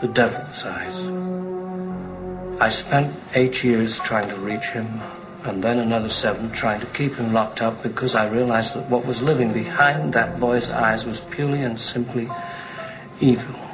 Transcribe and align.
the 0.00 0.08
devil's 0.08 0.64
eyes. 0.64 0.94
I 2.60 2.68
spent 2.68 3.14
eight 3.34 3.62
years 3.62 3.98
trying 3.98 4.28
to 4.28 4.36
reach 4.36 4.66
him, 4.66 5.00
and 5.44 5.62
then 5.62 5.78
another 5.78 6.08
seven 6.08 6.50
trying 6.52 6.80
to 6.80 6.86
keep 6.86 7.14
him 7.14 7.32
locked 7.32 7.62
up 7.62 7.82
because 7.82 8.14
I 8.14 8.26
realized 8.26 8.74
that 8.74 8.88
what 8.90 9.06
was 9.06 9.22
living 9.22 9.52
behind 9.52 10.12
that 10.14 10.38
boy's 10.40 10.70
eyes 10.70 11.04
was 11.04 11.20
purely 11.20 11.62
and 11.62 11.78
simply 11.78 12.28
evil. 13.20 13.67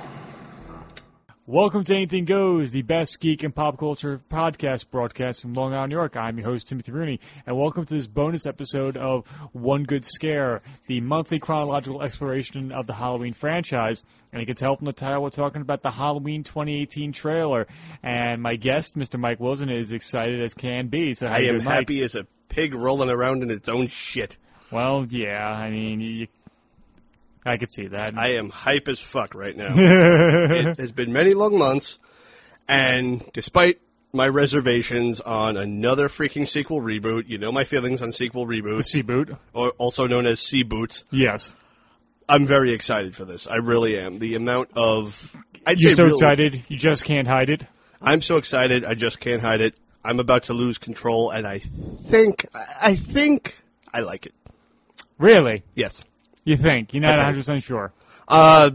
Welcome 1.47 1.85
to 1.85 1.95
Anything 1.95 2.25
Goes, 2.25 2.71
the 2.71 2.81
best 2.81 3.21
geek 3.21 3.43
and 3.43 3.55
pop 3.55 3.77
culture 3.77 4.19
podcast 4.31 4.91
broadcast 4.91 5.43
from 5.43 5.53
Long 5.53 5.75
Island, 5.75 5.91
New 5.91 5.97
York. 5.97 6.17
I'm 6.17 6.39
your 6.39 6.47
host, 6.47 6.69
Timothy 6.69 6.91
Rooney, 6.91 7.21
and 7.47 7.55
welcome 7.55 7.85
to 7.85 7.95
this 7.95 8.07
bonus 8.07 8.47
episode 8.47 8.97
of 8.97 9.29
One 9.53 9.83
Good 9.83 10.07
Scare, 10.07 10.63
the 10.87 11.03
monthly 11.03 11.39
chronological 11.39 12.01
exploration 12.01 12.73
of 12.73 12.87
the 12.87 12.95
Halloween 12.95 13.35
franchise. 13.35 14.05
And 14.33 14.41
you 14.41 14.47
can 14.47 14.57
tell 14.57 14.75
from 14.75 14.87
the 14.87 14.95
title, 14.95 15.23
we're 15.23 15.29
talking 15.29 15.61
about 15.61 15.83
the 15.83 15.91
Halloween 15.91 16.45
2018 16.45 17.13
trailer. 17.13 17.67
And 18.03 18.41
my 18.41 18.57
guest, 18.57 18.97
Mr. 18.97 19.21
Mike 19.21 19.39
Wilson, 19.39 19.69
is 19.69 19.93
excited 19.93 20.43
as 20.43 20.55
can 20.55 20.87
be. 20.87 21.13
So 21.13 21.27
I 21.27 21.41
am 21.41 21.57
doing, 21.57 21.61
happy 21.61 22.03
as 22.03 22.15
a 22.15 22.27
pig 22.49 22.73
rolling 22.73 23.11
around 23.11 23.43
in 23.43 23.51
its 23.51 23.69
own 23.69 23.89
shit. 23.89 24.39
Well, 24.71 25.05
yeah, 25.11 25.47
I 25.47 25.69
mean, 25.69 26.01
you, 26.01 26.27
I 27.45 27.57
could 27.57 27.71
see 27.71 27.89
that. 27.89 28.17
I 28.17 28.35
am 28.35 28.51
hype 28.51 28.89
as 28.89 28.99
fuck 29.01 29.35
right 29.35 29.57
now. 29.57 29.71
it 29.75 30.79
has 30.79 30.93
been 30.93 31.13
many 31.13 31.35
long 31.35 31.59
months, 31.59 31.99
and 32.69 33.25
despite 33.33 33.81
my 34.13 34.29
reservations 34.29 35.21
on 35.21 35.57
another 35.57 36.09
freaking 36.09 36.49
sequel 36.49 36.81
reboot, 36.81 37.29
you 37.29 37.37
know 37.37 37.53
my 37.53 37.65
feelings 37.65 38.01
on 38.01 38.13
sequel 38.13 38.47
the 38.47 38.63
reboots, 38.63 38.85
sea 38.85 39.03
boot. 39.03 39.37
or 39.53 39.71
also 39.73 40.07
known 40.07 40.25
as 40.27 40.41
C 40.41 40.63
boots. 40.63 41.05
Yes. 41.11 41.53
I'm 42.27 42.47
very 42.47 42.73
excited 42.73 43.15
for 43.15 43.27
this. 43.27 43.47
I 43.47 43.57
really 43.57 43.99
am. 43.99 44.19
The 44.19 44.35
amount 44.35 44.71
of 44.77 45.37
I'd 45.67 45.79
You're 45.79 45.91
say 45.91 45.97
so 45.97 46.07
excited, 46.07 46.65
you 46.69 46.79
just 46.79 47.05
can't 47.05 47.29
hide 47.29 47.51
it. 47.51 47.67
I'm 48.01 48.23
so 48.23 48.37
excited. 48.37 48.85
I 48.85 48.95
just 48.95 49.21
can't 49.21 49.43
hide 49.43 49.61
it. 49.61 49.75
I'm 50.03 50.21
about 50.21 50.45
to 50.45 50.53
lose 50.55 50.79
control, 50.79 51.31
and 51.31 51.47
I 51.47 51.59
think 51.59 52.47
I 52.81 52.95
think 52.95 53.59
I 53.93 54.01
like 54.01 54.27
it. 54.27 54.35
Really? 55.19 55.65
Yes. 55.75 56.03
You 56.45 56.57
think? 56.57 56.93
You're 56.93 57.03
not 57.03 57.17
100 57.17 57.37
percent 57.37 57.63
sure. 57.63 57.93
Uh, 58.29 58.71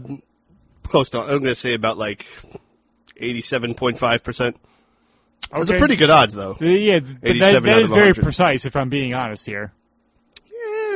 close 0.84 1.10
to. 1.10 1.20
I'm 1.20 1.26
going 1.28 1.44
to 1.44 1.54
say 1.54 1.74
about 1.74 1.98
like 1.98 2.26
eighty-seven 3.16 3.74
point 3.74 3.98
five 3.98 4.22
percent. 4.24 4.56
Those 5.52 5.72
are 5.72 5.78
pretty 5.78 5.96
good 5.96 6.10
odds, 6.10 6.34
though. 6.34 6.56
Uh, 6.60 6.64
Yeah, 6.64 7.00
but 7.00 7.20
that, 7.22 7.30
87 7.30 7.62
that 7.64 7.80
is 7.80 7.90
very 7.90 8.14
precise. 8.14 8.64
If 8.66 8.76
I'm 8.76 8.88
being 8.88 9.14
honest 9.14 9.46
here. 9.46 9.72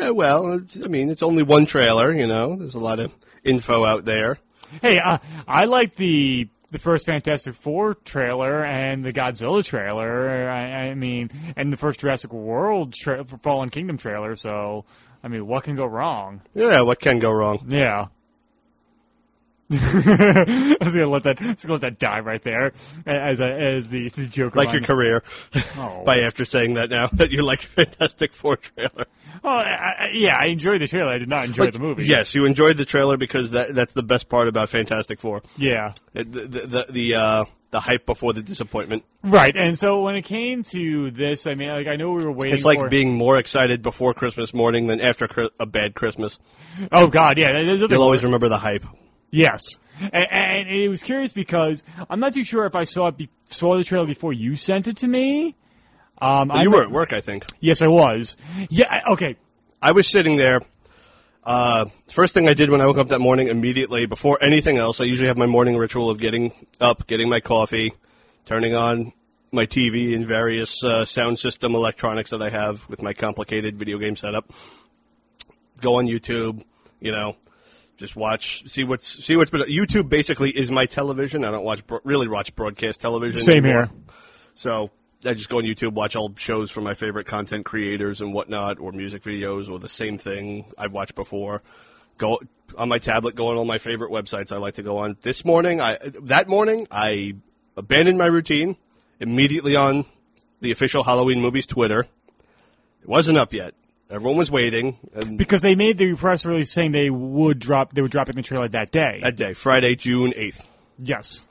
Yeah, 0.01 0.11
well, 0.11 0.61
I 0.85 0.87
mean, 0.89 1.11
it's 1.11 1.23
only 1.23 1.43
one 1.43 1.67
trailer. 1.67 2.13
You 2.13 2.27
know, 2.27 2.57
there's 2.57 2.75
a 2.75 2.81
lot 2.81 3.01
of 3.01 3.13
info 3.43 3.85
out 3.85 4.05
there. 4.05 4.39
Hey, 4.83 4.99
uh, 4.99 5.19
I 5.49 5.65
like 5.67 5.97
the 5.97 6.49
the 6.71 6.79
first 6.79 7.07
Fantastic 7.07 7.55
Four 7.55 7.95
trailer 7.95 8.65
and 8.65 9.05
the 9.05 9.13
Godzilla 9.13 9.65
trailer. 9.65 10.49
I, 10.51 10.89
I 10.89 10.95
mean, 10.95 11.31
and 11.57 11.73
the 11.73 11.77
first 11.77 12.01
Jurassic 12.01 12.33
World 12.33 12.93
tra- 12.93 13.25
Fallen 13.25 13.71
Kingdom 13.71 13.97
trailer. 13.97 14.35
So, 14.37 14.85
I 15.25 15.29
mean, 15.29 15.47
what 15.47 15.65
can 15.65 15.75
go 15.75 15.87
wrong? 15.87 16.43
Yeah, 16.55 16.83
what 16.83 17.01
can 17.01 17.19
go 17.19 17.31
wrong? 17.31 17.65
Yeah. 17.69 18.09
I 19.71 20.77
was 20.79 20.93
gonna 20.93 21.09
let 21.09 21.23
that, 21.23 21.41
I 21.41 21.53
was 21.53 21.63
gonna 21.65 21.73
let 21.73 21.81
that 21.81 21.99
die 21.99 22.21
right 22.21 22.43
there 22.43 22.75
as 23.07 23.41
a, 23.41 23.51
as 23.51 23.89
the, 23.89 24.11
the 24.11 24.27
Joker. 24.27 24.59
Like 24.59 24.75
your 24.75 24.83
career. 24.83 25.23
Oh. 25.79 26.03
By 26.07 26.21
after 26.21 26.45
saying 26.45 26.75
that 26.75 26.91
now 26.91 27.07
that 27.15 27.31
you 27.31 27.43
like 27.43 27.63
Fantastic 27.63 28.35
Four 28.35 28.59
trailer. 28.59 29.07
Oh, 29.43 29.49
I, 29.49 29.95
I, 29.99 30.11
yeah, 30.13 30.37
I 30.37 30.47
enjoyed 30.47 30.83
the 30.83 30.89
trailer. 30.89 31.11
I 31.11 31.19
did 31.19 31.31
not 31.31 31.47
enjoy 31.47 31.65
Like, 31.65 31.73
the 31.73 31.79
movie. 31.79 32.05
Yes, 32.05 32.35
you 32.35 32.45
enjoyed 32.45 32.77
the 32.77 32.85
trailer 32.85 33.17
because 33.17 33.53
that 33.53 33.75
that's 33.75 33.95
the 33.95 34.03
best 34.03 34.29
part 34.29 34.49
about 34.49 34.69
Fantastic 34.69 35.23
Four. 35.23 35.43
Yeah. 35.57 35.95
The 36.13 36.25
the 36.25 36.41
the, 36.67 36.87
the 36.91 37.15
uh, 37.15 37.45
the 37.75 37.81
hype 37.81 38.07
before 38.07 38.33
the 38.33 38.41
disappointment. 38.41 39.05
Right, 39.25 39.57
and 39.57 39.77
so 39.77 40.01
when 40.03 40.15
it 40.15 40.23
came 40.23 40.63
to 40.71 41.11
this, 41.11 41.45
I 41.45 41.55
mean, 41.55 41.71
like 41.71 41.89
I 41.89 41.97
know 41.97 42.13
we 42.13 42.25
were 42.25 42.31
waiting. 42.31 42.55
It's 42.55 42.65
like 42.65 42.79
for, 42.79 42.89
being 42.89 43.17
more 43.17 43.37
excited 43.37 43.83
before 43.83 44.15
Christmas 44.15 44.55
morning 44.55 44.87
than 44.87 45.01
after 45.01 45.51
a 45.59 45.67
bad 45.67 45.97
Christmas. 45.97 46.39
Oh 46.93 47.09
God, 47.09 47.37
yeah, 47.37 47.59
You'll 47.59 48.01
always 48.01 48.23
remember 48.23 48.49
the 48.49 48.59
hype. 48.59 48.85
yes, 49.33 49.61
and, 50.01 50.15
and 50.31 50.69
it 50.69 50.89
was 50.89 51.03
curious 51.03 51.33
because 51.33 51.83
I'm 52.09 52.21
not 52.21 52.33
too 52.33 52.45
sure 52.45 52.65
if 52.65 52.77
I 52.77 52.85
saw 52.85 53.09
it 53.09 53.17
be, 53.17 53.29
saw 53.51 53.77
the 53.77 53.83
trailer 53.83 54.07
before 54.07 54.33
you 54.33 54.55
sent 54.55 54.87
it 54.87 54.99
to 54.99 55.09
me. 55.09 55.57
Um, 56.23 56.53
I 56.53 56.63
you 56.63 56.71
re- 56.71 56.77
were 56.79 56.85
at 56.85 56.93
work, 56.93 57.13
I 57.13 57.21
think. 57.21 57.45
Yes, 57.59 57.83
I 57.83 57.89
was. 57.89 58.37
Yeah. 58.71 59.03
Okay. 59.09 59.35
I 59.83 59.91
was 59.91 60.09
sitting 60.09 60.37
there. 60.37 60.61
Uh, 61.45 61.87
first 62.09 62.33
thing 62.33 62.49
I 62.49 62.55
did 62.55 62.71
when 62.71 62.81
I 62.81 62.87
woke 62.87 62.97
up 62.97 63.09
that 63.09 63.21
morning, 63.21 63.49
immediately 63.49 64.07
before 64.07 64.43
anything 64.43 64.79
else, 64.79 65.01
I 65.01 65.05
usually 65.05 65.29
have 65.29 65.37
my 65.37 65.47
morning 65.47 65.77
ritual 65.77 66.09
of 66.09 66.19
getting 66.19 66.53
up, 66.81 67.07
getting 67.07 67.29
my 67.29 67.41
coffee, 67.41 67.93
turning 68.47 68.75
on 68.75 69.13
my 69.53 69.67
TV 69.67 70.15
and 70.15 70.27
various 70.27 70.83
uh, 70.83 71.05
sound 71.05 71.39
system 71.39 71.75
electronics 71.75 72.31
that 72.31 72.41
I 72.41 72.49
have 72.49 72.89
with 72.89 73.03
my 73.03 73.13
complicated 73.13 73.77
video 73.79 73.99
game 73.99 74.17
setup. 74.17 74.51
Go 75.81 75.97
on 75.97 76.07
YouTube, 76.07 76.65
you 77.01 77.13
know, 77.13 77.37
just 77.99 78.17
watch, 78.17 78.69
see 78.69 78.83
what's 78.83 79.25
see 79.25 79.37
what's 79.37 79.51
been. 79.51 79.61
YouTube 79.63 80.09
basically 80.09 80.51
is 80.51 80.71
my 80.71 80.87
television. 80.87 81.45
I 81.45 81.51
don't 81.51 81.65
watch 81.65 81.83
really 82.05 82.27
watch 82.27 82.55
broadcast 82.57 83.01
television. 83.01 83.41
Same 83.41 83.65
anymore. 83.65 83.87
here. 83.87 83.95
So 84.55 84.91
I 85.27 85.35
just 85.35 85.49
go 85.49 85.59
on 85.59 85.65
YouTube, 85.65 85.93
watch 85.93 86.17
all 86.17 86.35
shows 86.37 86.71
from 86.71 86.85
my 86.85 86.95
favorite 86.95 87.27
content 87.27 87.65
creators 87.65 88.21
and 88.21 88.33
whatnot, 88.35 88.79
or 88.79 88.93
music 88.93 89.23
videos, 89.23 89.71
or 89.71 89.79
the 89.79 89.89
same 89.89 90.19
thing 90.19 90.65
I've 90.77 90.93
watched 90.93 91.15
before. 91.15 91.63
Go 92.19 92.41
on 92.77 92.89
my 92.89 92.99
tablet, 92.99 93.35
go 93.35 93.49
on 93.49 93.57
all 93.57 93.65
my 93.65 93.79
favorite 93.79 94.11
websites 94.11 94.53
I 94.53 94.57
like 94.59 94.75
to 94.75 94.83
go 94.83 94.99
on. 94.99 95.17
This 95.23 95.45
morning, 95.45 95.81
I 95.81 95.99
that 96.23 96.49
morning 96.49 96.87
I 96.91 97.35
abandoned 97.77 98.19
my 98.19 98.27
routine 98.27 98.77
immediately 99.21 99.77
on 99.77 100.05
the 100.61 100.71
official 100.71 101.03
Halloween 101.03 101.41
movies 101.41 101.67
Twitter. 101.67 102.07
It 103.03 103.09
wasn't 103.09 103.39
up 103.39 103.53
yet. 103.53 103.75
Everyone 104.11 104.37
was 104.39 104.51
waiting, 104.51 104.99
and 105.15 105.39
Because 105.39 105.61
they 105.63 105.75
made 105.75 105.99
the 105.99 106.15
press 106.15 106.45
release 106.45 106.71
saying 106.71 106.93
they 106.93 107.11
would 107.11 107.59
drop, 107.59 107.95
they 107.95 108.03
were 108.03 108.09
dropping 108.09 108.37
the 108.37 108.43
trailer 108.43 108.69
that 108.69 108.93
day. 108.93 109.21
that 109.23 109.37
day, 109.37 109.55
Friday, 109.55 109.97
June 109.97 110.33
eighth. 110.37 110.67
yes. 110.99 111.45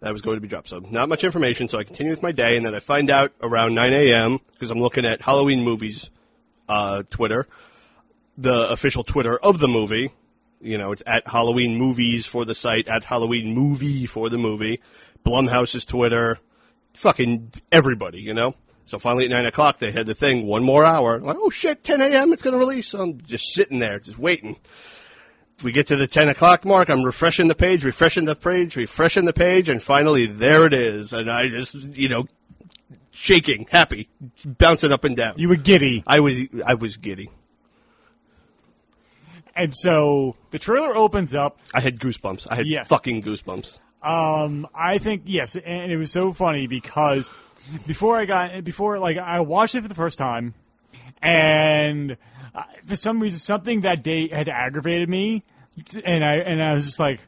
That 0.00 0.12
was 0.12 0.22
going 0.22 0.36
to 0.36 0.40
be 0.40 0.48
dropped. 0.48 0.68
So 0.68 0.78
not 0.78 1.08
much 1.08 1.24
information. 1.24 1.68
So 1.68 1.78
I 1.78 1.84
continue 1.84 2.10
with 2.10 2.22
my 2.22 2.32
day, 2.32 2.56
and 2.56 2.64
then 2.64 2.74
I 2.74 2.80
find 2.80 3.10
out 3.10 3.32
around 3.42 3.74
9 3.74 3.92
a.m. 3.92 4.40
because 4.52 4.70
I'm 4.70 4.80
looking 4.80 5.04
at 5.04 5.22
Halloween 5.22 5.62
movies 5.62 6.10
uh, 6.68 7.02
Twitter, 7.10 7.46
the 8.36 8.70
official 8.70 9.04
Twitter 9.04 9.38
of 9.38 9.58
the 9.58 9.68
movie. 9.68 10.12
You 10.60 10.78
know, 10.78 10.92
it's 10.92 11.02
at 11.06 11.26
Halloween 11.26 11.76
movies 11.76 12.26
for 12.26 12.44
the 12.44 12.54
site, 12.54 12.88
at 12.88 13.04
Halloween 13.04 13.54
movie 13.54 14.06
for 14.06 14.28
the 14.28 14.38
movie. 14.38 14.80
Blumhouse's 15.24 15.84
Twitter, 15.84 16.38
fucking 16.94 17.52
everybody. 17.70 18.20
You 18.20 18.34
know. 18.34 18.54
So 18.86 18.98
finally 18.98 19.26
at 19.26 19.30
nine 19.30 19.46
o'clock 19.46 19.78
they 19.78 19.92
had 19.92 20.06
the 20.06 20.16
thing. 20.16 20.46
One 20.46 20.64
more 20.64 20.84
hour. 20.84 21.14
I'm 21.14 21.22
like, 21.22 21.36
oh 21.38 21.50
shit, 21.50 21.84
10 21.84 22.00
a.m. 22.00 22.32
It's 22.32 22.42
going 22.42 22.54
to 22.54 22.58
release. 22.58 22.88
So 22.88 23.00
I'm 23.00 23.20
just 23.20 23.52
sitting 23.54 23.78
there, 23.78 24.00
just 24.00 24.18
waiting 24.18 24.56
we 25.62 25.72
get 25.72 25.86
to 25.88 25.96
the 25.96 26.06
10 26.06 26.28
o'clock 26.28 26.64
mark, 26.64 26.88
I'm 26.88 27.02
refreshing 27.02 27.48
the 27.48 27.54
page, 27.54 27.84
refreshing 27.84 28.24
the 28.24 28.36
page, 28.36 28.76
refreshing 28.76 29.24
the 29.24 29.32
page, 29.32 29.68
and 29.68 29.82
finally 29.82 30.26
there 30.26 30.66
it 30.66 30.72
is. 30.72 31.12
And 31.12 31.30
I 31.30 31.48
just, 31.48 31.74
you 31.74 32.08
know, 32.08 32.26
shaking, 33.10 33.66
happy, 33.70 34.08
bouncing 34.44 34.92
up 34.92 35.04
and 35.04 35.16
down. 35.16 35.34
You 35.36 35.48
were 35.48 35.56
giddy. 35.56 36.02
I 36.06 36.20
was, 36.20 36.38
I 36.64 36.74
was 36.74 36.96
giddy. 36.96 37.30
And 39.56 39.74
so 39.74 40.36
the 40.50 40.58
trailer 40.58 40.96
opens 40.96 41.34
up. 41.34 41.58
I 41.74 41.80
had 41.80 41.98
goosebumps. 41.98 42.46
I 42.50 42.54
had 42.56 42.66
Yeah. 42.66 42.84
fucking 42.84 43.22
goosebumps. 43.22 43.78
Um, 44.02 44.66
I 44.74 44.96
think 44.98 45.22
yes, 45.26 45.56
and 45.56 45.92
it 45.92 45.98
was 45.98 46.10
so 46.10 46.32
funny 46.32 46.66
because 46.66 47.30
before 47.86 48.16
I 48.16 48.24
got 48.24 48.64
before 48.64 48.98
like 48.98 49.18
I 49.18 49.40
watched 49.40 49.74
it 49.74 49.82
for 49.82 49.88
the 49.88 49.94
first 49.94 50.16
time, 50.16 50.54
and 51.20 52.16
uh, 52.54 52.62
for 52.86 52.96
some 52.96 53.20
reason 53.20 53.38
something 53.38 53.80
that 53.82 54.02
day 54.02 54.28
had 54.28 54.48
aggravated 54.48 55.08
me, 55.08 55.42
and 56.04 56.24
I 56.24 56.36
and 56.36 56.62
I 56.62 56.74
was 56.74 56.86
just 56.86 57.00
like, 57.00 57.20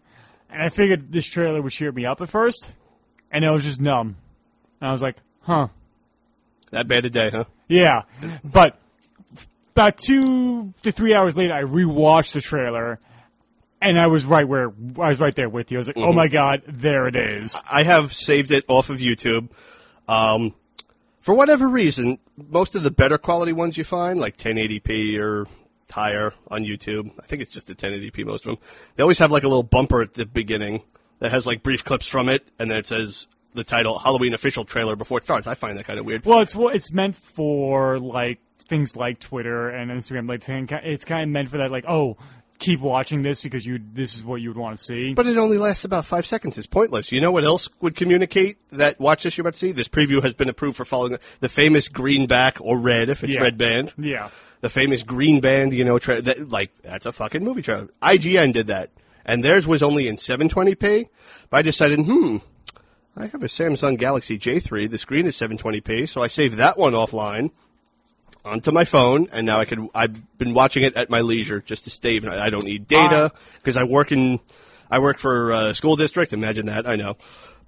and 0.51 0.63
I 0.63 0.69
figured 0.69 1.13
this 1.13 1.27
trailer 1.27 1.61
would 1.63 1.73
cheer 1.73 1.93
me 1.93 2.07
up 2.07 2.21
at 2.21 2.29
first, 2.29 2.71
and 3.31 3.45
I 3.45 3.51
was 3.51 3.65
just 3.65 3.81
numb, 3.81 4.17
and 4.81 4.89
I 4.91 4.93
was 4.93 5.03
like, 5.03 5.17
huh, 5.43 5.69
That 6.71 6.89
bad 6.89 7.05
a 7.07 7.11
day, 7.11 7.31
huh? 7.31 7.45
yeah, 7.69 8.03
but 8.45 8.79
about 9.75 9.97
two 9.97 10.75
to 10.83 10.93
three 10.93 11.15
hours 11.15 11.37
later, 11.37 11.55
I 11.55 11.63
rewatched 11.63 12.33
the 12.33 12.41
trailer, 12.41 12.99
and 13.81 13.99
I 13.99 14.09
was 14.09 14.25
right 14.25 14.47
where 14.47 14.71
I 14.99 15.09
was 15.09 15.21
right 15.21 15.35
there 15.35 15.49
with 15.49 15.71
you. 15.73 15.79
I 15.79 15.81
was 15.81 15.87
like, 15.89 15.97
oh 15.99 16.13
my 16.13 16.29
god, 16.29 16.63
there 16.67 17.07
it 17.09 17.17
is. 17.17 17.57
I 17.71 17.83
have 17.85 18.13
saved 18.13 18.51
it 18.51 18.65
off 18.69 18.91
of 18.91 18.99
YouTube. 18.99 19.49
Um, 20.09 20.55
for 21.23 21.35
whatever 21.35 21.69
reason, 21.69 22.19
most 22.37 22.75
of 22.75 22.83
the 22.83 22.91
better 22.91 23.17
quality 23.17 23.53
ones 23.53 23.79
you 23.79 23.85
find, 23.85 24.19
like 24.19 24.37
1080p 24.37 25.19
or 25.19 25.47
higher 25.91 26.35
on 26.49 26.65
YouTube, 26.65 27.13
I 27.23 27.27
think 27.27 27.43
it's 27.43 27.51
just 27.51 27.69
the 27.69 27.75
1080p 27.75 28.27
most 28.27 28.47
of 28.47 28.57
them. 28.57 28.65
They 28.97 29.03
always 29.03 29.19
have 29.19 29.31
like 29.31 29.45
a 29.45 29.49
little 29.49 29.63
bumper 29.63 30.03
at 30.03 30.15
the 30.15 30.27
beginning 30.27 30.83
that 31.21 31.31
has 31.31 31.47
like 31.47 31.63
brief 31.63 31.85
clips 31.85 32.07
from 32.07 32.29
it, 32.29 32.49
and 32.59 32.71
then 32.71 32.77
it 32.77 32.87
says 32.87 33.29
the 33.55 33.63
title 33.65 33.99
Halloween 33.99 34.35
official 34.35 34.65
trailer 34.65 34.97
before 34.97 35.19
it 35.19 35.25
starts. 35.25 35.47
I 35.47 35.55
find 35.55 35.79
that 35.79 35.85
kind 35.85 36.01
of 36.01 36.05
weird. 36.05 36.25
Well, 36.25 36.41
it's 36.41 36.57
it's 36.57 36.93
meant 36.93 37.15
for 37.15 38.01
like 38.01 38.41
things 38.59 38.97
like 38.97 39.21
Twitter 39.21 39.69
and 39.69 39.91
Instagram. 39.91 40.29
Like 40.29 40.43
it's 40.49 41.05
kind 41.05 41.23
of 41.23 41.29
meant 41.29 41.51
for 41.51 41.59
that. 41.59 41.71
Like, 41.71 41.85
oh, 41.87 42.17
keep 42.59 42.81
watching 42.81 43.23
this 43.23 43.41
because 43.43 43.67
you 43.67 43.81
this 43.93 44.15
is 44.17 44.25
what 44.25 44.41
you 44.41 44.49
would 44.51 44.57
want 44.57 44.79
to 44.79 44.83
see. 44.83 45.15
But 45.15 45.27
it 45.27 45.37
only 45.37 45.59
lasts 45.59 45.85
about 45.85 46.05
five 46.05 46.25
seconds. 46.27 46.57
It's 46.59 46.67
pointless. 46.67 47.11
You 47.13 47.21
know 47.21 47.31
what 47.33 47.45
else 47.45 47.69
would 47.81 47.97
communicate 47.97 48.59
that 48.71 49.01
watch 49.01 49.23
this 49.25 49.37
you're 49.37 49.43
about 49.43 49.55
to 49.55 49.59
see? 49.59 49.73
This 49.73 49.89
preview 49.89 50.23
has 50.23 50.35
been 50.35 50.49
approved 50.49 50.77
for 50.77 50.85
following 50.85 51.19
the 51.41 51.49
famous 51.49 51.89
green 51.89 52.27
back 52.27 52.59
or 52.61 52.79
red 52.79 53.11
if 53.11 53.25
it's 53.25 53.35
Yeah. 53.35 53.43
red 53.43 53.59
band. 53.59 53.93
Yeah. 53.99 54.31
The 54.61 54.71
famous 54.71 55.03
green 55.03 55.41
band, 55.41 55.73
you 55.73 55.85
know, 55.85 55.99
tra- 55.99 56.23
that, 56.23 56.49
like 56.51 56.71
that's 56.83 57.05
a 57.07 57.13
fucking 57.13 57.43
movie 57.43 57.63
trailer. 57.63 57.89
IGN 58.01 58.53
did 58.53 58.69
that, 58.69 58.91
and 59.25 59.43
theirs 59.43 59.67
was 59.67 59.83
only 59.83 60.07
in 60.07 60.17
720p. 60.17 61.09
But 61.51 61.57
I 61.57 61.63
decided, 61.63 61.99
hmm, 62.01 62.37
I 63.17 63.27
have 63.27 63.43
a 63.43 63.47
Samsung 63.49 63.99
Galaxy 63.99 64.39
J3. 64.39 64.89
The 64.89 64.99
screen 64.99 65.27
is 65.27 65.37
720p, 65.37 66.09
so 66.09 66.23
I 66.23 66.29
saved 66.29 66.55
that 66.59 66.79
one 66.79 66.93
offline 66.93 67.51
onto 68.45 68.73
my 68.73 68.85
phone, 68.85 69.29
and 69.33 69.47
now 69.47 69.61
I 69.61 69.65
could. 69.65 69.89
I've 69.95 70.39
been 70.39 70.55
watching 70.55 70.83
it 70.83 70.97
at 70.97 71.11
my 71.11 71.21
leisure 71.21 71.61
just 71.61 71.85
to 71.85 71.91
save. 71.91 72.27
I 72.27 72.51
don't 72.51 72.65
need 72.65 72.89
data 72.89 73.31
ah. 73.33 73.39
because 73.57 73.77
I 73.77 73.85
work 73.85 74.13
in. 74.13 74.41
I 74.91 74.99
work 74.99 75.19
for 75.19 75.51
a 75.51 75.75
school 75.75 75.97
district. 75.97 76.33
Imagine 76.33 76.67
that. 76.67 76.87
I 76.87 76.97
know. 76.97 77.17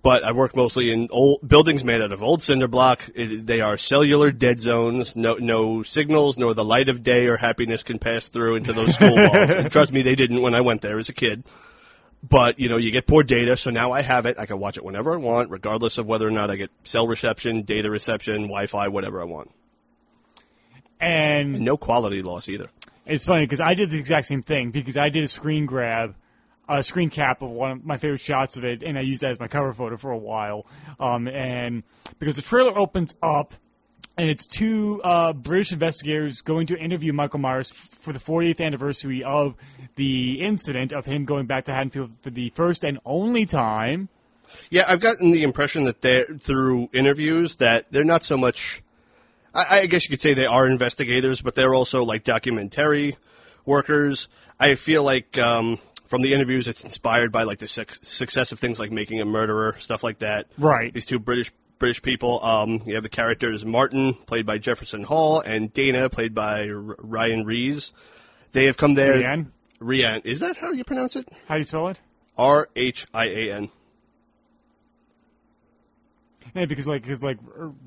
But 0.03 0.23
I 0.23 0.33
work 0.33 0.55
mostly 0.55 0.93
in 0.93 1.09
old 1.11 1.49
buildings 1.49 1.83
made 1.83 2.03
out 2.03 2.13
of 2.13 2.23
old 2.23 2.43
cinder 2.43 2.69
block. 2.69 3.09
It, 3.15 3.47
they 3.47 3.63
are 3.63 3.79
cellular 3.79 4.31
dead 4.31 4.61
zones. 4.61 5.17
No, 5.17 5.37
no 5.37 5.83
signals, 5.83 6.37
nor 6.37 6.53
the 6.53 6.65
light 6.65 6.91
of 6.91 7.03
day 7.03 7.27
or 7.27 7.39
happiness 7.39 7.83
can 7.83 7.99
pass 7.99 8.29
through 8.29 8.57
into 8.57 8.75
those 8.75 8.93
school 8.95 9.15
walls. 9.17 9.51
And 9.51 9.73
trust 9.73 9.93
me, 9.95 10.03
they 10.03 10.15
didn't 10.15 10.43
when 10.43 10.55
I 10.55 10.61
went 10.61 10.83
there 10.83 10.99
as 10.99 11.09
a 11.09 11.15
kid. 11.15 11.45
But 12.23 12.59
you 12.59 12.69
know, 12.69 12.77
you 12.77 12.91
get 12.91 13.07
poor 13.07 13.23
data, 13.23 13.57
so 13.57 13.71
now 13.71 13.93
I 13.93 14.03
have 14.03 14.27
it. 14.27 14.39
I 14.39 14.45
can 14.45 14.59
watch 14.59 14.77
it 14.77 14.85
whenever 14.85 15.15
I 15.15 15.17
want, 15.17 15.51
regardless 15.51 15.97
of 15.97 16.05
whether 16.05 16.29
or 16.29 16.31
not 16.31 16.51
I 16.51 16.57
get 16.57 16.71
cell 16.83 17.07
reception, 17.07 17.63
data 17.63 17.91
reception, 17.91 18.43
Wi-Fi, 18.43 18.89
whatever 18.89 19.23
I 19.23 19.25
want. 19.25 19.51
And 21.01 21.61
No 21.61 21.77
quality 21.77 22.23
loss 22.23 22.49
either. 22.49 22.69
It's 23.07 23.27
funny 23.27 23.45
because 23.45 23.61
I 23.61 23.75
did 23.75 23.91
the 23.91 23.99
exact 23.99 24.27
same 24.27 24.43
thing 24.43 24.71
because 24.71 24.97
I 24.97 25.11
did 25.11 25.25
a 25.25 25.29
screen 25.29 25.67
grab, 25.67 26.15
a 26.69 26.83
screen 26.83 27.11
cap 27.11 27.43
of 27.43 27.51
one 27.51 27.71
of 27.71 27.85
my 27.85 27.99
favorite 27.99 28.21
shots 28.21 28.57
of 28.57 28.65
it, 28.65 28.83
and 28.83 28.97
I 28.97 29.03
used 29.03 29.21
that 29.23 29.31
as 29.33 29.41
my 29.41 29.49
cover 29.49 29.75
photo 29.75 29.97
for 29.97 30.11
a 30.11 30.19
while. 30.19 30.67
Um, 30.99 31.29
and 31.29 31.83
because 32.19 32.37
the 32.37 32.43
trailer 32.43 32.77
opens 32.79 33.15
up, 33.23 33.55
and 34.17 34.31
it's 34.31 34.47
two 34.47 35.03
uh, 35.03 35.33
British 35.33 35.73
investigators 35.73 36.41
going 36.41 36.69
to 36.69 36.79
interview 36.79 37.13
Michael 37.13 37.41
Myers 37.41 37.73
f- 37.73 37.89
for 38.01 38.13
the 38.13 38.21
40th 38.21 38.65
anniversary 38.65 39.25
of 39.25 39.57
the 39.97 40.41
incident 40.41 40.93
of 40.93 41.05
him 41.05 41.25
going 41.25 41.47
back 41.47 41.65
to 41.65 41.73
Haddonfield 41.73 42.13
for 42.23 42.31
the 42.31 42.51
first 42.51 42.85
and 42.85 42.99
only 43.05 43.45
time. 43.45 44.09
Yeah, 44.71 44.85
I've 44.87 45.01
gotten 45.01 45.33
the 45.33 45.43
impression 45.43 45.85
that 45.85 46.01
they're 46.01 46.27
through 46.39 46.91
interviews 46.93 47.57
that 47.57 47.87
they're 47.91 48.05
not 48.05 48.23
so 48.23 48.37
much. 48.37 48.83
I, 49.55 49.81
I 49.81 49.87
guess 49.87 50.05
you 50.05 50.11
could 50.11 50.21
say 50.21 50.35
they 50.35 50.47
are 50.47 50.67
investigators, 50.67 51.41
but 51.41 51.55
they're 51.55 51.75
also 51.75 52.05
like 52.05 52.25
documentary 52.25 53.17
workers. 53.65 54.29
I 54.59 54.75
feel 54.75 55.03
like 55.03 55.39
um, 55.39 55.79
from 56.07 56.23
the 56.23 56.35
interviews, 56.35 56.69
it's 56.69 56.85
inspired 56.85 57.33
by 57.33 57.45
like 57.45 57.59
the 57.59 57.69
suc 57.69 57.93
success 58.03 58.53
of 58.53 58.59
things 58.59 58.79
like 58.79 58.91
Making 58.91 59.21
a 59.21 59.25
Murderer, 59.25 59.77
stuff 59.79 60.03
like 60.03 60.19
that. 60.19 60.47
Right. 60.59 60.93
These 60.93 61.07
two 61.07 61.19
British 61.19 61.53
British 61.79 62.03
people. 62.03 62.43
Um, 62.45 62.83
you 62.87 62.95
have 62.95 63.03
the 63.03 63.09
characters 63.09 63.65
Martin, 63.65 64.15
played 64.15 64.47
by 64.47 64.59
Jefferson 64.59 65.03
Hall, 65.03 65.41
and 65.41 65.73
Dana, 65.73 66.09
played 66.09 66.35
by 66.35 66.69
R- 66.69 66.97
Ryan 66.99 67.45
Rees. 67.45 67.93
They 68.53 68.65
have 68.67 68.77
come 68.77 68.95
there. 68.95 69.17
Rhian? 69.17 69.47
Rhian. 69.81 70.25
Is 70.25 70.41
that 70.41 70.57
how 70.57 70.71
you 70.73 70.85
pronounce 70.85 71.17
it? 71.17 71.29
How 71.49 71.55
do 71.55 71.61
you 71.61 71.65
spell 71.65 71.89
it? 71.89 72.01
R 72.39 72.69
H 72.77 73.07
I 73.13 73.27
A 73.27 73.53
N. 73.55 73.71
Yeah, 76.55 76.67
because 76.67 76.87
like 76.87 77.03
because 77.03 77.23
like 77.23 77.39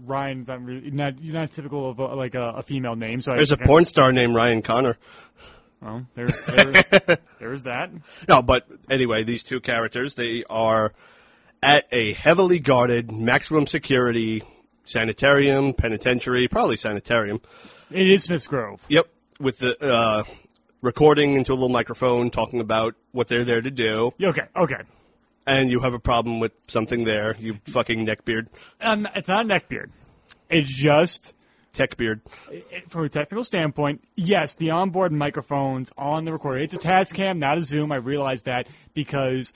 Ryan's 0.05 0.47
not 0.47 0.63
really 0.63 0.91
not 0.91 1.23
you're 1.23 1.33
not 1.33 1.51
typical 1.51 1.89
of 1.89 1.99
a, 1.99 2.15
like 2.15 2.35
a, 2.35 2.49
a 2.57 2.63
female 2.63 2.95
name. 2.95 3.21
So 3.21 3.35
There's 3.35 3.51
a 3.51 3.57
porn 3.57 3.85
star 3.85 4.11
named 4.11 4.35
Ryan 4.35 4.61
Connor. 4.61 4.97
Oh, 5.81 6.05
there's 6.15 6.45
there's, 6.45 6.83
there's 7.39 7.63
that. 7.63 7.91
No, 8.27 8.41
but 8.41 8.67
anyway, 8.89 9.23
these 9.23 9.43
two 9.43 9.59
characters, 9.59 10.15
they 10.15 10.43
are 10.49 10.93
at 11.61 11.87
a 11.91 12.13
heavily 12.13 12.59
guarded, 12.59 13.11
maximum 13.11 13.67
security 13.67 14.43
sanitarium, 14.85 15.73
penitentiary, 15.73 16.47
probably 16.47 16.77
sanitarium. 16.77 17.41
It 17.91 18.09
is 18.09 18.23
Smith's 18.23 18.47
Grove. 18.47 18.81
Yep, 18.89 19.07
with 19.39 19.59
the 19.59 19.81
uh, 19.81 20.23
recording 20.81 21.33
into 21.33 21.51
a 21.51 21.55
little 21.55 21.69
microphone, 21.69 22.31
talking 22.31 22.59
about 22.59 22.95
what 23.11 23.27
they're 23.27 23.45
there 23.45 23.61
to 23.61 23.71
do, 23.71 24.13
Okay, 24.21 24.43
okay. 24.55 24.81
And 25.47 25.71
you 25.71 25.79
have 25.79 25.93
a 25.93 25.99
problem 25.99 26.39
with 26.39 26.51
something 26.67 27.05
there, 27.05 27.35
you 27.39 27.57
fucking 27.65 28.05
neckbeard, 28.05 28.47
Um, 28.81 29.07
it's 29.15 29.27
not 29.29 29.45
a 29.45 29.47
neckbeard. 29.47 29.89
It's 30.49 30.71
just 30.71 31.33
techbeard. 31.73 32.21
it- 32.51 32.89
from 32.89 33.05
a 33.05 33.09
technical 33.09 33.43
standpoint, 33.43 34.03
yes, 34.15 34.55
the 34.55 34.69
onboard 34.71 35.11
microphones 35.11 35.91
on 35.97 36.25
the 36.25 36.33
recorder. 36.33 36.59
It's 36.59 36.73
a 36.73 36.77
Tascam, 36.77 37.37
not 37.37 37.57
a 37.57 37.63
Zoom. 37.63 37.91
I 37.91 37.95
realize 37.97 38.43
that 38.43 38.67
because 38.93 39.53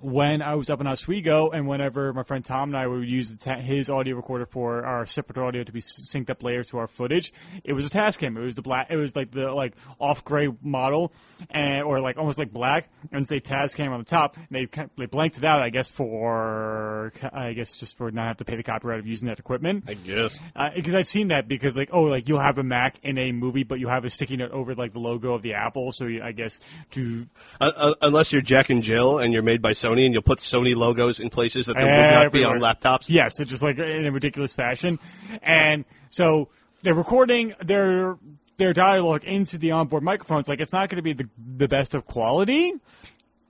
when 0.00 0.42
I 0.42 0.54
was 0.54 0.70
up 0.70 0.80
in 0.80 0.86
Oswego, 0.86 1.50
and 1.50 1.68
whenever 1.68 2.12
my 2.12 2.22
friend 2.22 2.44
Tom 2.44 2.70
and 2.70 2.76
I 2.76 2.86
would 2.86 3.06
use 3.08 3.30
the 3.30 3.36
ta- 3.36 3.60
his 3.60 3.90
audio 3.90 4.16
recorder 4.16 4.46
for 4.46 4.84
our 4.84 5.06
separate 5.06 5.38
audio 5.38 5.62
to 5.62 5.72
be 5.72 5.80
synced 5.80 6.30
up 6.30 6.42
later 6.42 6.64
to 6.64 6.78
our 6.78 6.86
footage, 6.88 7.32
it 7.64 7.72
was 7.74 7.86
a 7.86 7.90
Tascam. 7.90 8.36
It 8.36 8.40
was 8.40 8.54
the 8.54 8.62
black. 8.62 8.88
It 8.90 8.96
was 8.96 9.14
like 9.14 9.30
the 9.30 9.52
like 9.52 9.74
off 10.00 10.24
gray 10.24 10.48
model, 10.62 11.12
and 11.50 11.82
or 11.84 12.00
like 12.00 12.16
almost 12.16 12.38
like 12.38 12.52
black, 12.52 12.88
and 13.12 13.26
say 13.26 13.40
Tascam 13.40 13.90
on 13.90 13.98
the 13.98 14.04
top. 14.04 14.36
And 14.36 14.46
they 14.50 14.66
kind- 14.66 14.90
they 14.96 15.06
blanked 15.06 15.36
it 15.38 15.44
out, 15.44 15.62
I 15.62 15.68
guess, 15.70 15.88
for 15.88 17.12
I 17.32 17.52
guess 17.52 17.78
just 17.78 17.96
for 17.96 18.10
not 18.10 18.26
have 18.26 18.36
to 18.38 18.44
pay 18.44 18.56
the 18.56 18.62
copyright 18.62 18.98
of 19.00 19.06
using 19.06 19.28
that 19.28 19.38
equipment 19.38 19.84
I 19.88 19.94
guess. 19.94 20.38
because 20.74 20.94
I've 20.94 21.08
seen 21.08 21.28
that 21.28 21.48
because 21.48 21.76
like 21.76 21.90
oh 21.92 22.02
like 22.02 22.28
you'll 22.28 22.38
have 22.40 22.58
a 22.58 22.62
Mac 22.62 22.96
in 23.02 23.18
a 23.18 23.32
movie 23.32 23.62
but 23.64 23.78
you 23.80 23.88
have 23.88 24.04
a 24.04 24.10
sticky 24.10 24.36
note 24.36 24.52
over 24.52 24.74
like 24.74 24.92
the 24.92 24.98
logo 24.98 25.34
of 25.34 25.42
the 25.42 25.54
Apple 25.54 25.92
so 25.92 26.06
you, 26.06 26.22
I 26.22 26.32
guess 26.32 26.60
to 26.92 27.26
Uh, 27.60 27.72
uh, 27.76 27.94
unless 28.02 28.32
you're 28.32 28.42
Jack 28.42 28.70
and 28.70 28.82
Jill 28.82 29.18
and 29.18 29.32
you're 29.32 29.42
made 29.42 29.62
by 29.62 29.72
Sony 29.82 30.04
and 30.04 30.12
you'll 30.14 30.22
put 30.22 30.38
Sony 30.38 30.74
logos 30.74 31.20
in 31.20 31.30
places 31.30 31.66
that 31.66 31.76
there 31.76 31.86
would 31.86 32.14
not 32.14 32.32
be 32.32 32.44
on 32.44 32.58
laptops. 32.58 33.08
yes 33.08 33.40
it's 33.40 33.50
just 33.50 33.62
like 33.62 33.78
in 33.78 34.06
a 34.06 34.12
ridiculous 34.12 34.54
fashion 34.54 34.98
and 35.42 35.84
so 36.08 36.48
they're 36.82 36.94
recording 36.94 37.54
their 37.60 38.16
their 38.58 38.72
dialogue 38.72 39.24
into 39.24 39.58
the 39.58 39.70
onboard 39.70 40.02
microphones 40.02 40.48
like 40.48 40.60
it's 40.60 40.72
not 40.72 40.88
going 40.88 40.96
to 40.96 41.02
be 41.02 41.12
the 41.12 41.28
the 41.56 41.68
best 41.68 41.94
of 41.94 42.04
quality. 42.04 42.74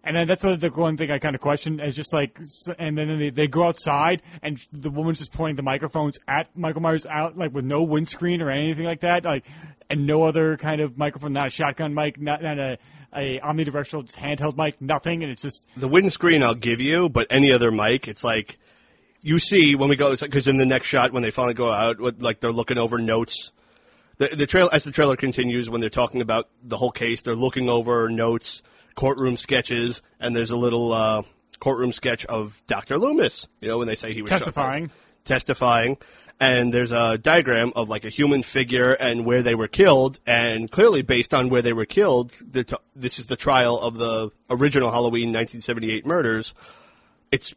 And 0.04 0.16
then 0.16 0.26
that's 0.26 0.42
what 0.42 0.60
the 0.60 0.68
one 0.70 0.96
thing 0.96 1.12
I 1.12 1.18
kind 1.20 1.36
of 1.36 1.40
question 1.40 1.78
is 1.78 1.94
just 1.94 2.12
like, 2.12 2.36
and 2.76 2.98
then 2.98 3.20
they, 3.20 3.30
they 3.30 3.46
go 3.46 3.68
outside 3.68 4.20
and 4.42 4.64
the 4.72 4.90
woman's 4.90 5.18
just 5.18 5.32
pointing 5.32 5.54
the 5.54 5.62
microphones 5.62 6.18
at 6.26 6.48
Michael 6.56 6.80
Myers 6.82 7.06
out, 7.06 7.36
like 7.38 7.54
with 7.54 7.64
no 7.64 7.84
windscreen 7.84 8.42
or 8.42 8.50
anything 8.50 8.84
like 8.84 9.00
that, 9.00 9.24
like, 9.24 9.46
and 9.88 10.04
no 10.04 10.24
other 10.24 10.56
kind 10.56 10.80
of 10.80 10.98
microphone, 10.98 11.32
not 11.32 11.46
a 11.46 11.50
shotgun 11.50 11.94
mic, 11.94 12.20
not, 12.20 12.42
not 12.42 12.58
a, 12.58 12.78
a 13.14 13.40
omnidirectional 13.40 14.04
just 14.04 14.16
handheld 14.16 14.57
mic, 14.57 14.81
nothing, 14.81 15.23
and 15.23 15.31
it's 15.31 15.42
just 15.42 15.69
the 15.76 15.88
windscreen 15.88 16.42
I'll 16.42 16.54
give 16.54 16.81
you, 16.81 17.09
but 17.09 17.26
any 17.31 17.52
other 17.52 17.71
mic, 17.71 18.09
it's 18.09 18.25
like 18.25 18.59
you 19.21 19.38
see 19.38 19.75
when 19.75 19.88
we 19.88 19.97
go 19.97 20.16
because 20.16 20.49
in 20.49 20.59
the 20.59 20.66
next 20.66 20.88
shot 20.88 21.12
when 21.12 21.23
they 21.23 21.31
finally 21.31 21.54
go 21.54 21.71
out, 21.71 22.00
like 22.21 22.40
they're 22.40 22.52
looking 22.52 22.78
over 22.78 22.99
notes. 22.99 23.52
The 24.19 24.28
the 24.28 24.47
trail 24.47 24.69
as 24.73 24.85
the 24.85 24.90
trailer 24.90 25.16
continues 25.16 25.71
when 25.71 25.81
they're 25.81 25.90
talking 25.90 26.21
about 26.21 26.49
the 26.62 26.76
whole 26.76 26.92
case, 26.92 27.23
they're 27.23 27.35
looking 27.37 27.69
over 27.69 28.09
notes, 28.09 28.62
courtroom 28.95 29.37
sketches, 29.37 30.02
and 30.21 30.35
there's 30.35 30.50
a 30.50 30.57
little 30.57 30.92
uh, 30.92 31.23
courtroom 31.61 31.92
sketch 31.92 32.25
of 32.26 32.62
Dr. 32.66 32.99
Loomis. 32.99 33.47
You 33.61 33.69
know 33.69 33.78
when 33.78 33.88
they 33.88 33.95
say 33.95 34.12
he 34.12 34.23
was 34.23 34.31
shot- 34.31 34.90
testifying. 35.25 35.99
And 36.42 36.75
there's 36.75 36.90
a 36.90 37.18
diagram 37.18 37.72
of 37.76 37.88
like 37.88 38.04
a 38.04 38.08
human 38.08 38.42
figure 38.42 38.94
and 38.94 39.25
where 39.25 39.42
they 39.44 39.54
were 39.54 39.68
killed, 39.68 40.18
and 40.26 40.68
clearly 40.68 41.00
based 41.02 41.32
on 41.32 41.49
where 41.50 41.62
they 41.62 41.72
were 41.72 41.84
killed, 41.87 42.32
t- 42.52 42.64
this 42.96 43.20
is 43.20 43.26
the 43.26 43.37
trial 43.37 43.78
of 43.78 43.94
the 43.94 44.32
original 44.50 44.90
Halloween 44.90 45.28
1978 45.28 46.04
murders. 46.04 46.52
It's 47.30 47.54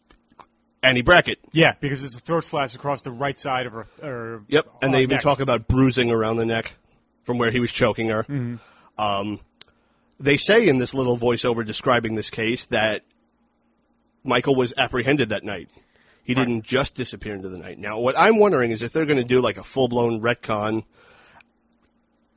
Annie 0.83 1.01
Brackett. 1.01 1.39
Yeah, 1.51 1.73
because 1.79 2.01
there's 2.01 2.15
a 2.15 2.19
throat 2.19 2.43
slash 2.43 2.75
across 2.75 3.01
the 3.01 3.09
right 3.09 3.35
side 3.35 3.65
of 3.65 3.73
her. 3.73 3.87
Or, 4.03 4.43
Yep, 4.49 4.67
and 4.83 4.93
uh, 4.93 4.97
they 4.97 5.01
even 5.01 5.15
neck. 5.15 5.23
talk 5.23 5.39
about 5.39 5.67
bruising 5.67 6.11
around 6.11 6.37
the 6.37 6.45
neck 6.45 6.75
from 7.23 7.39
where 7.39 7.49
he 7.49 7.59
was 7.59 7.71
choking 7.71 8.09
her. 8.09 8.23
Um, 8.99 9.39
they 10.19 10.37
say 10.37 10.67
in 10.67 10.77
this 10.77 10.93
little 10.93 11.17
voiceover 11.17 11.65
describing 11.65 12.13
this 12.13 12.29
case 12.29 12.65
that 12.65 13.01
Michael 14.23 14.53
was 14.55 14.75
apprehended 14.77 15.29
that 15.29 15.43
night. 15.43 15.71
He 16.25 16.33
didn't 16.33 16.63
just 16.63 16.95
disappear 16.95 17.33
into 17.33 17.49
the 17.49 17.57
night. 17.57 17.79
Now, 17.79 17.99
what 17.99 18.17
I'm 18.17 18.39
wondering 18.39 18.71
is 18.71 18.81
if 18.81 18.91
they're 18.91 19.05
going 19.05 19.19
to 19.19 19.23
do 19.23 19.39
like 19.39 19.57
a 19.57 19.63
full 19.63 19.87
blown 19.87 20.19
retcon 20.19 20.83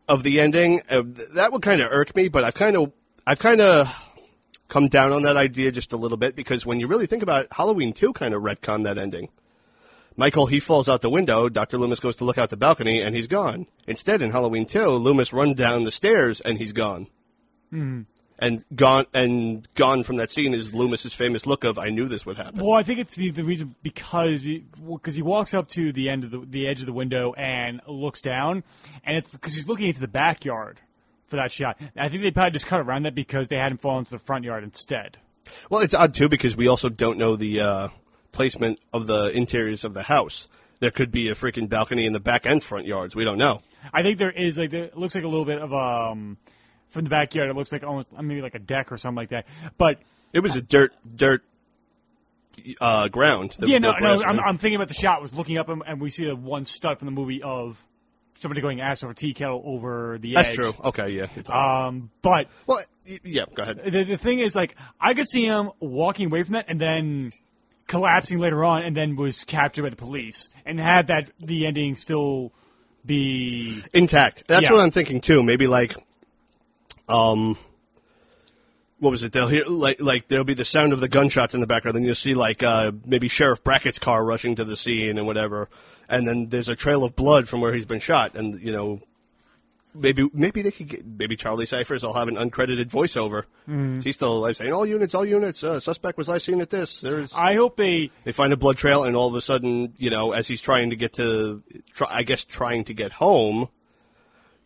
of 0.09 0.23
the 0.23 0.41
ending. 0.41 0.83
Uh, 0.89 1.03
that 1.35 1.53
would 1.53 1.63
kind 1.63 1.81
of 1.81 1.89
irk 1.91 2.17
me, 2.17 2.29
but 2.29 2.45
I've 2.45 2.55
kind 2.55 2.77
of, 2.77 2.93
I've 3.27 3.39
kind 3.39 3.61
of, 3.61 3.89
come 4.69 4.89
down 4.89 5.13
on 5.13 5.23
that 5.23 5.37
idea 5.37 5.73
just 5.73 5.93
a 5.93 5.97
little 5.97 6.19
bit 6.19 6.37
because 6.37 6.65
when 6.65 6.79
you 6.79 6.87
really 6.87 7.07
think 7.07 7.23
about 7.23 7.43
it, 7.43 7.49
Halloween 7.51 7.93
2 7.93 8.13
kind 8.13 8.35
of 8.35 8.43
retcon 8.43 8.85
that 8.85 8.99
ending. 8.99 9.31
Michael, 10.17 10.47
he 10.47 10.61
falls 10.61 10.89
out 10.89 11.01
the 11.01 11.11
window. 11.11 11.49
Dr. 11.49 11.79
Loomis 11.79 12.01
goes 12.01 12.17
to 12.17 12.25
look 12.25 12.39
out 12.39 12.51
the 12.51 12.57
balcony 12.57 13.01
and 13.01 13.15
he's 13.15 13.29
gone. 13.29 13.67
Instead, 13.87 14.21
in 14.21 14.31
Halloween 14.31 14.67
2, 14.67 14.89
Loomis 14.91 15.33
runs 15.33 15.55
down 15.57 15.85
the 15.85 15.91
stairs 15.91 16.41
and 16.41 16.59
he's 16.59 16.73
gone. 16.73 17.07
And 18.41 18.65
gone 18.73 19.07
and 19.13 19.67
gone 19.75 20.05
from 20.05 20.17
that 20.17 20.31
scene 20.31 20.55
is 20.55 20.73
Loomis's 20.73 21.13
famous 21.13 21.45
look 21.45 21.65
of 21.65 21.77
"I 21.77 21.89
knew 21.89 22.07
this 22.07 22.25
would 22.25 22.37
happen." 22.37 22.65
Well, 22.65 22.75
I 22.75 22.85
think 22.85 23.01
it's 23.01 23.17
the, 23.17 23.31
the 23.31 23.43
reason 23.43 23.75
because 23.83 24.41
because 24.43 25.17
he 25.17 25.23
walks 25.23 25.55
up 25.55 25.67
to 25.71 25.93
the 25.93 26.09
end 26.09 26.23
of 26.23 26.31
the 26.31 26.39
the 26.39 26.69
edge 26.69 26.79
of 26.79 26.87
the 26.87 26.93
window 26.93 27.33
and 27.33 27.81
looks 27.89 28.21
down, 28.21 28.63
and 29.03 29.17
it's 29.17 29.33
because 29.33 29.57
he's 29.57 29.67
looking 29.67 29.89
into 29.89 30.01
the 30.01 30.07
backyard 30.07 30.81
for 31.27 31.37
that 31.37 31.51
shot. 31.53 31.81
I 31.97 32.09
think 32.09 32.23
they 32.23 32.31
probably 32.31 32.53
just 32.53 32.67
cut 32.67 32.81
around 32.81 33.05
that 33.05 33.15
because 33.15 33.49
they 33.49 33.57
had 33.57 33.73
him 33.73 33.79
fall 33.79 33.99
into 33.99 34.13
the 34.13 34.19
front 34.19 34.45
yard 34.45 34.65
instead. 34.65 35.19
Well, 35.71 35.81
it's 35.81 35.95
odd 35.95 36.15
too 36.15 36.29
because 36.29 36.57
we 36.57 36.69
also 36.69 36.89
don't 36.89 37.19
know 37.19 37.37
the 37.37 37.61
uh, 37.61 37.89
placement 38.33 38.81
of 38.93 39.07
the 39.07 39.31
interiors 39.31 39.85
of 39.85 39.95
the 39.95 40.03
house. 40.03 40.49
There 40.81 40.91
could 40.91 41.11
be 41.11 41.29
a 41.29 41.35
freaking 41.35 41.69
balcony 41.69 42.07
in 42.07 42.13
the 42.13 42.21
back 42.21 42.47
and 42.47 42.63
front 42.63 42.87
yards. 42.87 43.17
We 43.17 43.25
don't 43.25 43.39
know. 43.39 43.63
I 43.93 44.03
think 44.03 44.19
there 44.19 44.31
is 44.31 44.57
like 44.57 44.71
there, 44.71 44.85
it 44.85 44.97
looks 44.97 45.15
like 45.15 45.25
a 45.25 45.29
little 45.29 45.45
bit 45.45 45.59
of 45.61 45.73
um 45.73 46.39
from 46.91 47.05
the 47.05 47.11
backyard. 47.11 47.51
It 47.51 47.55
looks 47.57 47.73
like 47.73 47.85
almost 47.85 48.13
maybe 48.21 48.43
like 48.43 48.55
a 48.55 48.59
deck 48.61 48.91
or 48.93 48.97
something 48.97 49.17
like 49.17 49.31
that. 49.31 49.47
But 49.77 49.99
It 50.33 50.41
was 50.41 50.57
a 50.57 50.63
dirt 50.63 50.93
dirt 51.17 51.43
uh, 52.81 53.09
ground. 53.09 53.55
There 53.59 53.69
yeah, 53.69 53.79
no, 53.79 53.93
grass 53.99 54.21
no. 54.21 54.27
I'm. 54.27 54.41
I'm 54.41 54.59
thinking 54.59 54.77
about 54.77 54.89
the 54.89 54.95
shot. 54.95 55.23
Was 55.23 55.35
looking 55.35 55.59
up 55.59 55.69
and, 55.69 55.83
and 55.87 56.01
we 56.01 56.11
see 56.11 56.25
the 56.27 56.35
one 56.37 56.67
stud 56.67 56.99
from 56.99 57.07
the 57.07 57.13
movie 57.13 57.43
of 57.43 57.81
somebody 58.35 58.61
going 58.61 58.81
ass 58.81 59.03
over 59.03 59.15
tea 59.15 59.35
kettle 59.35 59.63
over 59.65 60.19
the 60.21 60.35
That's 60.35 60.51
edge. 60.51 60.55
true. 60.57 60.73
Okay, 60.85 61.11
yeah. 61.11 61.27
Um, 61.49 62.11
but 62.23 62.49
well, 62.67 62.83
yeah. 63.25 63.45
Go 63.55 63.63
ahead. 63.63 63.81
the, 63.85 64.05
the 64.05 64.17
thing 64.17 64.41
is, 64.41 64.55
like, 64.57 64.75
I 65.01 65.15
could 65.15 65.27
see 65.29 65.45
him 65.45 65.71
walking 65.81 66.27
away 66.27 66.43
from 66.45 66.55
that 66.55 66.67
and 66.69 66.81
then 66.81 67.33
collapsing 67.87 68.39
later 68.39 68.65
on, 68.65 68.83
and 68.83 68.97
then 68.97 69.17
was 69.17 69.45
captured 69.45 69.83
by 69.83 69.91
the 69.91 69.97
police, 69.97 70.51
and 70.67 70.79
had 70.81 71.07
that 71.09 71.31
the 71.41 71.67
ending 71.67 71.97
still 71.97 72.53
be 73.07 73.83
intact. 73.95 74.45
That's 74.47 74.65
Yeah. 74.65 74.73
what 74.73 74.81
I'm 74.81 74.91
thinking 74.91 75.21
too. 75.21 75.43
Maybe 75.43 75.67
like, 75.67 75.95
um, 77.09 77.57
what 78.99 79.11
was 79.11 79.23
it? 79.23 79.33
They'll 79.33 79.49
hear 79.49 79.65
like 79.67 80.01
like 80.01 80.29
there'll 80.29 80.45
be 80.45 80.55
the 80.55 80.65
sound 80.65 80.93
of 80.93 81.01
the 81.01 81.09
gunshots 81.09 81.55
in 81.55 81.61
the 81.61 81.67
background. 81.67 81.97
Then 81.97 82.05
you'll 82.05 82.15
see 82.15 82.35
like 82.35 82.63
uh, 82.63 82.93
maybe 83.05 83.29
Sheriff 83.29 83.63
Brackett's 83.63 83.99
car 83.99 84.25
rushing 84.25 84.57
to 84.57 84.65
the 84.65 84.77
scene 84.77 85.19
and 85.19 85.27
whatever. 85.27 85.69
And 86.09 86.27
then 86.27 86.49
there's 86.49 86.69
a 86.69 86.77
trail 86.77 87.05
of 87.05 87.15
blood 87.15 87.49
from 87.49 87.61
where 87.61 87.75
he's 87.75 87.85
been 87.85 88.01
shot. 88.01 88.35
And 88.35 88.61
you 88.61 88.73
know, 88.73 89.01
maybe 89.95 90.29
maybe 90.33 90.63
they 90.63 90.71
could 90.71 90.89
get 90.89 91.07
maybe 91.07 91.37
Charlie 91.37 91.67
Cyphers 91.67 92.03
will 92.03 92.15
have 92.15 92.29
an 92.29 92.37
uncredited 92.37 92.87
voiceover. 92.87 93.45
Mm-hmm. 93.69 94.01
He's 94.01 94.17
still 94.17 94.33
alive, 94.33 94.57
saying 94.57 94.73
all 94.73 94.87
units, 94.87 95.15
all 95.15 95.25
units. 95.25 95.63
Uh, 95.63 95.79
suspect 95.81 96.19
was 96.19 96.29
last 96.29 96.45
seen 96.45 96.61
at 96.61 96.71
this. 96.71 97.01
There's 97.01 97.33
I 97.35 97.55
hope 97.55 97.77
they 97.77 98.11
they 98.25 98.33
find 98.33 98.53
a 98.53 98.57
blood 98.57 98.79
trail, 98.79 99.05
and 99.05 99.15
all 99.15 99.29
of 99.29 99.35
a 99.35 99.41
sudden, 99.41 99.95
you 99.97 100.11
know, 100.11 100.33
as 100.33 100.49
he's 100.49 100.61
trying 100.61 100.91
to 100.91 100.97
get 100.97 101.15
to, 101.15 101.63
try, 101.93 102.09
I 102.11 102.23
guess, 102.23 102.45
trying 102.45 102.85
to 102.85 102.95
get 102.95 103.13
home, 103.13 103.69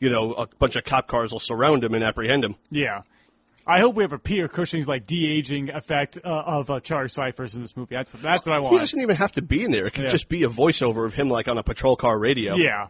you 0.03 0.11
know, 0.11 0.33
a 0.35 0.47
bunch 0.59 0.77
of 0.77 0.85
cop 0.85 1.07
cars 1.09 1.33
will 1.33 1.39
surround 1.39 1.85
him 1.85 1.95
and 1.95 2.03
apprehend 2.05 2.45
him. 2.45 2.57
Yeah. 2.71 3.03
I 3.67 3.79
hope 3.79 3.95
we 3.95 4.03
have 4.03 4.13
a 4.13 4.19
Peter 4.19 4.49
Cushing's 4.49 4.89
like 4.89 5.07
de 5.07 5.25
aging 5.39 5.71
effect 5.71 6.19
uh, 6.25 6.29
of 6.29 6.69
uh, 6.69 6.81
Charlie 6.81 7.09
Cyphers 7.09 7.55
in 7.55 7.63
this 7.63 7.77
movie. 7.77 7.95
That's 7.95 8.11
that's 8.11 8.45
what 8.45 8.57
I 8.57 8.59
want. 8.59 8.73
He 8.75 8.79
doesn't 8.81 9.01
even 9.01 9.15
have 9.15 9.31
to 9.33 9.43
be 9.43 9.63
in 9.63 9.71
there. 9.71 9.87
It 9.87 9.93
could 9.95 10.05
Yeah. 10.05 10.11
just 10.11 10.29
be 10.29 10.43
a 10.43 10.49
voiceover 10.49 11.07
of 11.07 11.15
him, 11.15 11.29
like 11.29 11.47
on 11.47 11.57
a 11.59 11.63
patrol 11.63 11.95
car 11.95 12.19
radio. 12.19 12.57
Yeah. 12.57 12.89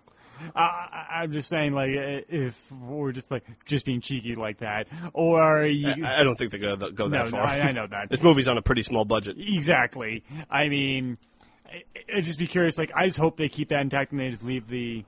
I- 0.57 1.07
I'm 1.23 1.33
just 1.33 1.49
saying, 1.51 1.73
like, 1.75 1.91
if 1.91 2.73
we're 2.73 3.13
just 3.13 3.31
like 3.31 3.45
just 3.67 3.85
being 3.85 4.01
cheeky 4.01 4.35
like 4.35 4.59
that, 4.59 4.89
or 5.13 5.65
you, 5.67 5.89
I, 6.05 6.21
I 6.21 6.23
don't 6.25 6.37
think 6.37 6.51
they're 6.51 6.59
going 6.61 6.81
to 6.81 6.91
go 6.91 7.09
that 7.09 7.17
no, 7.19 7.25
no, 7.25 7.31
far. 7.31 7.43
I, 7.47 7.61
I 7.61 7.73
know 7.73 7.87
that 7.87 8.09
this 8.11 8.23
movie's 8.23 8.49
on 8.49 8.57
a 8.59 8.63
pretty 8.63 8.83
small 8.83 9.05
budget. 9.05 9.37
exactly. 9.39 10.25
I 10.51 10.69
mean, 10.69 11.19
I, 11.67 11.83
I'd 12.17 12.25
just 12.25 12.39
be 12.39 12.47
curious. 12.47 12.77
Like, 12.79 12.91
I 12.95 13.07
just 13.07 13.19
hope 13.19 13.37
they 13.37 13.49
keep 13.51 13.69
that 13.69 13.83
intact 13.83 14.11
and 14.13 14.21
they 14.21 14.31
just 14.31 14.43
leave 14.43 14.67
the, 14.69 15.05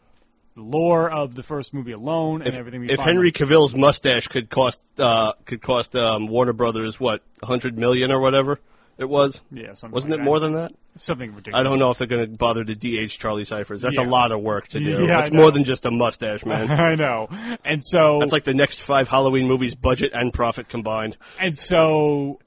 the 0.55 0.63
lore 0.63 1.11
of 1.11 1.35
the 1.35 1.43
first 1.43 1.75
movie 1.75 1.93
alone 1.93 2.41
and 2.43 2.49
If, 2.49 2.57
everything. 2.57 2.89
if. 2.89 3.01
Henry 3.01 3.33
Cavill's 3.33 3.75
mustache 3.75 4.29
could 4.29 4.51
cost 4.51 4.83
uh, 4.99 5.33
could 5.45 5.61
cost 5.63 5.95
um, 5.97 6.29
Warner 6.29 6.53
Brothers 6.53 6.99
what 7.01 7.23
hundred 7.43 7.77
million 7.77 8.11
or 8.13 8.21
whatever 8.21 8.61
it 8.97 9.09
was, 9.09 9.43
yeah, 9.51 9.73
something 9.73 9.93
wasn't 9.93 10.13
like 10.13 10.19
it 10.21 10.23
that. 10.23 10.25
more 10.25 10.39
than 10.41 10.53
that? 10.55 10.73
something 10.97 11.31
ridiculous? 11.35 11.59
I 11.59 11.65
don't 11.65 11.81
know 11.81 11.91
if 11.91 11.99
they're 11.99 12.07
going 12.07 12.31
to 12.31 12.37
bother 12.39 12.63
to 12.63 12.73
DH 12.73 13.09
Charlie 13.19 13.43
Cyphers. 13.43 13.83
That's 13.83 13.97
Yeah. 13.97 14.05
a 14.05 14.09
lot 14.09 14.31
of 14.31 14.41
work 14.41 14.69
to 14.69 14.79
do. 14.79 14.91
Yeah, 15.07 15.21
That's 15.23 15.33
more 15.33 15.51
than 15.51 15.65
just 15.65 15.85
a 15.87 15.91
mustache, 15.91 16.47
man. 16.47 16.71
I 16.71 16.95
know, 16.95 17.27
and 17.65 17.85
so 17.85 18.21
That's 18.21 18.31
like 18.33 18.45
the 18.45 18.55
next 18.55 18.81
five 18.81 19.09
Halloween 19.09 19.49
movies, 19.49 19.75
budget 19.75 20.13
and 20.15 20.33
profit 20.33 20.69
combined. 20.69 21.17
And 21.41 21.59
so 21.59 22.39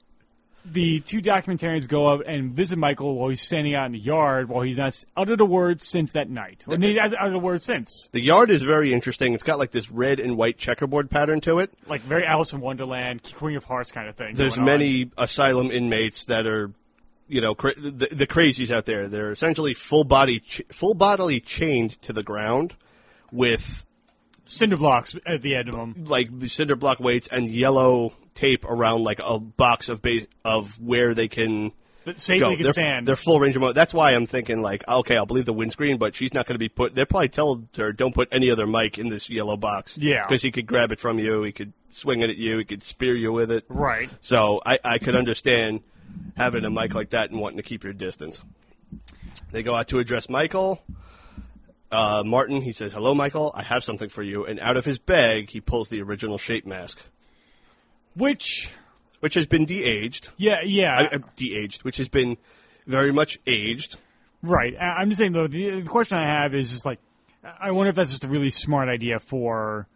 the 0.64 1.00
two 1.00 1.20
documentarians 1.20 1.88
go 1.88 2.06
up 2.06 2.22
and 2.26 2.52
visit 2.52 2.78
Michael 2.78 3.14
while 3.14 3.30
he's 3.30 3.40
standing 3.40 3.74
out 3.74 3.86
in 3.86 3.92
the 3.92 3.98
yard 3.98 4.48
while 4.48 4.62
he's 4.62 4.76
not 4.76 5.04
uttered 5.16 5.40
a 5.40 5.44
word 5.44 5.82
since 5.82 6.12
that 6.12 6.28
night. 6.28 6.64
Or 6.66 6.76
he 6.76 6.96
hasn't 6.96 7.20
uttered 7.20 7.34
a 7.36 7.38
word 7.38 7.62
since. 7.62 8.08
The 8.12 8.20
yard 8.20 8.50
is 8.50 8.62
very 8.62 8.92
interesting. 8.92 9.32
It's 9.32 9.42
got 9.42 9.58
like 9.58 9.70
this 9.70 9.90
red 9.90 10.20
and 10.20 10.36
white 10.36 10.58
checkerboard 10.58 11.10
pattern 11.10 11.40
to 11.42 11.58
it. 11.60 11.72
Like 11.86 12.02
very 12.02 12.26
Alice 12.26 12.52
in 12.52 12.60
Wonderland, 12.60 13.32
Queen 13.36 13.56
of 13.56 13.64
Hearts 13.64 13.92
kind 13.92 14.08
of 14.08 14.16
thing. 14.16 14.34
There's 14.34 14.56
going 14.56 14.68
on. 14.68 14.78
many 14.78 15.10
asylum 15.16 15.70
inmates 15.70 16.24
that 16.26 16.46
are, 16.46 16.70
you 17.28 17.40
know, 17.40 17.54
cra- 17.54 17.78
the, 17.78 18.08
the 18.10 18.26
crazies 18.26 18.70
out 18.70 18.84
there. 18.84 19.08
They're 19.08 19.32
essentially 19.32 19.74
full 19.74 20.04
body, 20.04 20.40
ch- 20.40 20.62
full 20.70 20.94
bodily 20.94 21.40
chained 21.40 22.00
to 22.02 22.12
the 22.12 22.22
ground 22.22 22.74
with 23.32 23.86
cinder 24.44 24.76
blocks 24.76 25.14
at 25.26 25.42
the 25.42 25.54
end 25.54 25.68
of 25.68 25.74
them. 25.76 26.04
like 26.06 26.28
cinder 26.46 26.76
block 26.76 27.00
weights 27.00 27.28
and 27.28 27.50
yellow 27.50 28.14
tape 28.38 28.64
around 28.64 29.02
like 29.04 29.20
a 29.24 29.38
box 29.38 29.88
of 29.88 30.00
ba- 30.02 30.26
of 30.44 30.80
where 30.80 31.12
they 31.14 31.26
can 31.28 31.72
But 32.04 32.20
safely 32.20 32.54
can 32.56 32.62
They're, 32.64 32.72
stand. 32.72 33.08
they're 33.08 33.16
full 33.16 33.40
range 33.40 33.56
of 33.56 33.62
motion. 33.62 33.74
That's 33.74 33.92
why 33.92 34.12
I'm 34.14 34.26
thinking 34.26 34.60
like, 34.62 34.86
okay, 34.86 35.16
I'll 35.16 35.26
believe 35.26 35.44
the 35.46 35.52
windscreen, 35.52 35.98
but 35.98 36.14
she's 36.14 36.32
not 36.32 36.46
going 36.46 36.54
to 36.54 36.58
be 36.58 36.68
put. 36.68 36.94
They're 36.94 37.06
probably 37.06 37.28
tell 37.28 37.64
her 37.76 37.92
don't 37.92 38.14
put 38.14 38.28
any 38.30 38.50
other 38.50 38.66
mic 38.66 38.96
in 38.98 39.08
this 39.08 39.28
yellow 39.28 39.56
box. 39.56 39.98
Yeah. 39.98 40.26
because 40.26 40.42
he 40.42 40.50
could 40.52 40.66
grab 40.66 40.92
it 40.92 41.00
from 41.00 41.18
you. 41.18 41.42
He 41.42 41.52
could 41.52 41.72
swing 41.90 42.20
it 42.20 42.30
at 42.30 42.36
you. 42.36 42.58
He 42.58 42.64
could 42.64 42.82
spear 42.82 43.14
you 43.16 43.32
with 43.32 43.50
it. 43.50 43.64
right. 43.68 44.08
So 44.20 44.60
I, 44.64 44.78
I 44.84 44.98
could 44.98 45.14
understand 45.16 45.80
having 46.36 46.64
a 46.64 46.70
mic 46.70 46.94
like 46.94 47.10
that 47.10 47.30
and 47.30 47.40
wanting 47.40 47.56
to 47.58 47.62
keep 47.62 47.82
your 47.84 47.92
distance. 47.92 48.42
They 49.50 49.62
go 49.62 49.74
out 49.74 49.88
to 49.88 49.98
address 49.98 50.28
Michael. 50.28 50.82
Uh, 51.90 52.22
Martin, 52.24 52.60
he 52.60 52.72
says, 52.72 52.92
"Hello, 52.92 53.14
Michael. 53.14 53.50
I 53.54 53.62
have 53.62 53.82
something 53.82 54.10
for 54.10 54.22
you." 54.22 54.44
And 54.44 54.60
out 54.60 54.76
of 54.76 54.84
his 54.84 54.98
bag, 54.98 55.48
he 55.50 55.60
pulls 55.62 55.88
the 55.88 56.02
original 56.02 56.36
shape 56.36 56.66
mask, 56.66 56.98
Which, 58.16 58.70
which 59.20 59.34
has 59.34 59.46
been 59.46 59.64
de-aged. 59.64 60.30
yeah, 60.36 60.60
yeah. 60.64 60.92
I, 60.94 61.14
I, 61.16 61.18
de-aged, 61.36 61.84
which 61.84 61.98
has 61.98 62.08
been 62.08 62.36
very 62.86 63.12
much 63.12 63.38
aged. 63.46 63.96
Right. 64.42 64.74
I- 64.80 65.00
I'm 65.00 65.08
just 65.10 65.18
saying 65.18 65.32
though. 65.32 65.46
The, 65.46 65.80
the 65.80 65.88
question 65.88 66.18
I 66.18 66.26
have 66.26 66.54
is 66.54 66.70
just 66.70 66.84
like, 66.84 66.98
I 67.60 67.70
wonder 67.70 67.90
if 67.90 67.96
that's 67.96 68.10
just 68.10 68.24
a 68.24 68.28
really 68.28 68.50
smart 68.50 68.88
idea 68.88 69.18
for 69.18 69.86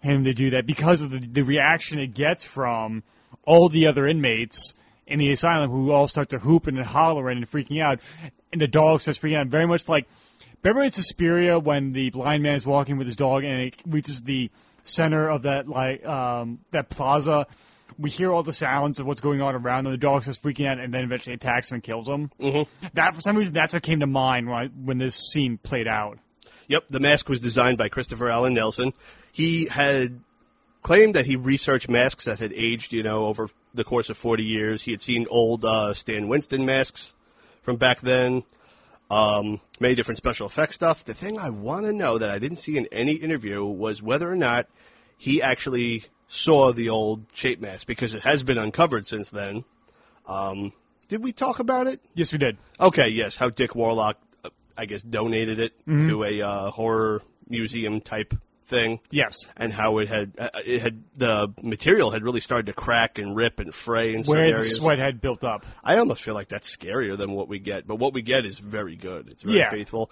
him 0.00 0.24
to 0.24 0.32
do 0.32 0.50
that 0.50 0.66
because 0.66 1.02
of 1.02 1.10
the, 1.10 1.18
the 1.18 1.42
reaction 1.42 1.98
it 1.98 2.14
gets 2.14 2.44
from 2.44 3.02
all 3.44 3.68
the 3.68 3.86
other 3.86 4.06
inmates 4.06 4.74
in 5.06 5.18
the 5.18 5.30
asylum 5.30 5.70
who 5.70 5.90
all 5.90 6.06
start 6.08 6.28
to 6.30 6.38
hoop 6.38 6.66
and 6.66 6.78
hollering 6.80 7.38
and 7.38 7.50
freaking 7.50 7.82
out, 7.82 8.00
and 8.52 8.60
the 8.60 8.68
dog 8.68 9.00
starts 9.00 9.18
freaking 9.18 9.38
out. 9.38 9.46
Very 9.48 9.66
much 9.66 9.88
like, 9.88 10.06
remember 10.62 10.82
in 10.82 10.90
Suspiria 10.92 11.58
when 11.58 11.90
the 11.90 12.10
blind 12.10 12.42
man 12.42 12.54
is 12.54 12.66
walking 12.66 12.96
with 12.98 13.06
his 13.06 13.16
dog 13.16 13.44
and 13.44 13.60
it 13.60 13.76
reaches 13.86 14.22
the 14.22 14.50
center 14.88 15.28
of 15.28 15.42
that 15.42 15.68
like 15.68 16.04
um, 16.06 16.60
that 16.70 16.88
plaza. 16.88 17.46
We 17.98 18.10
hear 18.10 18.32
all 18.32 18.42
the 18.42 18.52
sounds 18.52 19.00
of 19.00 19.06
what's 19.06 19.20
going 19.20 19.42
on 19.42 19.56
around 19.56 19.84
them. 19.84 19.92
The 19.92 19.98
dog 19.98 20.22
starts 20.22 20.38
freaking 20.38 20.68
out 20.68 20.78
and 20.78 20.92
then 20.94 21.04
eventually 21.04 21.34
attacks 21.34 21.70
him 21.70 21.76
and 21.76 21.82
kills 21.82 22.08
him. 22.08 22.30
Mm-hmm. 22.38 22.86
That 22.94 23.14
for 23.14 23.20
some 23.20 23.36
reason 23.36 23.54
that's 23.54 23.74
what 23.74 23.82
came 23.82 24.00
to 24.00 24.06
mind 24.06 24.48
when 24.48 24.56
I, 24.56 24.66
when 24.66 24.98
this 24.98 25.16
scene 25.16 25.58
played 25.58 25.88
out. 25.88 26.18
Yep, 26.68 26.88
the 26.88 27.00
mask 27.00 27.28
was 27.28 27.40
designed 27.40 27.78
by 27.78 27.88
Christopher 27.88 28.28
Allen 28.28 28.54
Nelson. 28.54 28.92
He 29.32 29.66
had 29.66 30.20
claimed 30.82 31.14
that 31.14 31.26
he 31.26 31.36
researched 31.36 31.88
masks 31.88 32.26
that 32.26 32.38
had 32.38 32.52
aged, 32.52 32.92
you 32.92 33.02
know, 33.02 33.26
over 33.26 33.48
the 33.74 33.84
course 33.84 34.10
of 34.10 34.16
40 34.16 34.44
years. 34.44 34.82
He 34.82 34.90
had 34.90 35.00
seen 35.00 35.26
old 35.30 35.64
uh, 35.64 35.94
Stan 35.94 36.28
Winston 36.28 36.64
masks 36.66 37.14
from 37.62 37.76
back 37.76 38.00
then, 38.00 38.44
um, 39.10 39.60
many 39.80 39.94
different 39.94 40.18
special 40.18 40.46
effects 40.46 40.74
stuff. 40.74 41.04
The 41.04 41.14
thing 41.14 41.38
I 41.38 41.50
want 41.50 41.86
to 41.86 41.92
know 41.92 42.18
that 42.18 42.30
I 42.30 42.38
didn't 42.38 42.58
see 42.58 42.76
in 42.76 42.86
any 42.92 43.14
interview 43.14 43.64
was 43.64 44.02
whether 44.02 44.30
or 44.30 44.36
not 44.36 44.66
he 45.16 45.40
actually 45.42 46.04
saw 46.26 46.72
the 46.72 46.90
old 46.90 47.24
shape 47.32 47.60
mask 47.60 47.86
because 47.86 48.14
it 48.14 48.22
has 48.22 48.42
been 48.42 48.58
uncovered 48.58 49.06
since 49.06 49.30
then. 49.30 49.64
Um, 50.26 50.72
did 51.08 51.24
we 51.24 51.32
talk 51.32 51.58
about 51.58 51.86
it? 51.86 52.00
Yes, 52.14 52.32
we 52.32 52.38
did. 52.38 52.58
Okay, 52.78 53.08
yes. 53.08 53.36
How 53.36 53.48
Dick 53.48 53.74
Warlock, 53.74 54.18
uh, 54.44 54.50
I 54.76 54.84
guess, 54.84 55.02
donated 55.02 55.58
it 55.58 55.72
Mm-hmm. 55.86 56.08
to 56.08 56.24
a 56.24 56.42
uh, 56.42 56.70
horror 56.70 57.22
museum 57.48 58.02
type 58.02 58.34
thing, 58.68 59.00
Yes. 59.10 59.46
and 59.56 59.72
how 59.72 59.98
it 59.98 60.08
had 60.08 60.32
uh, 60.38 60.50
it 60.64 60.80
had 60.82 61.02
the 61.16 61.52
material 61.62 62.10
had 62.10 62.22
really 62.22 62.40
started 62.40 62.66
to 62.66 62.72
crack 62.72 63.18
and 63.18 63.34
rip 63.34 63.58
and 63.60 63.74
fray 63.74 64.14
in 64.14 64.22
Where 64.24 64.58
the 64.58 64.64
sweat 64.64 64.98
had 64.98 65.20
built 65.20 65.42
up. 65.42 65.66
I 65.82 65.96
almost 65.98 66.22
feel 66.22 66.34
like 66.34 66.48
that's 66.48 66.74
scarier 66.74 67.16
than 67.16 67.32
what 67.32 67.48
we 67.48 67.58
get, 67.58 67.86
but 67.86 67.96
what 67.96 68.12
we 68.12 68.22
get 68.22 68.44
is 68.46 68.58
very 68.58 68.94
good. 68.96 69.28
It's 69.28 69.42
very 69.42 69.58
Yeah. 69.58 69.70
faithful. 69.70 70.10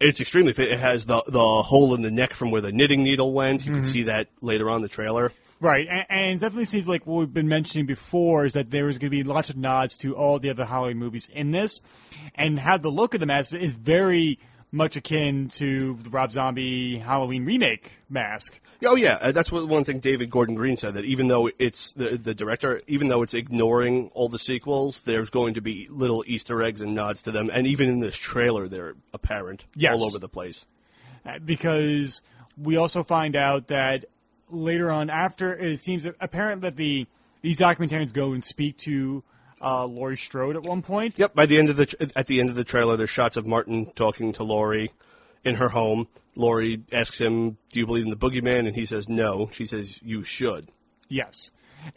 It's 0.00 0.20
extremely. 0.20 0.52
It 0.52 0.78
has 0.78 1.06
the 1.06 1.22
the 1.26 1.62
hole 1.62 1.94
in 1.94 2.02
the 2.02 2.10
neck 2.10 2.34
from 2.34 2.50
where 2.50 2.60
the 2.60 2.72
knitting 2.72 3.04
needle 3.04 3.32
went. 3.32 3.64
You 3.64 3.72
Mm-hmm. 3.72 3.80
can 3.82 3.88
see 3.90 4.02
that 4.04 4.28
later 4.40 4.68
on 4.68 4.76
in 4.76 4.82
the 4.82 4.88
trailer. 4.88 5.32
Right, 5.60 5.86
and, 5.88 6.04
and 6.10 6.30
it 6.32 6.40
definitely 6.40 6.64
seems 6.64 6.88
like 6.88 7.06
what 7.06 7.20
we've 7.20 7.32
been 7.32 7.46
mentioning 7.46 7.86
before 7.86 8.44
is 8.44 8.54
that 8.54 8.72
there 8.72 8.84
was 8.86 8.98
going 8.98 9.12
to 9.12 9.16
be 9.16 9.22
lots 9.22 9.48
of 9.48 9.56
nods 9.56 9.96
to 9.98 10.16
all 10.16 10.40
the 10.40 10.50
other 10.50 10.64
Halloween 10.64 10.98
movies 10.98 11.28
in 11.32 11.52
this, 11.52 11.80
and 12.34 12.58
how 12.58 12.78
the 12.78 12.88
look 12.88 13.14
of 13.14 13.20
the 13.20 13.26
mask 13.26 13.54
is 13.54 13.72
very 13.72 14.40
much 14.72 14.96
akin 14.96 15.48
to 15.48 15.94
the 16.02 16.08
Rob 16.10 16.32
Zombie 16.32 16.96
Halloween 16.98 17.44
remake 17.44 17.92
mask. 18.08 18.58
Oh 18.84 18.96
yeah, 18.96 19.18
uh, 19.20 19.30
that's 19.30 19.52
what 19.52 19.68
one 19.68 19.84
thing 19.84 20.00
David 20.00 20.30
Gordon 20.30 20.54
Green 20.54 20.76
said 20.76 20.94
that 20.94 21.04
even 21.04 21.28
though 21.28 21.50
it's 21.58 21.92
the 21.92 22.16
the 22.16 22.34
director, 22.34 22.80
even 22.88 23.08
though 23.08 23.22
it's 23.22 23.34
ignoring 23.34 24.10
all 24.14 24.28
the 24.28 24.38
sequels, 24.38 25.00
there's 25.00 25.30
going 25.30 25.54
to 25.54 25.60
be 25.60 25.86
little 25.90 26.24
Easter 26.26 26.60
eggs 26.62 26.80
and 26.80 26.94
nods 26.94 27.22
to 27.22 27.30
them, 27.30 27.50
and 27.52 27.66
even 27.66 27.88
in 27.88 28.00
this 28.00 28.16
trailer, 28.16 28.66
they're 28.66 28.94
apparent 29.12 29.64
Yes. 29.76 29.92
all 29.94 30.04
over 30.04 30.18
the 30.18 30.28
place. 30.28 30.66
Uh, 31.24 31.38
because 31.38 32.22
we 32.60 32.76
also 32.76 33.02
find 33.04 33.36
out 33.36 33.68
that 33.68 34.06
later 34.50 34.90
on, 34.90 35.08
after 35.10 35.54
it 35.54 35.78
seems 35.78 36.04
apparent 36.04 36.62
that 36.62 36.76
the 36.76 37.06
these 37.42 37.56
documentarians 37.58 38.12
go 38.12 38.32
and 38.32 38.44
speak 38.44 38.76
to 38.78 39.22
uh, 39.62 39.84
Laurie 39.86 40.16
Strode 40.16 40.56
at 40.56 40.62
one 40.62 40.82
point. 40.82 41.18
Yep. 41.18 41.34
By 41.34 41.46
the 41.46 41.58
end 41.58 41.70
of 41.70 41.76
the 41.76 42.12
at 42.16 42.26
the 42.26 42.40
end 42.40 42.48
of 42.48 42.54
the 42.54 42.64
trailer, 42.64 42.96
there's 42.96 43.10
shots 43.10 43.36
of 43.36 43.46
Martin 43.46 43.92
talking 43.94 44.32
to 44.34 44.42
Laurie 44.42 44.90
in 45.44 45.54
her 45.56 45.68
home. 45.68 46.08
Laurie 46.34 46.82
asks 46.92 47.18
him, 47.18 47.56
"Do 47.70 47.78
you 47.78 47.86
believe 47.86 48.04
in 48.04 48.10
the 48.10 48.16
boogeyman?" 48.16 48.66
And 48.66 48.74
he 48.74 48.86
says, 48.86 49.08
"No." 49.08 49.48
She 49.52 49.66
says, 49.66 50.00
"You 50.02 50.24
should." 50.24 50.68
Yes, 51.08 51.52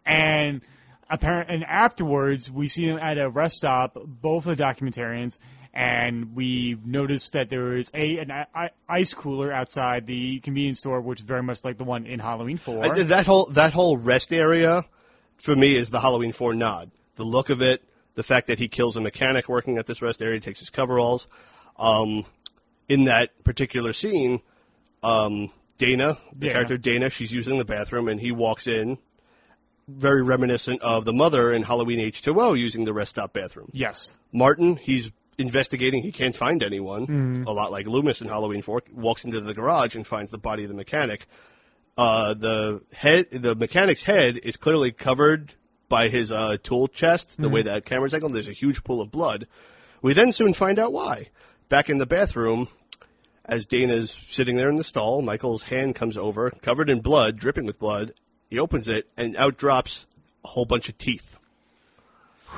and 0.05 0.61
apparent 1.09 1.49
and 1.49 1.63
afterwards 1.63 2.51
we 2.51 2.67
see 2.67 2.87
them 2.87 2.97
at 2.97 3.17
a 3.17 3.29
rest 3.29 3.57
stop, 3.57 3.97
both 4.05 4.45
of 4.47 4.57
the 4.57 4.63
documentarians, 4.63 5.39
and 5.73 6.35
we 6.35 6.77
notice 6.83 7.29
that 7.31 7.49
there 7.49 7.77
is 7.77 7.91
a 7.93 8.17
an 8.17 8.31
ice 8.89 9.13
cooler 9.13 9.51
outside 9.51 10.07
the 10.07 10.39
convenience 10.39 10.79
store, 10.79 11.01
which 11.01 11.19
is 11.19 11.25
very 11.25 11.43
much 11.43 11.63
like 11.63 11.77
the 11.77 11.83
one 11.83 12.05
in 12.05 12.19
Halloween 12.19 12.57
Four. 12.57 12.83
I- 12.83 13.03
that 13.03 13.25
whole 13.25 13.45
that 13.51 13.73
whole 13.73 13.97
rest 13.97 14.33
area 14.33 14.83
for 15.37 15.55
me 15.55 15.75
is 15.75 15.89
the 15.89 15.99
Halloween 15.99 16.31
Four 16.31 16.53
nod. 16.53 16.91
The 17.15 17.23
look 17.23 17.49
of 17.49 17.61
it, 17.61 17.83
the 18.15 18.23
fact 18.23 18.47
that 18.47 18.59
he 18.59 18.67
kills 18.67 18.97
a 18.97 19.01
mechanic 19.01 19.47
working 19.49 19.77
at 19.77 19.85
this 19.85 20.01
rest 20.01 20.21
area, 20.23 20.39
takes 20.39 20.59
his 20.59 20.69
coveralls. 20.69 21.27
Um, 21.77 22.25
in 22.87 23.05
that 23.05 23.43
particular 23.43 23.93
scene, 23.93 24.41
um, 25.03 25.51
Dana, 25.77 26.17
the 26.33 26.47
character 26.53 26.77
Dana, 26.77 27.09
she's 27.09 27.31
using 27.31 27.57
the 27.57 27.65
bathroom, 27.65 28.07
and 28.07 28.19
he 28.19 28.31
walks 28.31 28.67
in, 28.67 28.97
very 29.87 30.23
reminiscent 30.23 30.81
of 30.81 31.05
the 31.05 31.13
mother 31.13 31.53
in 31.53 31.63
Halloween 31.63 31.99
H 31.99 32.21
two 32.21 32.39
O 32.41 32.53
using 32.53 32.85
the 32.85 32.93
rest 32.93 33.11
stop 33.11 33.33
bathroom. 33.33 33.69
yes, 33.73 34.13
Martin, 34.31 34.77
he's 34.77 35.11
investigating. 35.37 36.01
He 36.01 36.11
can't 36.11 36.35
find 36.35 36.63
anyone. 36.63 37.43
A 37.45 37.51
lot 37.51 37.71
like 37.71 37.85
Loomis 37.87 38.21
in 38.21 38.27
Halloween 38.29 38.61
4, 38.61 38.83
walks 38.93 39.25
into 39.25 39.41
the 39.41 39.53
garage 39.53 39.95
and 39.95 40.07
finds 40.07 40.31
the 40.31 40.37
body 40.37 40.63
of 40.63 40.69
the 40.69 40.75
mechanic. 40.75 41.27
Uh, 41.97 42.33
the 42.33 42.81
head, 42.93 43.27
the 43.31 43.53
mechanic's 43.53 44.03
head 44.03 44.37
is 44.37 44.55
clearly 44.57 44.91
covered 44.93 45.53
by 45.89 46.09
his 46.09 46.31
uh, 46.31 46.57
tool 46.63 46.87
chest. 46.87 47.41
The 47.41 47.49
way 47.49 47.61
that 47.61 47.85
camera's 47.85 48.13
angled, 48.13 48.33
there's 48.33 48.47
a 48.47 48.51
huge 48.53 48.83
pool 48.83 49.01
of 49.01 49.11
blood. 49.11 49.47
We 50.01 50.13
then 50.13 50.31
soon 50.31 50.53
find 50.53 50.77
out 50.79 50.93
why. 50.93 51.29
Back 51.69 51.89
in 51.89 51.97
the 51.97 52.05
bathroom, 52.05 52.67
as 53.45 53.65
Dana's 53.65 54.11
sitting 54.27 54.55
there 54.55 54.69
in 54.69 54.75
the 54.75 54.83
stall, 54.83 55.21
Michael's 55.21 55.63
hand 55.63 55.95
comes 55.95 56.17
over, 56.17 56.51
covered 56.51 56.89
in 56.89 56.99
blood, 57.01 57.37
dripping 57.37 57.65
with 57.65 57.79
blood. 57.79 58.13
He 58.49 58.59
opens 58.59 58.87
it, 58.87 59.07
and 59.17 59.35
out 59.37 59.57
drops 59.57 60.05
a 60.43 60.49
whole 60.49 60.65
bunch 60.65 60.89
of 60.89 60.97
teeth. 60.97 61.37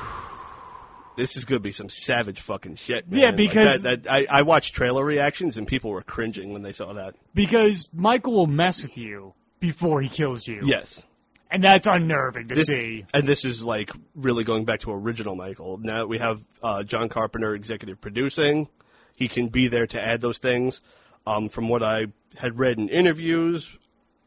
This 1.15 1.35
is 1.35 1.45
gonna 1.45 1.59
be 1.59 1.71
some 1.71 1.89
savage 1.89 2.41
fucking 2.41 2.75
shit. 2.75 3.09
Man. 3.09 3.19
Yeah, 3.19 3.25
Like, 3.27 3.37
because- 3.37 3.81
that, 3.81 4.03
that, 4.03 4.11
I, 4.11 4.27
I 4.29 4.41
watched 4.43 4.75
trailer 4.75 5.03
reactions 5.03 5.57
and 5.57 5.65
people 5.67 5.89
were 5.89 6.03
cringing 6.03 6.53
when 6.53 6.61
they 6.61 6.73
saw 6.73 6.93
that. 6.93 7.15
because 7.33 7.89
Michael 7.91 8.33
will 8.33 8.45
mess 8.45 8.83
with 8.83 8.99
you 8.99 9.33
before 9.59 9.99
he 10.01 10.09
kills 10.09 10.47
you. 10.47 10.61
Yes, 10.63 11.07
and 11.49 11.63
that's 11.63 11.85
unnerving 11.85 12.47
to 12.49 12.55
this, 12.55 12.67
see. 12.67 13.05
and 13.13 13.25
this 13.25 13.45
is 13.45 13.63
like 13.63 13.91
really 14.15 14.43
going 14.43 14.65
back 14.65 14.81
to 14.81 14.91
original 14.91 15.35
Michael. 15.35 15.77
Now 15.77 16.05
we 16.05 16.17
have 16.17 16.45
uh, 16.61 16.83
John 16.83 17.09
Carpenter 17.09 17.53
executive 17.53 18.01
producing. 18.01 18.67
He 19.15 19.27
can 19.27 19.47
be 19.47 19.67
there 19.67 19.87
to 19.87 20.01
add 20.01 20.21
those 20.21 20.37
things. 20.37 20.81
Um, 21.25 21.49
from 21.49 21.67
what 21.67 21.83
I 21.83 22.07
had 22.37 22.59
read 22.59 22.77
in 22.77 22.87
interviews, 22.89 23.75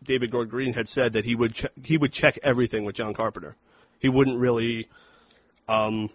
David 0.02 0.30
Gordon 0.30 0.50
Green 0.50 0.72
had 0.74 0.88
said 0.88 1.12
that 1.12 1.24
he 1.24 1.34
would 1.34 1.54
che- 1.54 1.68
he 1.82 1.96
would 1.96 2.12
check 2.12 2.38
everything 2.42 2.84
with 2.84 2.96
John 2.96 3.14
Carpenter. 3.14 3.56
He 3.98 4.08
wouldn't 4.08 4.38
really. 4.38 4.88
Um, 5.68 6.10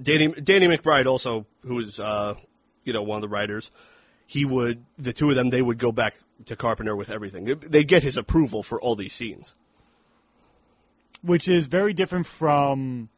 Danny 0.00 0.28
Danny 0.28 0.66
McBride 0.66 1.06
also, 1.06 1.46
who 1.66 1.80
is 1.80 2.00
uh, 2.00 2.34
you 2.84 2.92
know 2.92 3.02
one 3.02 3.16
of 3.16 3.22
the 3.22 3.28
writers, 3.28 3.70
he 4.26 4.44
would 4.44 4.84
the 4.98 5.12
two 5.12 5.30
of 5.30 5.36
them 5.36 5.50
they 5.50 5.62
would 5.62 5.78
go 5.78 5.92
back 5.92 6.14
to 6.46 6.56
Carpenter 6.56 6.96
with 6.96 7.10
everything. 7.10 7.44
They 7.44 7.84
get 7.84 8.02
his 8.02 8.16
approval 8.16 8.62
for 8.62 8.80
all 8.80 8.96
these 8.96 9.12
scenes. 9.12 9.54
Which 11.22 11.48
is 11.48 11.66
very 11.66 11.92
different 11.92 12.26
from 12.26 13.08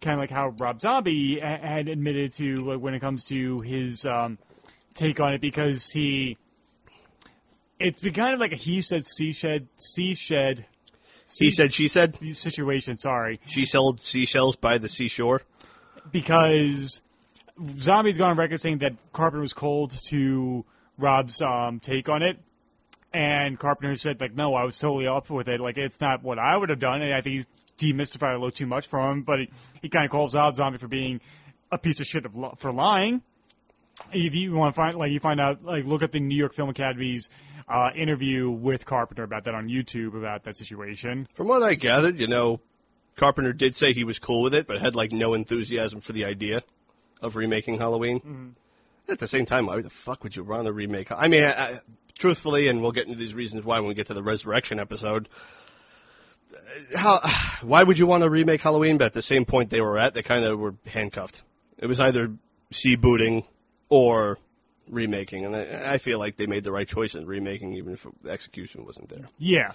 kind 0.00 0.14
of 0.14 0.18
like 0.20 0.30
how 0.30 0.48
Rob 0.58 0.80
Zombie 0.80 1.38
ha- 1.40 1.58
had 1.62 1.88
admitted 1.88 2.32
to 2.32 2.56
like, 2.56 2.80
when 2.80 2.94
it 2.94 3.00
comes 3.00 3.24
to 3.26 3.60
his 3.60 4.04
um, 4.04 4.38
take 4.94 5.20
on 5.20 5.32
it, 5.32 5.40
because 5.40 5.90
he 5.90 6.36
it's 7.78 8.00
been 8.00 8.12
kind 8.12 8.34
of 8.34 8.40
like 8.40 8.52
a 8.52 8.56
he 8.56 8.82
said, 8.82 9.02
she 9.06 9.32
said, 9.32 9.68
she 9.94 10.14
shed 10.14 10.66
He 11.38 11.50
said, 11.50 11.72
she 11.72 11.88
said, 11.88 12.16
situation. 12.34 12.96
Sorry, 12.96 13.40
she 13.46 13.64
sold 13.64 14.00
seashells 14.00 14.56
by 14.56 14.78
the 14.78 14.88
seashore. 14.88 15.42
because 16.10 17.00
Zombie's 17.78 18.18
gone 18.18 18.30
on 18.30 18.36
record 18.36 18.60
saying 18.60 18.78
that 18.78 18.94
Carpenter 19.12 19.42
was 19.42 19.52
cold 19.52 19.94
to 20.08 20.64
Rob's 20.98 21.40
um, 21.40 21.80
take 21.80 22.08
on 22.08 22.22
it. 22.22 22.38
And 23.14 23.58
Carpenter 23.58 23.94
said, 23.96 24.20
like, 24.20 24.34
no, 24.34 24.54
I 24.54 24.64
was 24.64 24.78
totally 24.78 25.06
up 25.06 25.28
with 25.28 25.48
it. 25.48 25.60
Like, 25.60 25.76
it's 25.76 26.00
not 26.00 26.22
what 26.22 26.38
I 26.38 26.56
would 26.56 26.70
have 26.70 26.78
done. 26.78 27.02
And 27.02 27.14
I 27.14 27.20
think 27.20 27.46
he 27.78 27.92
demystified 27.92 28.30
a 28.30 28.38
little 28.38 28.50
too 28.50 28.66
much 28.66 28.86
for 28.86 29.10
him. 29.10 29.22
But 29.22 29.40
he, 29.40 29.50
he 29.82 29.88
kind 29.88 30.04
of 30.04 30.10
calls 30.10 30.34
out 30.34 30.54
Zombie 30.54 30.78
for 30.78 30.88
being 30.88 31.20
a 31.70 31.78
piece 31.78 32.00
of 32.00 32.06
shit 32.06 32.24
of, 32.24 32.36
for 32.56 32.72
lying. 32.72 33.22
If 34.12 34.34
you 34.34 34.54
want 34.54 34.74
to 34.74 34.76
find, 34.76 34.94
like, 34.94 35.12
you 35.12 35.20
find 35.20 35.40
out, 35.40 35.62
like, 35.62 35.84
look 35.84 36.02
at 36.02 36.12
the 36.12 36.20
New 36.20 36.36
York 36.36 36.54
Film 36.54 36.70
Academy's 36.70 37.28
uh, 37.68 37.90
interview 37.94 38.50
with 38.50 38.86
Carpenter 38.86 39.24
about 39.24 39.44
that 39.44 39.54
on 39.54 39.68
YouTube 39.68 40.16
about 40.16 40.44
that 40.44 40.56
situation. 40.56 41.28
From 41.34 41.48
what 41.48 41.62
I 41.62 41.74
gathered, 41.74 42.18
you 42.18 42.26
know, 42.26 42.60
Carpenter 43.16 43.52
did 43.52 43.74
say 43.74 43.92
he 43.92 44.04
was 44.04 44.18
cool 44.18 44.42
with 44.42 44.54
it, 44.54 44.66
but 44.66 44.80
had 44.80 44.94
like 44.94 45.12
no 45.12 45.34
enthusiasm 45.34 46.00
for 46.00 46.12
the 46.12 46.24
idea 46.24 46.62
of 47.20 47.36
remaking 47.36 47.78
Halloween. 47.78 48.56
At 49.08 49.18
the 49.18 49.28
same 49.28 49.46
time, 49.46 49.66
why 49.66 49.80
the 49.80 49.90
fuck 49.90 50.22
would 50.22 50.36
you 50.36 50.44
want 50.44 50.64
to 50.64 50.72
remake? 50.72 51.12
I 51.12 51.28
mean, 51.28 51.44
I, 51.44 51.50
I, 51.50 51.80
truthfully, 52.22 52.68
and 52.68 52.80
we'll 52.80 52.92
get 52.92 53.06
into 53.06 53.18
these 53.18 53.34
reasons 53.34 53.64
why 53.64 53.80
when 53.80 53.88
we 53.88 53.94
get 53.94 54.06
to 54.06 54.14
the 54.14 54.22
resurrection 54.22 54.78
episode. 54.78 55.28
How? 56.94 57.20
Why 57.62 57.82
would 57.82 57.98
you 57.98 58.06
want 58.06 58.22
to 58.22 58.30
remake 58.30 58.60
Halloween? 58.60 58.96
But 58.96 59.06
at 59.06 59.12
the 59.12 59.22
same 59.22 59.44
point 59.44 59.70
they 59.70 59.80
were 59.80 59.98
at, 59.98 60.14
they 60.14 60.22
kind 60.22 60.44
of 60.44 60.58
were 60.58 60.74
handcuffed. 60.86 61.42
It 61.78 61.86
was 61.86 62.00
either 62.00 62.30
sea 62.70 62.96
booting 62.96 63.44
or 63.88 64.38
remaking, 64.88 65.44
and 65.44 65.56
I, 65.56 65.94
I 65.94 65.98
feel 65.98 66.18
like 66.18 66.36
they 66.36 66.46
made 66.46 66.64
the 66.64 66.72
right 66.72 66.86
choice 66.88 67.14
in 67.14 67.26
remaking, 67.26 67.74
even 67.74 67.94
if 67.94 68.06
the 68.22 68.30
execution 68.30 68.84
wasn't 68.84 69.08
there. 69.08 69.28
Yeah. 69.38 69.72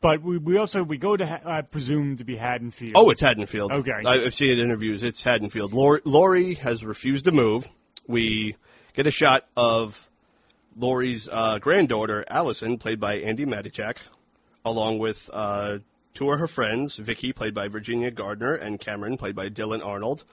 But 0.00 0.20
we, 0.22 0.36
we 0.36 0.58
also, 0.58 0.82
we 0.82 0.98
go 0.98 1.16
to, 1.16 1.40
I 1.48 1.62
presume 1.62 2.16
to 2.18 2.24
be 2.24 2.36
Haddonfield. 2.36 2.92
Oh, 2.94 3.08
it's 3.10 3.20
Haddonfield. 3.22 3.72
Okay. 3.72 3.92
I- 4.04 4.24
I've 4.26 4.34
seen 4.34 4.50
it 4.52 4.58
in 4.58 4.64
interviews. 4.66 5.02
It's 5.02 5.22
Haddonfield. 5.22 5.72
Laurie, 5.72 6.02
Laurie 6.04 6.54
has 6.54 6.84
refused 6.84 7.24
to 7.24 7.32
move. 7.32 7.68
We 8.06 8.56
get 8.94 9.06
a 9.06 9.10
shot 9.10 9.46
of 9.56 10.06
Laurie's 10.76 11.28
uh, 11.30 11.58
granddaughter, 11.58 12.24
Allison, 12.28 12.78
played 12.78 12.98
by 13.00 13.18
Andi 13.20 13.46
Matichak, 13.46 13.98
along 14.64 14.98
with 14.98 15.30
uh, 15.32 15.78
two 16.14 16.30
of 16.30 16.38
her 16.38 16.46
friends, 16.48 16.96
Vicky, 16.96 17.32
played 17.32 17.54
by 17.54 17.68
Virginia 17.68 18.10
Gardner, 18.10 18.54
and 18.54 18.80
Cameron, 18.80 19.16
played 19.16 19.34
by 19.36 19.48
Dylan 19.48 19.84
Arnold. 19.84 20.24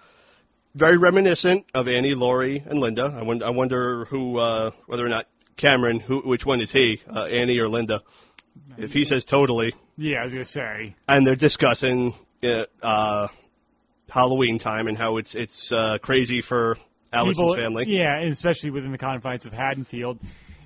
Very 0.74 0.98
reminiscent 0.98 1.66
of 1.74 1.88
Annie, 1.88 2.14
Laurie, 2.16 2.64
and 2.66 2.80
Linda. 2.80 3.14
I 3.18 3.24
wonder, 3.24 3.46
I 3.46 3.50
wonder 3.50 4.06
who, 4.06 4.38
uh, 4.38 4.72
whether 4.88 5.06
or 5.06 5.10
not 5.10 5.28
Cameron, 5.58 6.00
who, 6.00 6.22
which 6.22 6.46
one 6.46 6.62
is 6.62 6.72
he, 6.72 7.02
uh, 7.14 7.26
Annie 7.26 7.60
or 7.60 7.68
Linda? 7.68 8.04
If 8.78 8.94
he 8.94 9.04
says 9.06 9.26
totally, 9.26 9.74
Yeah, 9.98 10.22
I 10.22 10.24
was 10.24 10.34
gonna 10.34 10.46
say. 10.46 10.96
and 11.08 11.28
they're 11.28 11.36
discussing 11.36 12.14
uh, 12.44 12.66
uh, 12.82 13.28
Halloween 14.10 14.60
time 14.60 14.88
and 14.88 14.98
how 14.98 15.18
it's 15.18 15.36
it's 15.36 15.72
uh, 15.72 15.98
crazy 16.02 16.42
for 16.42 16.78
Allison's 17.14 17.38
People- 17.38 17.56
family, 17.56 17.86
Yeah, 17.88 18.18
and 18.20 18.32
especially 18.32 18.70
within 18.70 18.92
the 18.92 18.98
confines 18.98 19.46
of 19.46 19.54
Haddonfield. 19.54 20.20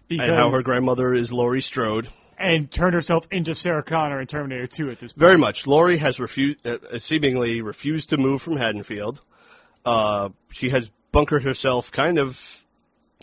Because, 0.08 0.30
and 0.30 0.38
how 0.38 0.52
her 0.52 0.62
grandmother 0.62 1.14
is 1.14 1.34
Laurie 1.34 1.62
Strode. 1.62 2.10
and 2.38 2.70
turned 2.70 2.94
herself 2.94 3.28
into 3.32 3.56
Sarah 3.56 3.82
Connor 3.82 4.20
in 4.22 4.28
Terminator 4.28 4.68
2 4.68 4.90
at 4.92 5.00
this 5.00 5.14
point. 5.14 5.20
Very 5.20 5.38
much. 5.38 5.66
Laurie 5.66 5.98
has 5.98 6.20
refused, 6.20 6.66
uh, 6.68 6.78
uh, 6.92 7.00
seemingly 7.00 7.62
refused 7.62 8.10
to 8.12 8.18
move 8.18 8.42
from 8.42 8.58
Haddonfield. 8.58 9.22
Uh, 9.86 10.30
she 10.52 10.70
has 10.70 10.92
bunkered 11.12 11.44
herself 11.44 11.92
kind 11.92 12.20
of. 12.20 12.64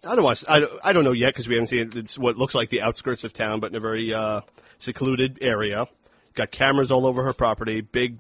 I 0.05 0.17
don't 0.17 0.25
want. 0.25 0.39
To, 0.39 0.51
I, 0.51 0.61
don't- 0.61 0.73
I 0.83 0.93
don't 0.93 1.05
know 1.05 1.13
yet 1.13 1.29
because 1.35 1.47
we 1.47 1.55
haven't 1.55 1.69
seen 1.69 1.79
it. 1.81 1.95
It's 1.97 2.19
what 2.19 2.37
looks 2.37 2.55
like 2.55 2.71
the 2.71 2.83
outskirts 2.83 3.23
of 3.23 3.33
town, 3.33 3.61
but 3.61 3.71
in 3.71 3.77
a 3.77 3.81
very 3.81 4.13
uh, 4.13 4.41
secluded 4.81 5.39
area. 5.41 5.87
Got 6.35 6.51
cameras 6.51 6.91
all 6.91 7.07
over 7.07 7.23
her 7.23 7.33
property. 7.33 7.83
Big 7.83 8.19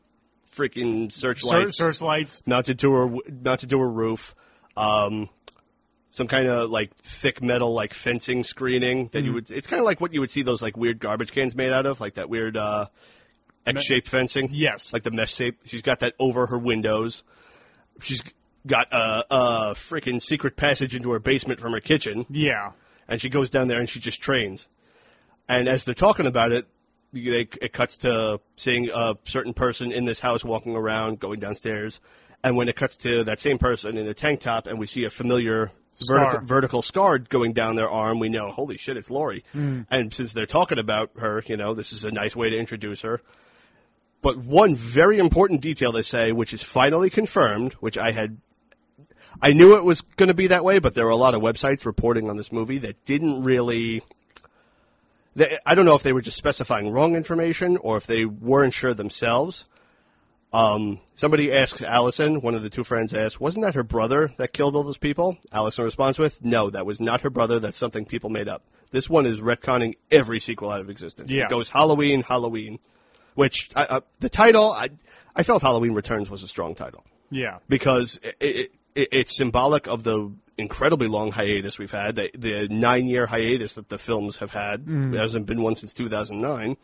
freaking 0.54 1.10
Search, 1.10 1.40
searchlights. 1.42 1.76
searchlights. 1.78 2.46
mounted 2.46 2.78
to 2.80 2.92
her 2.92 3.08
mounted 3.42 3.70
to 3.70 3.78
her 3.80 3.90
roof. 3.90 4.34
Um, 4.76 5.28
some 6.11 6.26
kind 6.28 6.46
of 6.46 6.68
like 6.70 6.94
thick 6.96 7.40
metal 7.42 7.72
like 7.72 7.94
fencing 7.94 8.44
screening 8.44 9.08
that 9.12 9.24
you 9.24 9.32
would. 9.32 9.50
It's 9.50 9.66
kind 9.66 9.80
of 9.80 9.87
like 9.87 10.00
what 10.00 10.12
you 10.12 10.20
would 10.20 10.30
see 10.30 10.42
those 10.42 10.61
like 10.62 10.76
weird 10.76 10.98
garbage 11.00 11.32
cans 11.32 11.54
made 11.56 11.72
out 11.72 11.87
of, 11.87 12.00
like 12.00 12.14
that 12.14 12.28
weird 12.28 12.56
uh, 12.56 12.87
X-shaped 13.66 14.08
fencing. 14.08 14.50
Yes. 14.52 14.92
like 14.92 15.04
the 15.04 15.11
mesh 15.11 15.35
shape. 15.35 15.61
She's 15.64 15.80
got 15.82 16.00
that 16.00 16.14
over 16.18 16.46
her 16.48 16.58
windows. 16.58 17.22
She's 18.00 18.22
got 18.66 18.92
a, 18.92 19.24
a 19.30 19.74
freaking 19.74 20.20
secret 20.20 20.56
passage 20.56 20.94
into 20.94 21.11
her 21.12 21.18
basement 21.18 21.61
from 21.61 21.72
her 21.72 21.80
kitchen 21.80 22.26
Yeah. 22.30 22.72
and 23.08 23.20
she 23.20 23.28
goes 23.28 23.48
down 23.50 23.68
there 23.68 23.78
and 23.78 23.88
she 23.88 23.98
just 23.98 24.20
trains. 24.20 24.68
And 25.48 25.68
as 25.68 25.85
they're 25.85 25.94
talking 25.94 26.26
about 26.26 26.52
it, 26.52 26.66
they, 27.12 27.48
it 27.61 27.72
cuts 27.72 27.96
to 27.98 28.40
seeing 28.56 28.88
a 28.92 29.14
certain 29.24 29.52
person 29.54 29.92
in 29.92 30.04
this 30.04 30.20
house 30.20 30.44
walking 30.44 30.76
around, 30.76 31.20
going 31.20 31.40
downstairs, 31.40 32.00
and 32.44 32.57
when 32.57 32.68
it 32.68 32.76
cuts 32.76 32.96
to 32.98 33.24
that 33.24 33.40
same 33.40 33.59
person 33.59 33.96
in 33.96 34.07
a 34.07 34.14
tank 34.14 34.40
top, 34.40 34.66
and 34.66 34.78
we 34.78 34.87
see 34.87 35.05
a 35.05 35.11
familiar 35.11 35.70
vertical, 36.07 36.40
vertical 36.46 36.83
scar 36.83 37.18
going 37.18 37.52
down 37.52 37.76
their 37.76 37.90
arm, 37.90 38.18
we 38.18 38.28
know, 38.28 38.50
holy 38.50 38.76
shit, 38.76 38.96
it's 38.96 39.11
Laurie. 39.11 39.44
Hmm. 39.52 39.83
And 39.90 40.12
since 40.12 40.33
they're 40.33 40.46
talking 40.46 40.78
about 40.78 41.11
her, 41.18 41.42
you 41.46 41.57
know, 41.57 41.74
this 41.74 41.92
is 41.92 42.05
a 42.05 42.11
nice 42.11 42.35
way 42.35 42.50
to 42.50 42.57
introduce 42.57 43.02
her. 43.02 43.20
But 44.22 44.38
one 44.38 44.74
very 44.74 45.18
important 45.18 45.61
detail 45.61 45.92
they 45.92 46.02
say, 46.02 46.33
which 46.33 46.55
is 46.55 46.62
finally 46.62 47.11
confirmed, 47.11 47.72
which 47.74 47.98
I 47.98 48.12
had 48.12 48.38
I 49.40 49.52
knew 49.52 49.76
it 49.76 49.85
was 49.85 50.02
going 50.02 50.28
to 50.28 50.35
be 50.35 50.48
that 50.48 50.64
way, 50.64 50.78
but 50.78 50.94
there 50.94 51.05
were 51.05 51.11
a 51.11 51.16
lot 51.16 51.35
of 51.35 51.42
websites 51.42 51.87
reporting 51.87 52.28
on 52.28 52.37
this 52.37 52.52
movie 52.52 52.78
that 52.78 53.05
didn't 53.05 53.42
really. 53.42 54.02
They, 55.35 55.59
I 55.64 55.74
don't 55.74 55.87
know 55.87 55.94
if 55.94 56.02
they 56.02 56.12
were 56.12 56.20
just 56.20 56.37
specifying 56.37 56.90
wrong 56.90 57.16
information 57.16 57.78
or 57.78 57.96
if 57.96 58.07
they 58.07 58.24
weren't 58.24 58.74
sure 58.74 58.92
themselves. 58.92 59.64
Um, 60.52 61.00
somebody 61.16 61.50
asks 61.52 61.80
Allison, 61.80 62.42
one 62.42 62.54
of 62.54 62.62
the 62.62 62.68
two 62.68 62.84
friends 62.84 63.14
asks, 63.14 63.40
wasn't 63.40 63.64
that 63.64 63.74
her 63.74 63.82
brother 63.82 64.32
that 64.36 64.52
killed 64.52 64.76
all 64.76 64.82
those 64.82 64.98
people? 64.98 65.38
Allison 65.50 65.84
responds 65.84 66.18
with, 66.18 66.44
no, 66.44 66.68
that 66.70 66.84
was 66.84 67.00
not 67.00 67.22
her 67.22 67.30
brother. 67.30 67.58
That's 67.58 67.78
something 67.78 68.04
people 68.04 68.28
made 68.28 68.48
up. 68.48 68.62
This 68.90 69.08
one 69.08 69.24
is 69.24 69.40
retconning 69.40 69.94
every 70.10 70.40
sequel 70.40 70.70
out 70.70 70.80
of 70.80 70.90
existence. 70.90 71.30
Yeah. 71.30 71.44
It 71.44 71.48
goes 71.48 71.70
Halloween, 71.70 72.22
Halloween, 72.22 72.78
which 73.34 73.70
I, 73.74 73.84
uh, 73.84 74.00
the 74.20 74.28
title, 74.28 74.72
I, 74.72 74.90
I 75.34 75.42
felt 75.42 75.62
Halloween 75.62 75.92
Returns 75.92 76.28
was 76.28 76.42
a 76.42 76.48
strong 76.48 76.74
title 76.74 77.02
Yeah. 77.30 77.58
because 77.68 78.20
it, 78.22 78.36
it, 78.40 78.74
it, 78.94 79.08
it's 79.10 79.34
symbolic 79.34 79.86
of 79.86 80.02
the 80.02 80.30
incredibly 80.58 81.08
long 81.08 81.30
hiatus 81.32 81.78
we've 81.78 81.90
had, 81.90 82.16
the, 82.16 82.30
the 82.36 82.68
nine 82.68 83.06
year 83.06 83.24
hiatus 83.26 83.76
that 83.76 83.88
the 83.88 83.96
films 83.96 84.36
have 84.36 84.50
had. 84.50 84.84
There 84.86 85.18
hasn't 85.22 85.46
been 85.46 85.62
one 85.62 85.76
since 85.76 85.94
2009. 85.94 86.76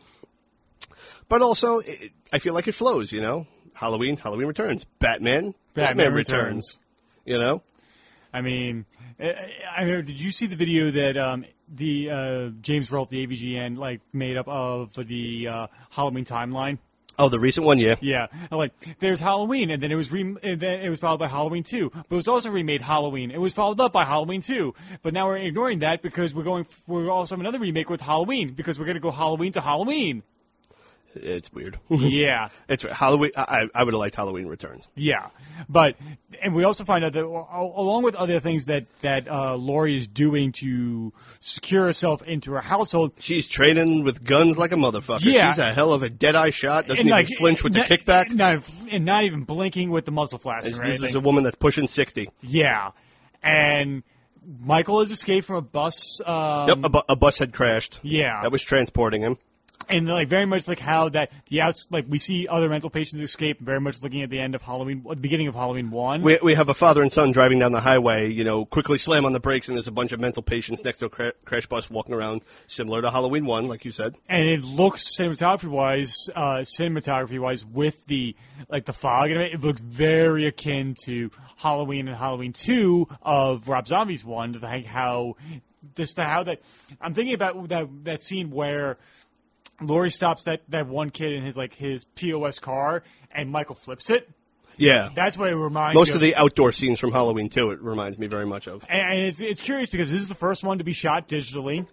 But 1.27 1.43
also, 1.43 1.77
it, 1.79 2.11
I 2.33 2.39
feel 2.39 2.55
like 2.55 2.67
it 2.67 2.71
flows, 2.71 3.11
you 3.11 3.21
know? 3.21 3.45
Halloween, 3.79 4.17
Halloween 4.17 4.47
Returns. 4.47 4.83
Batman, 4.99 5.53
Batman, 5.73 6.13
Returns. 6.13 6.79
You 7.23 7.39
know? 7.39 7.61
I 8.33 8.41
mean, 8.41 8.85
I, 9.17 9.53
I 9.77 9.85
mean, 9.85 10.03
did 10.03 10.19
you 10.19 10.31
see 10.31 10.47
the 10.47 10.57
video 10.57 10.91
that 10.91 11.17
um, 11.17 11.45
the 11.73 12.09
uh, 12.09 12.49
James 12.61 12.91
Rolfe, 12.91 13.09
the 13.09 13.25
AVGN, 13.25 13.77
like 13.77 14.01
made 14.11 14.35
up 14.35 14.49
of 14.49 14.93
the 14.95 15.47
uh, 15.47 15.67
Halloween 15.91 16.25
timeline? 16.25 16.79
Oh, 17.17 17.29
the 17.29 17.39
recent 17.39 17.65
one, 17.65 17.79
yeah. 17.79 17.95
Yeah, 18.01 18.27
like 18.51 18.73
there's 18.99 19.21
Halloween, 19.21 19.71
and 19.71 19.81
then 19.81 19.93
it 19.93 19.95
was 19.95 20.11
re- 20.11 20.35
and 20.43 20.59
then 20.59 20.81
it 20.81 20.89
was 20.89 20.99
followed 20.99 21.19
by 21.19 21.27
Halloween 21.27 21.63
two, 21.63 21.89
but 21.89 22.11
it 22.11 22.15
was 22.15 22.27
also 22.27 22.49
remade 22.49 22.81
Halloween. 22.81 23.31
It 23.31 23.39
was 23.39 23.53
followed 23.53 23.79
up 23.79 23.93
by 23.93 24.03
Halloween 24.03 24.41
two, 24.41 24.73
but 25.03 25.13
now 25.13 25.27
we're 25.27 25.37
ignoring 25.37 25.79
that 25.79 26.01
because 26.01 26.33
we're 26.33 26.43
going. 26.43 26.67
We're 26.85 27.09
also 27.09 27.35
have 27.35 27.41
another 27.41 27.59
remake 27.59 27.89
with 27.89 28.01
Halloween 28.01 28.53
because 28.53 28.77
we're 28.77 28.85
going 28.85 28.95
to 28.95 29.01
go 29.01 29.11
Halloween 29.11 29.53
to 29.53 29.61
Halloween. 29.61 30.23
It's 31.15 31.51
weird. 31.51 31.79
yeah, 31.89 32.49
it's 32.69 32.83
Halloween. 32.83 33.31
I, 33.35 33.65
I 33.73 33.83
would 33.83 33.93
have 33.93 33.99
liked 33.99 34.15
Halloween 34.15 34.47
Returns. 34.47 34.87
yeah, 34.95 35.29
but 35.67 35.95
and 36.41 36.53
we 36.53 36.63
also 36.63 36.83
find 36.83 37.03
out 37.03 37.13
that 37.13 37.25
along 37.25 38.03
with 38.03 38.15
other 38.15 38.39
things 38.39 38.65
that 38.65 38.85
that 39.01 39.27
uh, 39.27 39.55
Laurie 39.55 39.97
is 39.97 40.07
doing 40.07 40.51
to 40.53 41.11
secure 41.39 41.85
herself 41.85 42.21
into 42.23 42.51
her 42.53 42.61
household, 42.61 43.13
She's 43.19 43.47
training 43.47 44.03
with 44.03 44.23
guns 44.23 44.57
like 44.57 44.71
a 44.71 44.75
motherfucker. 44.75 45.23
Yeah. 45.23 45.49
She's 45.49 45.59
a 45.59 45.73
hell 45.73 45.93
of 45.93 46.03
a 46.03 46.09
dead 46.09 46.35
eye 46.35 46.51
shot. 46.51 46.87
Doesn't 46.87 46.99
and 46.99 47.07
even 47.07 47.17
like 47.17 47.27
flinch 47.27 47.63
with 47.63 47.75
not, 47.75 47.87
the 47.87 47.97
kickback. 47.97 48.29
not, 48.31 48.69
and 48.91 49.05
not 49.05 49.23
even 49.23 49.43
blinking 49.43 49.89
with 49.89 50.05
the 50.05 50.11
muzzle 50.11 50.37
flash 50.39 50.63
this 50.63 51.03
is 51.03 51.15
a 51.15 51.19
woman 51.19 51.43
that's 51.43 51.55
pushing 51.55 51.87
60. 51.87 52.29
Yeah, 52.41 52.91
and 53.41 54.03
Michael 54.61 54.99
has 55.01 55.11
escaped 55.11 55.47
from 55.47 55.57
a 55.57 55.61
bus. 55.61 56.21
Um, 56.25 56.67
Yep, 56.67 56.77
a, 56.83 56.89
bu- 56.89 57.01
a 57.09 57.15
bus 57.15 57.37
had 57.37 57.53
crashed. 57.53 57.99
Yeah. 58.03 58.41
That 58.41 58.51
was 58.51 58.63
transporting 58.63 59.21
him. 59.21 59.37
And 59.87 60.07
like 60.07 60.27
very 60.27 60.45
much 60.45 60.67
like 60.67 60.79
how 60.79 61.09
that 61.09 61.31
the 61.49 61.61
outs 61.61 61.87
like 61.89 62.05
we 62.07 62.19
see 62.19 62.47
other 62.47 62.69
mental 62.69 62.89
patients 62.89 63.21
escape. 63.21 63.59
Very 63.59 63.79
much 63.79 64.01
looking 64.03 64.21
at 64.21 64.29
the 64.29 64.39
end 64.39 64.55
of 64.55 64.61
Halloween, 64.61 65.03
the 65.07 65.15
beginning 65.15 65.47
of 65.47 65.55
Halloween 65.55 65.89
one. 65.89 66.21
We, 66.21 66.37
we 66.43 66.53
have 66.53 66.69
a 66.69 66.73
father 66.73 67.01
and 67.01 67.11
son 67.11 67.31
driving 67.31 67.59
down 67.59 67.71
the 67.71 67.79
highway, 67.79 68.29
you 68.31 68.43
know, 68.43 68.65
quickly 68.65 68.97
slam 68.97 69.25
on 69.25 69.31
the 69.33 69.39
brakes, 69.39 69.67
and 69.67 69.77
there's 69.77 69.87
a 69.87 69.91
bunch 69.91 70.11
of 70.11 70.19
mental 70.19 70.43
patients 70.43 70.83
next 70.83 70.99
to 70.99 71.05
a 71.05 71.09
cra- 71.09 71.33
crash 71.45 71.65
bus 71.65 71.89
walking 71.89 72.13
around, 72.13 72.41
similar 72.67 73.01
to 73.01 73.09
Halloween 73.09 73.45
1, 73.45 73.67
like 73.67 73.85
you 73.85 73.91
said. 73.91 74.15
and 74.27 74.47
it 74.47 74.61
looks 74.63 75.15
cinematography 75.17 75.69
wise, 75.69 76.29
uh, 76.35 76.57
cinematography 76.59 77.39
wise, 77.39 77.65
with 77.65 78.05
the 78.07 78.35
like 78.69 78.85
the 78.85 78.93
fog 78.93 79.31
in 79.31 79.37
it, 79.37 79.53
it 79.53 79.61
looks 79.61 79.79
very 79.81 80.45
akin 80.45 80.95
to 81.05 81.31
Halloween 81.57 82.07
and 82.07 82.17
Halloween 82.17 82.53
two 82.53 83.07
of 83.21 83.67
Rob 83.67 83.87
Zombie's 83.87 84.23
one. 84.23 84.53
To 84.53 84.59
like 84.59 84.85
how 84.85 85.35
just 85.95 86.15
the 86.17 86.23
how 86.23 86.43
that 86.43 86.61
I'm 87.01 87.13
thinking 87.13 87.33
about 87.33 87.69
that 87.69 87.87
that 88.03 88.23
scene 88.23 88.51
where 88.51 88.97
Laurie 89.81 90.11
stops 90.11 90.43
that 90.45 90.61
that 90.69 90.87
one 90.87 91.09
kid 91.09 91.33
in 91.33 91.43
his 91.43 91.55
like 91.57 91.73
his 91.73 92.03
POS 92.03 92.59
car 92.59 93.03
and 93.31 93.51
Michael 93.51 93.75
flips 93.75 94.09
it. 94.09 94.29
Yeah. 94.77 95.09
That's 95.13 95.37
what 95.37 95.49
it 95.49 95.55
reminds 95.55 95.95
Most 95.95 96.09
me 96.09 96.15
of 96.15 96.21
the 96.21 96.35
outdoor 96.35 96.71
scenes 96.71 96.99
from 96.99 97.11
Halloween 97.11 97.49
too. 97.49 97.71
it 97.71 97.81
reminds 97.81 98.17
me 98.17 98.27
very 98.27 98.45
much 98.45 98.67
of. 98.67 98.83
And 98.89 99.01
and 99.01 99.21
it's 99.21 99.41
it's 99.41 99.61
curious 99.61 99.89
because 99.89 100.11
this 100.11 100.21
is 100.21 100.27
the 100.27 100.35
first 100.35 100.63
one 100.63 100.77
to 100.77 100.83
be 100.83 100.93
shot 100.93 101.27
digitally. 101.27 101.85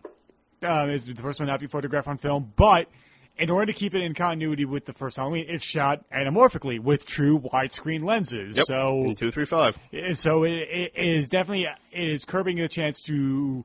Um, 0.62 0.90
it's 0.90 1.06
the 1.06 1.14
first 1.14 1.38
one 1.38 1.48
not 1.48 1.56
to 1.56 1.60
be 1.60 1.66
photographed 1.66 2.08
on 2.08 2.16
film, 2.16 2.52
but 2.56 2.88
in 3.36 3.50
order 3.50 3.66
to 3.66 3.78
keep 3.78 3.94
it 3.94 4.02
in 4.02 4.14
continuity 4.14 4.64
with 4.64 4.86
the 4.86 4.92
first 4.92 5.16
Halloween, 5.16 5.44
it's 5.48 5.64
shot 5.64 6.08
anamorphically 6.10 6.80
with 6.80 7.04
true 7.04 7.38
widescreen 7.38 8.04
lenses. 8.04 8.56
Yep. 8.56 8.66
So, 8.66 9.04
in 9.04 9.14
235. 9.14 9.78
so 10.14 10.44
it, 10.44 10.52
it 10.52 10.92
is 10.94 11.28
definitely 11.28 11.66
it 11.92 12.08
is 12.08 12.24
curbing 12.24 12.56
the 12.56 12.68
chance 12.68 13.02
to 13.02 13.64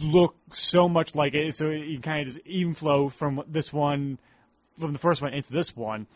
look 0.00 0.36
so 0.50 0.88
much 0.88 1.14
like 1.14 1.34
it. 1.34 1.54
So 1.54 1.70
you 1.70 2.00
kind 2.00 2.20
of 2.20 2.34
just 2.34 2.46
even 2.46 2.74
flow 2.74 3.08
from 3.08 3.42
this 3.46 3.72
one, 3.72 4.18
from 4.78 4.92
the 4.92 4.98
first 4.98 5.22
one 5.22 5.32
into 5.32 5.52
this 5.52 5.76
one, 5.76 6.06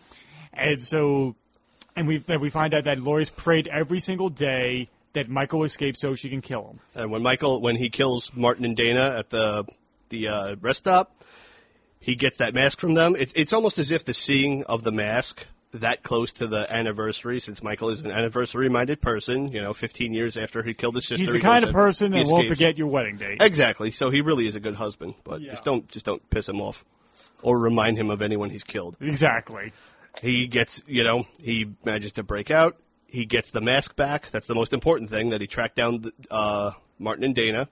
and 0.53 0.83
so 0.83 1.37
and 1.97 2.07
we 2.07 2.23
we 2.41 2.51
find 2.51 2.75
out 2.75 2.85
that 2.85 2.99
Laurie's 2.99 3.31
prayed 3.31 3.69
every 3.69 4.01
single 4.01 4.29
day 4.29 4.89
that 5.13 5.29
Michael 5.29 5.65
escapes 5.65 6.01
so 6.01 6.15
she 6.15 6.29
can 6.29 6.41
kill 6.41 6.69
him. 6.69 6.81
And 6.95 7.11
when 7.11 7.23
Michael, 7.23 7.61
when 7.61 7.77
he 7.77 7.91
kills 7.91 8.31
Martin 8.35 8.65
and 8.65 8.77
Dana 8.77 9.17
at 9.19 9.31
the 9.31 9.65
the 10.09 10.29
uh, 10.29 10.57
rest 10.61 10.81
stop, 10.81 11.25
he 11.99 12.15
gets 12.15 12.39
that 12.39 12.55
mask 12.55 12.81
from 12.81 12.95
them. 12.95 13.17
It's 13.19 13.53
almost 13.53 13.79
as 13.79 13.91
if 13.91 14.05
the 14.05 14.15
seeing 14.15 14.65
of 14.65 14.83
the 14.83 14.93
mask 14.93 15.47
that 15.73 16.03
close 16.03 16.33
to 16.35 16.47
the 16.47 16.73
anniversary, 16.73 17.39
since 17.39 17.63
Michael 17.63 17.91
is 17.91 18.03
an 18.03 18.11
anniversary-minded 18.11 19.01
person, 19.01 19.53
you 19.53 19.63
know, 19.63 19.73
15 19.73 20.13
years 20.13 20.37
after 20.37 20.63
he 20.63 20.75
killed 20.75 20.97
his 20.97 21.07
sister. 21.07 21.25
He's 21.25 21.33
the 21.33 21.39
he 21.39 21.43
kind 21.43 21.65
of 21.65 21.73
person 21.73 22.11
that 22.13 22.27
won't 22.27 22.49
forget 22.49 22.77
your 22.77 22.89
wedding 22.89 23.17
date. 23.17 23.41
Exactly. 23.41 23.93
So 23.93 24.11
he 24.11 24.21
really 24.21 24.49
is 24.49 24.57
a 24.57 24.61
good 24.61 24.75
husband, 24.75 25.15
but 25.23 25.41
Yeah. 25.41 25.53
just 25.53 25.65
don't 25.65 25.89
just 25.89 26.05
don't 26.05 26.29
piss 26.31 26.49
him 26.49 26.61
off 26.61 26.85
or 27.43 27.59
remind 27.59 27.99
him 27.99 28.11
of 28.11 28.21
anyone 28.21 28.51
he's 28.51 28.65
killed. 28.65 28.97
Exactly. 29.01 29.73
He 30.21 30.49
gets, 30.49 30.83
you 30.89 31.05
know, 31.05 31.27
he 31.41 31.69
manages 31.85 32.13
to 32.15 32.23
break 32.25 32.51
out. 32.51 32.77
He 33.07 33.25
gets 33.25 33.51
the 33.51 33.61
mask 33.61 33.95
back. 33.97 34.31
That's 34.31 34.47
the 34.49 34.55
most 34.57 34.73
important 34.73 35.09
thing. 35.09 35.31
That 35.31 35.41
he 35.41 35.47
tracked 35.47 35.77
down 35.77 36.01
the, 36.01 36.13
uh, 36.31 36.73
Martin 36.99 37.25
and 37.25 37.35
Dana, 37.35 37.69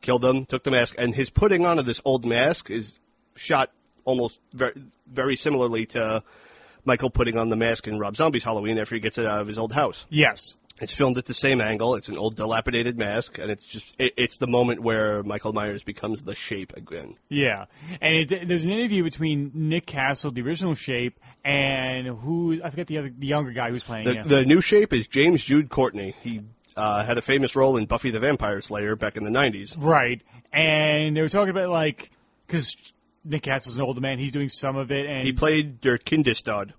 killed 0.00 0.22
them, 0.22 0.46
took 0.46 0.64
the 0.64 0.70
mask, 0.70 0.94
and 0.98 1.14
his 1.14 1.28
putting 1.28 1.66
on 1.66 1.78
of 1.78 1.84
this 1.86 2.00
old 2.04 2.24
mask 2.24 2.70
is 2.70 2.98
shot 3.36 3.70
almost 4.04 4.40
very, 4.52 4.72
very 5.06 5.36
similarly 5.36 5.86
to 5.86 6.22
Michael 6.84 7.10
putting 7.10 7.36
on 7.38 7.48
the 7.48 7.56
mask 7.56 7.86
in 7.86 7.98
Rob 7.98 8.16
Zombie's 8.16 8.44
Halloween 8.44 8.78
after 8.78 8.94
he 8.94 9.00
gets 9.00 9.18
it 9.18 9.26
out 9.26 9.40
of 9.40 9.46
his 9.46 9.58
old 9.58 9.72
house. 9.72 10.06
Yes. 10.10 10.56
It's 10.80 10.92
filmed 10.92 11.16
at 11.16 11.26
the 11.26 11.34
same 11.34 11.60
angle. 11.60 11.94
It's 11.94 12.08
an 12.08 12.18
old 12.18 12.34
dilapidated 12.34 12.98
mask, 12.98 13.38
and 13.38 13.50
it's 13.52 13.64
just 13.66 13.94
it, 14.00 14.14
it's 14.16 14.38
the 14.38 14.48
moment 14.48 14.82
where 14.82 15.22
Michael 15.22 15.52
Myers 15.52 15.84
becomes 15.84 16.22
the 16.22 16.34
shape 16.34 16.72
again. 16.76 17.14
Yeah, 17.28 17.66
and 18.00 18.14
it, 18.32 18.48
there's 18.48 18.64
an 18.64 18.72
interview 18.72 19.04
between 19.04 19.52
Nick 19.54 19.86
Castle, 19.86 20.32
the 20.32 20.42
original 20.42 20.74
Shape, 20.74 21.20
and 21.44 22.08
who 22.08 22.60
I 22.64 22.70
forget 22.70 22.88
the 22.88 22.98
other, 22.98 23.12
the 23.16 23.26
younger 23.28 23.52
guy 23.52 23.70
who's 23.70 23.84
playing 23.84 24.06
The, 24.06 24.14
him. 24.14 24.28
the 24.28 24.44
new 24.44 24.60
shape 24.60 24.92
is 24.92 25.06
James 25.06 25.44
Jude 25.44 25.68
Courtney. 25.68 26.16
He 26.20 26.40
uh, 26.74 27.04
had 27.04 27.16
a 27.16 27.22
famous 27.22 27.54
role 27.54 27.76
in 27.76 27.84
Buffy 27.86 28.10
the 28.10 28.18
Vampire 28.18 28.60
Slayer 28.60 28.96
back 28.96 29.16
in 29.16 29.22
the 29.22 29.30
90s. 29.30 29.76
right, 29.78 30.20
and 30.52 31.16
they 31.16 31.20
were 31.20 31.28
talking 31.28 31.50
about 31.50 31.68
like 31.68 32.10
because 32.48 32.74
Nick 33.24 33.42
Castle's 33.42 33.76
an 33.76 33.82
older 33.82 34.00
man, 34.00 34.18
he's 34.18 34.32
doing 34.32 34.48
some 34.48 34.76
of 34.76 34.90
it, 34.90 35.06
and 35.06 35.24
He 35.26 35.32
played 35.32 35.80
Der 35.80 35.98
Kindestod. 35.98 36.72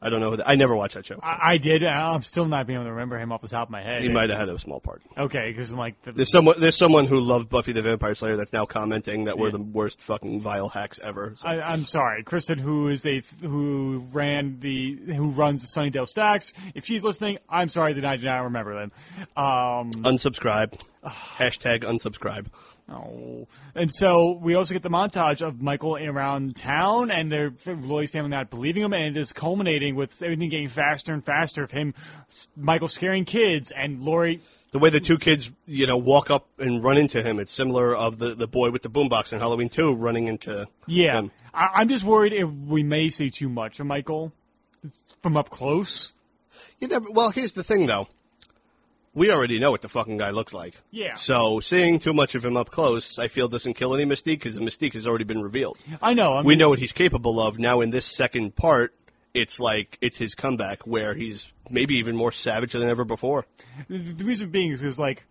I 0.00 0.10
don't 0.10 0.20
know. 0.20 0.30
Who 0.30 0.36
that, 0.36 0.48
I 0.48 0.54
never 0.54 0.76
watched 0.76 0.94
that 0.94 1.04
show. 1.06 1.18
I, 1.20 1.54
I 1.54 1.58
did. 1.58 1.82
I'm 1.82 2.22
still 2.22 2.44
not 2.46 2.68
being 2.68 2.76
able 2.76 2.84
to 2.84 2.92
remember 2.92 3.18
him 3.18 3.32
off 3.32 3.40
the 3.40 3.48
top 3.48 3.66
of 3.66 3.72
my 3.72 3.82
head. 3.82 4.00
he 4.00 4.08
might 4.08 4.30
have 4.30 4.38
had 4.38 4.48
a 4.48 4.56
small 4.56 4.78
part. 4.78 5.02
Okay, 5.16 5.50
because 5.50 5.72
I'm 5.72 5.78
like 5.80 6.00
the, 6.02 6.12
There's 6.12 6.30
someone. 6.30 6.54
There's 6.60 6.76
someone 6.76 7.06
who 7.06 7.18
loved 7.18 7.48
Buffy 7.48 7.72
the 7.72 7.82
Vampire 7.82 8.14
Slayer 8.14 8.36
that's 8.36 8.52
now 8.52 8.64
commenting 8.64 9.24
that 9.24 9.38
we're 9.38 9.50
the 9.50 9.58
worst 9.60 10.00
fucking 10.00 10.40
vile 10.40 10.68
hacks 10.68 11.00
ever. 11.02 11.34
So- 11.36 11.48
I, 11.48 11.72
I'm 11.72 11.84
sorry, 11.84 12.22
Kristen, 12.22 12.60
who 12.60 12.86
is 12.86 13.04
a 13.06 13.22
who 13.42 14.06
ran 14.12 14.60
the 14.60 14.94
who 15.16 15.30
runs 15.30 15.62
the 15.62 15.80
Sunnydale 15.80 16.06
Stacks. 16.06 16.52
If 16.76 16.84
she's 16.84 17.02
listening, 17.02 17.38
I'm 17.48 17.68
sorry 17.68 17.94
that 17.94 18.04
I 18.04 18.18
do 18.18 18.26
not 18.26 18.44
remember 18.44 18.74
them. 18.78 18.92
Um, 19.36 19.90
Unsubscribe. 20.04 20.80
Hashtag 21.04 21.80
unsubscribe. 21.82 22.46
Oh, 22.90 23.46
and 23.74 23.92
so 23.92 24.38
we 24.40 24.54
also 24.54 24.72
get 24.72 24.82
the 24.82 24.88
montage 24.88 25.46
of 25.46 25.60
Michael 25.60 25.96
around 25.96 26.56
town, 26.56 27.10
and 27.10 27.30
their 27.30 27.52
Laurie's 27.66 28.10
family 28.10 28.30
not 28.30 28.48
believing 28.48 28.82
him, 28.82 28.94
and 28.94 29.04
it 29.04 29.20
is 29.20 29.32
culminating 29.34 29.94
with 29.94 30.22
everything 30.22 30.48
getting 30.48 30.68
faster 30.68 31.12
and 31.12 31.22
faster 31.22 31.62
of 31.62 31.70
him, 31.70 31.92
Michael 32.56 32.88
scaring 32.88 33.26
kids, 33.26 33.70
and 33.70 34.02
Laurie. 34.02 34.40
The 34.70 34.78
way 34.78 34.88
the 34.88 35.00
two 35.00 35.18
kids, 35.18 35.50
you 35.66 35.86
know, 35.86 35.96
walk 35.98 36.30
up 36.30 36.46
and 36.58 36.82
run 36.82 36.96
into 36.96 37.22
him, 37.22 37.38
it's 37.38 37.52
similar 37.52 37.94
of 37.94 38.18
the, 38.18 38.34
the 38.34 38.46
boy 38.46 38.70
with 38.70 38.82
the 38.82 38.90
boombox 38.90 39.32
in 39.32 39.38
Halloween 39.38 39.68
2 39.68 39.94
running 39.94 40.28
into 40.28 40.66
Yeah, 40.86 41.18
him. 41.18 41.30
I, 41.52 41.68
I'm 41.76 41.88
just 41.88 42.04
worried 42.04 42.32
if 42.32 42.48
we 42.48 42.82
may 42.82 43.10
see 43.10 43.30
too 43.30 43.48
much 43.50 43.80
of 43.80 43.86
Michael 43.86 44.32
from 45.22 45.36
up 45.36 45.50
close. 45.50 46.12
You 46.80 46.88
never, 46.88 47.10
well, 47.10 47.30
here's 47.30 47.52
the 47.52 47.64
thing, 47.64 47.86
though. 47.86 48.08
We 49.14 49.30
already 49.30 49.58
know 49.58 49.70
what 49.70 49.82
the 49.82 49.88
fucking 49.88 50.18
guy 50.18 50.30
looks 50.30 50.54
like. 50.54 50.80
Yeah. 50.90 51.14
So 51.14 51.60
seeing 51.60 51.98
too 51.98 52.12
much 52.12 52.34
of 52.34 52.44
him 52.44 52.56
up 52.56 52.70
close, 52.70 53.18
I 53.18 53.28
feel 53.28 53.48
doesn't 53.48 53.74
kill 53.74 53.94
any 53.94 54.04
mystique 54.04 54.36
because 54.36 54.54
the 54.54 54.60
mystique 54.60 54.92
has 54.92 55.06
already 55.06 55.24
been 55.24 55.42
revealed. 55.42 55.78
I 56.00 56.14
know. 56.14 56.34
I 56.34 56.38
mean, 56.38 56.46
we 56.46 56.56
know 56.56 56.68
what 56.68 56.78
he's 56.78 56.92
capable 56.92 57.40
of. 57.40 57.58
Now 57.58 57.80
in 57.80 57.90
this 57.90 58.06
second 58.06 58.54
part, 58.54 58.94
it's 59.34 59.60
like 59.60 59.98
it's 60.00 60.16
his 60.16 60.34
comeback 60.34 60.86
where 60.86 61.14
he's 61.14 61.52
maybe 61.70 61.96
even 61.96 62.16
more 62.16 62.32
savage 62.32 62.72
than 62.72 62.88
ever 62.88 63.04
before. 63.04 63.46
The, 63.88 63.98
the 63.98 64.24
reason 64.24 64.50
being 64.50 64.72
is 64.72 64.80
because 64.80 64.98
like 64.98 65.24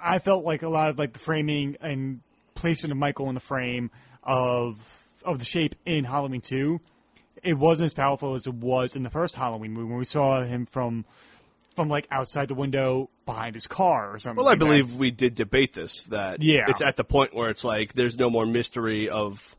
I 0.00 0.18
felt 0.18 0.44
like 0.44 0.62
a 0.62 0.68
lot 0.68 0.90
of 0.90 0.98
like 0.98 1.12
the 1.12 1.18
framing 1.18 1.76
and 1.80 2.20
placement 2.54 2.92
of 2.92 2.98
Michael 2.98 3.28
in 3.28 3.34
the 3.34 3.40
frame 3.40 3.90
of 4.22 5.06
of 5.24 5.38
the 5.38 5.44
shape 5.44 5.74
in 5.86 6.04
Halloween 6.04 6.40
two, 6.40 6.80
it 7.42 7.54
wasn't 7.54 7.86
as 7.86 7.94
powerful 7.94 8.34
as 8.34 8.46
it 8.46 8.54
was 8.54 8.96
in 8.96 9.02
the 9.02 9.10
first 9.10 9.36
Halloween 9.36 9.72
movie 9.72 9.88
when 9.88 9.98
we 9.98 10.04
saw 10.04 10.42
him 10.42 10.66
from 10.66 11.04
from 11.76 11.88
like 11.88 12.06
outside 12.10 12.48
the 12.48 12.54
window 12.54 13.10
behind 13.26 13.54
his 13.54 13.66
car 13.66 14.12
or 14.14 14.18
something. 14.18 14.36
Well, 14.36 14.46
I 14.46 14.52
like 14.52 14.58
that. 14.58 14.64
believe 14.64 14.96
we 14.96 15.10
did 15.10 15.34
debate 15.34 15.72
this. 15.72 16.02
That 16.04 16.42
Yeah. 16.42 16.66
it's 16.68 16.80
at 16.80 16.96
the 16.96 17.04
point 17.04 17.34
where 17.34 17.48
it's 17.50 17.64
like 17.64 17.92
there's 17.94 18.18
no 18.18 18.30
more 18.30 18.46
mystery 18.46 19.08
of 19.08 19.56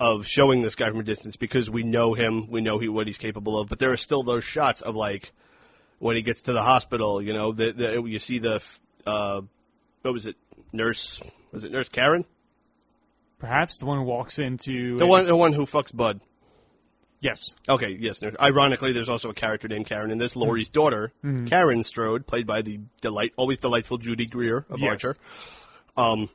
of 0.00 0.26
showing 0.26 0.62
this 0.62 0.74
guy 0.74 0.88
from 0.90 1.00
a 1.00 1.04
distance 1.04 1.36
because 1.36 1.70
we 1.70 1.82
know 1.84 2.14
him, 2.14 2.50
we 2.50 2.60
know 2.60 2.78
he 2.78 2.88
what 2.88 3.06
he's 3.06 3.18
capable 3.18 3.58
of. 3.58 3.68
But 3.68 3.78
there 3.78 3.90
are 3.92 3.96
still 3.96 4.22
those 4.22 4.42
shots 4.44 4.80
of 4.80 4.96
like 4.96 5.32
when 6.00 6.16
he 6.16 6.22
gets 6.22 6.42
to 6.42 6.52
the 6.52 6.62
hospital. 6.62 7.22
You 7.22 7.32
know, 7.32 7.52
the, 7.52 7.72
the, 7.72 8.02
you 8.02 8.18
see 8.18 8.38
the 8.38 8.60
uh, 9.06 9.42
what 10.02 10.12
was 10.14 10.26
it, 10.26 10.36
nurse? 10.72 11.20
Was 11.52 11.64
it 11.64 11.70
nurse 11.72 11.88
Karen? 11.88 12.24
perhaps 13.38 13.76
the 13.78 13.84
one 13.84 13.98
who 13.98 14.04
walks 14.04 14.38
into 14.38 14.96
The 14.96 15.06
one, 15.06 15.26
the 15.26 15.36
one 15.36 15.52
who 15.52 15.66
fucks 15.66 15.94
Bud. 15.94 16.20
Yes. 17.24 17.54
Okay, 17.66 17.96
yes. 17.98 18.20
Ironically, 18.38 18.92
there's 18.92 19.08
also 19.08 19.30
a 19.30 19.34
character 19.34 19.66
named 19.66 19.86
Karen 19.86 20.10
in 20.10 20.18
this. 20.18 20.36
Laurie's 20.36 20.68
daughter, 20.68 21.10
mm-hmm. 21.24 21.46
Karen 21.46 21.82
Strode, 21.82 22.26
played 22.26 22.46
by 22.46 22.60
the 22.60 22.80
delight, 23.00 23.32
always 23.36 23.58
delightful 23.58 23.96
Judy 23.96 24.26
Greer 24.26 24.66
of 24.68 24.78
Yes. 24.78 24.90
Archer. 24.90 25.16
Um, 25.96 26.28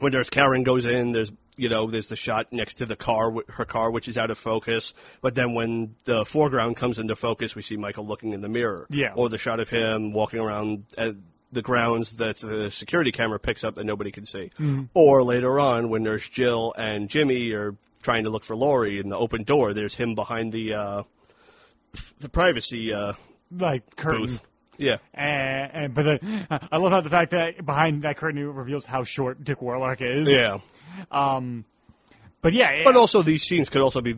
when 0.00 0.12
there's 0.12 0.28
Karen 0.28 0.64
goes 0.64 0.84
in, 0.84 1.12
there's 1.12 1.32
you 1.56 1.70
know 1.70 1.90
there's 1.90 2.08
the 2.08 2.16
shot 2.16 2.52
next 2.52 2.74
to 2.74 2.86
the 2.86 2.94
car, 2.94 3.32
her 3.48 3.64
car, 3.64 3.90
which 3.90 4.06
is 4.06 4.18
out 4.18 4.30
of 4.30 4.36
focus. 4.36 4.92
But 5.22 5.34
then 5.34 5.54
when 5.54 5.94
the 6.04 6.26
foreground 6.26 6.76
comes 6.76 6.98
into 6.98 7.16
focus, 7.16 7.54
we 7.54 7.62
see 7.62 7.78
Michael 7.78 8.06
looking 8.06 8.34
in 8.34 8.42
the 8.42 8.50
mirror. 8.50 8.86
Yeah. 8.90 9.14
Or 9.14 9.30
the 9.30 9.38
shot 9.38 9.60
of 9.60 9.70
him 9.70 10.12
walking 10.12 10.40
around 10.40 10.84
at 10.98 11.14
the 11.52 11.62
grounds 11.62 12.12
that 12.12 12.36
the 12.38 12.70
security 12.70 13.12
camera 13.12 13.38
picks 13.38 13.62
up 13.62 13.74
that 13.74 13.84
nobody 13.84 14.10
can 14.10 14.24
see. 14.26 14.50
Or 14.94 15.22
later 15.22 15.60
on, 15.60 15.90
when 15.90 16.02
Nurse 16.02 16.28
Jill 16.28 16.72
and 16.78 17.08
Jimmy 17.10 17.52
are 17.52 17.74
trying 18.02 18.24
to 18.24 18.30
look 18.30 18.42
for 18.42 18.56
Laurie 18.56 18.98
in 18.98 19.08
the 19.10 19.16
open 19.16 19.44
door, 19.44 19.74
there's 19.74 19.94
him 19.94 20.14
behind 20.14 20.52
the 20.52 20.72
uh, 20.74 21.02
the 22.20 22.28
privacy 22.28 22.92
uh, 22.92 23.12
Like 23.50 23.96
curtain. 23.96 24.22
booth. 24.22 24.42
Yeah. 24.78 24.96
And, 25.14 25.70
and 25.74 25.94
but 25.94 26.02
the, 26.04 26.68
I 26.72 26.78
love 26.78 26.90
how 26.92 27.02
the 27.02 27.10
fact 27.10 27.30
that 27.32 27.64
behind 27.64 28.02
that 28.02 28.16
curtain 28.16 28.38
it 28.40 28.44
reveals 28.46 28.86
how 28.86 29.04
short 29.04 29.44
Dick 29.44 29.60
Warlock 29.60 30.00
is. 30.00 30.28
Yeah. 30.28 30.58
But 32.40 32.54
yeah, 32.54 32.82
But 32.84 32.96
also, 32.96 33.22
these 33.22 33.42
scenes 33.44 33.68
could 33.68 33.82
also 33.82 34.00
be 34.00 34.16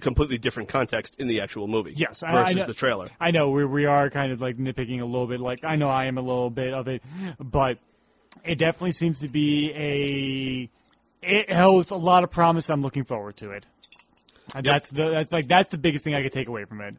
completely 0.00 0.38
different 0.38 0.68
context 0.68 1.16
in 1.18 1.26
the 1.26 1.40
actual 1.40 1.66
movie. 1.66 1.92
Yes, 1.96 2.22
I- 2.22 2.28
I 2.28 2.32
versus 2.32 2.56
know- 2.56 2.66
the 2.66 2.74
trailer. 2.74 3.08
I 3.18 3.30
know 3.32 3.50
we 3.50 3.64
we 3.64 3.86
are 3.86 4.08
kind 4.10 4.30
of 4.32 4.40
like 4.40 4.56
nitpicking 4.56 5.00
a 5.00 5.04
little 5.04 5.26
bit. 5.26 5.40
Like 5.40 5.64
I 5.64 5.76
know 5.76 5.88
I 5.88 6.04
am 6.06 6.16
a 6.18 6.22
little 6.22 6.50
bit 6.50 6.72
of 6.72 6.86
it, 6.88 7.02
but 7.40 7.78
it 8.44 8.56
definitely 8.56 8.92
seems 8.92 9.20
to 9.20 9.28
be 9.28 9.72
a. 9.74 10.70
It 11.22 11.52
holds 11.52 11.90
a 11.90 11.96
lot 11.96 12.24
of 12.24 12.30
promise. 12.30 12.70
I'm 12.70 12.82
looking 12.82 13.04
forward 13.04 13.36
to 13.38 13.50
it. 13.50 13.66
And 14.54 14.64
Yep. 14.64 14.74
that's 14.74 14.90
the 14.90 15.10
that's 15.10 15.32
like 15.32 15.48
that's 15.48 15.68
the 15.68 15.78
biggest 15.78 16.02
thing 16.04 16.14
I 16.14 16.22
could 16.22 16.32
take 16.32 16.48
away 16.48 16.64
from 16.64 16.80
it. 16.80 16.94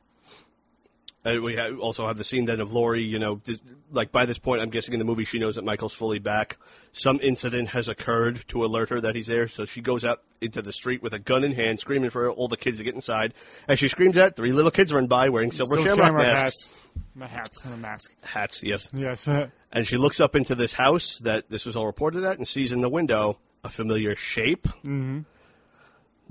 And 1.23 1.41
we 1.43 1.55
ha- 1.55 1.75
also 1.79 2.07
have 2.07 2.17
the 2.17 2.23
scene 2.23 2.45
then 2.45 2.59
of 2.59 2.73
Laurie, 2.73 3.03
you 3.03 3.19
know, 3.19 3.35
just, 3.43 3.61
like 3.91 4.11
by 4.11 4.25
this 4.25 4.39
point, 4.39 4.61
I'm 4.61 4.71
guessing 4.71 4.93
in 4.93 4.99
the 4.99 5.05
movie 5.05 5.23
she 5.23 5.37
knows 5.37 5.55
that 5.55 5.63
Michael's 5.63 5.93
fully 5.93 6.17
back. 6.17 6.57
Some 6.93 7.19
incident 7.21 7.69
has 7.69 7.87
occurred 7.87 8.43
to 8.47 8.65
alert 8.65 8.89
her 8.89 8.99
that 9.01 9.15
he's 9.15 9.27
there, 9.27 9.47
so 9.47 9.65
she 9.65 9.81
goes 9.81 10.03
out 10.03 10.23
into 10.41 10.61
the 10.63 10.73
street 10.73 11.03
with 11.03 11.13
a 11.13 11.19
gun 11.19 11.43
in 11.43 11.51
hand, 11.53 11.79
screaming 11.79 12.09
for 12.09 12.29
all 12.29 12.47
the 12.47 12.57
kids 12.57 12.79
to 12.79 12.83
get 12.83 12.95
inside. 12.95 13.33
As 13.67 13.77
she 13.77 13.87
screams 13.87 14.15
that, 14.15 14.35
three 14.35 14.51
little 14.51 14.71
kids 14.71 14.91
run 14.91 15.05
by 15.07 15.29
wearing 15.29 15.51
silver 15.51 15.77
So 15.77 15.83
shamrock, 15.83 16.07
Shamrock 16.07 16.23
masks. 16.25 16.71
hats. 17.19 17.31
Hats, 17.31 17.65
not 17.65 17.73
a 17.75 17.77
mask. 17.77 18.11
Hats, 18.23 18.63
yes. 18.63 18.89
Yes. 18.93 19.27
And 19.73 19.87
she 19.87 19.95
looks 19.95 20.19
up 20.19 20.35
into 20.35 20.53
this 20.53 20.73
house 20.73 21.17
that 21.19 21.49
this 21.49 21.65
was 21.65 21.77
all 21.77 21.85
reported 21.85 22.25
at 22.25 22.37
and 22.37 22.45
sees 22.45 22.73
in 22.73 22.81
the 22.81 22.89
window 22.89 23.37
a 23.63 23.69
familiar 23.69 24.17
shape. 24.17 24.67
Mm-hmm. 24.83 25.19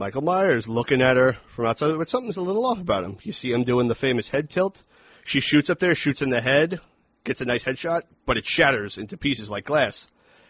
Michael 0.01 0.23
Myers 0.23 0.67
looking 0.67 1.03
at 1.03 1.19
her 1.19 1.35
from 1.47 1.67
outside, 1.67 1.97
but 1.99 2.09
something's 2.09 2.39
a 2.39 2.41
little 2.41 2.65
off 2.65 2.81
about 2.81 3.05
him. 3.05 3.19
You 3.23 3.35
see 3.35 3.53
him 3.53 3.65
doing 3.65 3.89
the 3.89 3.95
famous 3.95 4.31
head 4.31 4.49
tilt. 4.49 4.83
She 5.25 5.41
shoots 5.41 5.69
up 5.69 5.79
there, 5.79 5.95
shoots 5.95 6.23
in 6.23 6.31
the 6.31 6.41
head, 6.41 6.81
gets 7.23 7.43
a 7.43 7.45
nice 7.45 7.65
headshot, 7.65 8.05
but 8.25 8.39
it 8.39 8.47
shatters 8.47 8.97
into 8.97 9.19
pieces 9.19 9.51
like 9.51 9.67
glass. 9.67 10.09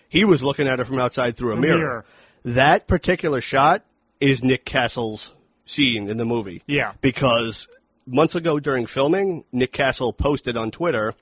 He 0.08 0.24
was 0.24 0.44
looking 0.44 0.68
at 0.68 0.78
her 0.78 0.84
from 0.84 1.00
outside 1.00 1.36
through 1.36 1.52
a 1.52 1.56
mirror. 1.56 1.76
mirror. 1.78 2.04
That 2.44 2.86
particular 2.86 3.40
shot 3.40 3.84
is 4.20 4.44
Nick 4.44 4.64
Castle's 4.64 5.34
scene 5.66 6.08
in 6.08 6.16
the 6.16 6.24
movie. 6.24 6.62
Yeah. 6.68 6.92
Because 7.00 7.66
months 8.06 8.36
ago 8.36 8.60
during 8.60 8.86
filming, 8.86 9.44
Nick 9.50 9.72
Castle 9.72 10.12
posted 10.12 10.56
on 10.56 10.70
Twitter 10.70 11.12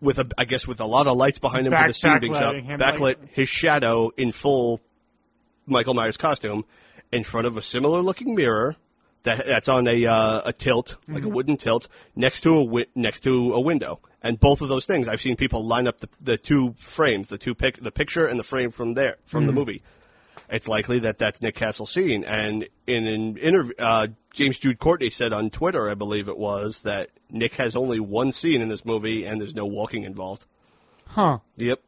with 0.00 0.18
a, 0.18 0.26
I 0.36 0.46
guess 0.46 0.66
with 0.66 0.80
a 0.80 0.84
lot 0.84 1.06
of 1.06 1.16
lights 1.16 1.38
behind 1.38 1.64
him 1.66 1.70
Back- 1.70 1.82
for 1.82 1.88
the 1.88 1.94
scene 1.94 2.18
being 2.18 2.34
shot, 2.34 2.56
backlit 2.56 3.00
like- 3.00 3.32
his 3.34 3.48
shadow 3.48 4.10
in 4.16 4.32
full 4.32 4.80
Michael 5.66 5.94
Myers 5.94 6.16
costume 6.16 6.64
in 7.12 7.24
front 7.24 7.46
of 7.46 7.56
a 7.56 7.62
similar 7.62 8.00
looking 8.00 8.34
mirror 8.34 8.76
that 9.24 9.46
that's 9.46 9.68
on 9.68 9.86
a 9.88 10.06
uh, 10.06 10.42
a 10.44 10.52
tilt, 10.52 10.96
like 11.08 11.18
Mm-hmm. 11.22 11.26
a 11.26 11.34
wooden 11.34 11.56
tilt, 11.56 11.88
next 12.14 12.40
to 12.42 12.50
a 12.60 12.64
wi- 12.64 12.86
next 12.94 13.20
to 13.20 13.52
a 13.54 13.60
window. 13.60 14.00
And 14.22 14.38
both 14.40 14.60
of 14.60 14.68
those 14.68 14.84
things, 14.86 15.06
I've 15.08 15.20
seen 15.20 15.36
people 15.36 15.64
line 15.64 15.86
up 15.86 15.98
the, 16.00 16.08
the 16.20 16.36
two 16.36 16.74
frames, 16.78 17.28
the 17.28 17.38
two 17.38 17.54
pic, 17.54 17.80
the 17.82 17.92
picture 17.92 18.26
and 18.26 18.38
the 18.38 18.42
frame 18.44 18.70
from 18.70 18.94
there 18.94 19.16
from 19.24 19.40
Mm-hmm. 19.42 19.46
the 19.46 19.52
movie. 19.52 19.82
It's 20.50 20.66
likely 20.68 20.98
that 21.00 21.18
that's 21.18 21.42
Nick 21.42 21.54
Castle's 21.56 21.90
scene. 21.90 22.24
And 22.24 22.66
in 22.86 23.06
an 23.06 23.36
interview, 23.36 23.74
uh, 23.78 24.06
James 24.32 24.58
Jude 24.58 24.78
Courtney 24.78 25.10
said 25.10 25.32
on 25.32 25.50
Twitter, 25.50 25.90
I 25.90 25.94
believe 25.94 26.26
it 26.28 26.38
was, 26.38 26.80
that 26.80 27.10
Nick 27.30 27.54
has 27.54 27.76
only 27.76 28.00
one 28.00 28.32
scene 28.32 28.62
in 28.62 28.68
this 28.68 28.84
movie 28.84 29.24
and 29.26 29.40
there's 29.40 29.54
no 29.54 29.66
walking 29.66 30.04
involved. 30.04 30.46
Huh. 31.08 31.38
Yep. 31.56 31.80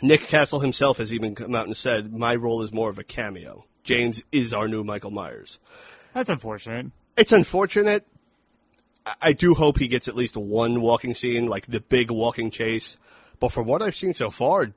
Nick 0.00 0.22
Castle 0.22 0.60
himself 0.60 0.96
has 0.98 1.12
even 1.12 1.34
come 1.34 1.54
out 1.54 1.66
and 1.66 1.76
said, 1.76 2.12
"My 2.12 2.34
role 2.34 2.62
is 2.62 2.72
more 2.72 2.88
of 2.90 2.98
a 2.98 3.04
cameo. 3.04 3.66
James 3.84 4.22
is 4.32 4.52
our 4.52 4.68
new 4.68 4.84
Michael 4.84 5.10
Myers." 5.10 5.58
That's 6.14 6.28
unfortunate. 6.28 6.86
It's 7.16 7.32
unfortunate. 7.32 8.06
I- 9.06 9.14
I 9.20 9.32
do 9.32 9.54
hope 9.54 9.78
he 9.78 9.88
gets 9.88 10.08
at 10.08 10.16
least 10.16 10.36
one 10.36 10.80
walking 10.80 11.14
scene, 11.14 11.46
like 11.46 11.66
the 11.66 11.80
big 11.80 12.10
walking 12.10 12.50
chase. 12.50 12.96
But 13.40 13.50
from 13.52 13.66
what 13.66 13.82
I've 13.82 13.96
seen 13.96 14.14
so 14.14 14.30
far, 14.30 14.72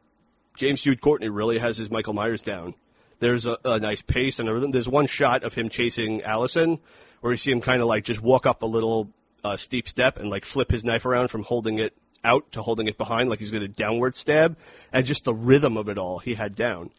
James 0.57 0.81
Jude 0.81 1.01
Courtney 1.01 1.29
really 1.29 1.57
has 1.59 1.77
his 1.77 1.91
Michael 1.91 2.13
Myers 2.13 2.41
down. 2.41 2.73
There's 3.19 3.45
a, 3.45 3.57
a 3.63 3.79
nice 3.79 4.01
pace 4.01 4.39
and 4.39 4.49
a 4.49 4.53
rhythm. 4.53 4.71
There's 4.71 4.87
one 4.89 5.07
shot 5.07 5.43
of 5.43 5.53
him 5.53 5.69
chasing 5.69 6.21
Allison 6.23 6.79
where 7.21 7.31
you 7.31 7.37
see 7.37 7.51
him 7.51 7.61
kind 7.61 7.81
of 7.81 7.87
like 7.87 8.03
just 8.03 8.21
walk 8.21 8.45
up 8.45 8.61
a 8.61 8.65
little 8.65 9.09
uh, 9.43 9.57
steep 9.57 9.87
step 9.87 10.17
and 10.17 10.29
like 10.29 10.45
flip 10.45 10.71
his 10.71 10.83
knife 10.83 11.05
around 11.05 11.29
from 11.29 11.43
holding 11.43 11.77
it 11.77 11.93
out 12.23 12.51
to 12.53 12.61
holding 12.63 12.87
it 12.87 12.97
behind, 12.97 13.29
like 13.29 13.39
he's 13.39 13.51
going 13.51 13.61
to 13.61 13.67
downward 13.69 14.15
stab, 14.15 14.57
and 14.91 15.05
just 15.05 15.23
the 15.25 15.33
rhythm 15.33 15.77
of 15.77 15.87
it 15.89 15.97
all 15.97 16.19
he 16.19 16.33
had 16.33 16.55
down. 16.55 16.89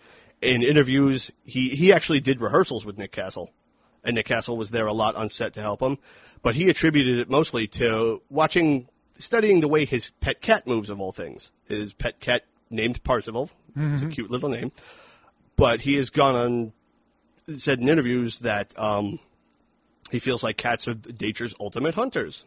In 0.43 0.63
interviews, 0.63 1.31
he 1.45 1.71
he 1.71 1.93
actually 1.93 2.21
did 2.21 2.41
rehearsals 2.41 2.85
with 2.85 2.99
Nick 2.99 3.13
Castle 3.13 3.51
and 4.07 4.15
Nick 4.15 4.27
Castle 4.27 4.57
was 4.57 4.71
there 4.71 4.87
a 4.87 4.93
lot 4.93 5.17
on 5.17 5.29
set 5.29 5.53
to 5.55 5.61
help 5.61 5.83
him. 5.83 5.99
But 6.43 6.55
he 6.55 6.71
attributed 6.71 7.19
it 7.19 7.29
mostly 7.29 7.67
to 7.69 8.23
watching, 8.31 8.89
studying 9.19 9.61
the 9.61 9.69
way 9.69 9.85
his 9.85 10.11
pet 10.21 10.41
cat 10.41 10.67
moves, 10.67 10.89
of 10.89 11.01
all 11.01 11.11
things. 11.13 11.51
His 11.69 11.93
pet 11.93 12.21
cat 12.21 12.45
named 12.71 13.03
Parzival. 13.03 13.51
It's 13.93 14.01
a 14.03 14.07
cute 14.07 14.31
little 14.31 14.49
name. 14.49 14.71
But 15.57 15.81
he 15.83 15.97
has 15.97 16.11
gone 16.11 16.37
on, 16.37 16.73
said 17.59 17.81
in 17.81 17.89
interviews 17.89 18.39
that 18.41 18.79
um, 18.79 19.19
he 20.11 20.21
feels 20.21 20.45
like 20.45 20.57
cats 20.57 20.87
are 20.87 20.97
nature's 21.21 21.55
ultimate 21.59 21.95
hunters. 21.97 22.45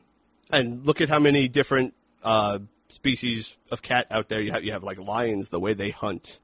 And 0.51 0.85
look 0.85 1.01
at 1.01 1.09
how 1.09 1.19
many 1.19 1.47
different 1.49 1.93
uh, 2.23 2.59
species 2.87 3.57
of 3.69 3.81
cat 3.81 4.07
out 4.09 4.29
there 4.29 4.39
you 4.41 4.51
have. 4.51 4.63
You 4.63 4.71
have 4.71 4.83
like 4.83 4.97
lions, 4.97 5.49
the 5.49 5.59
way 5.59 5.73
they 5.73 5.89
hunt. 5.89 6.39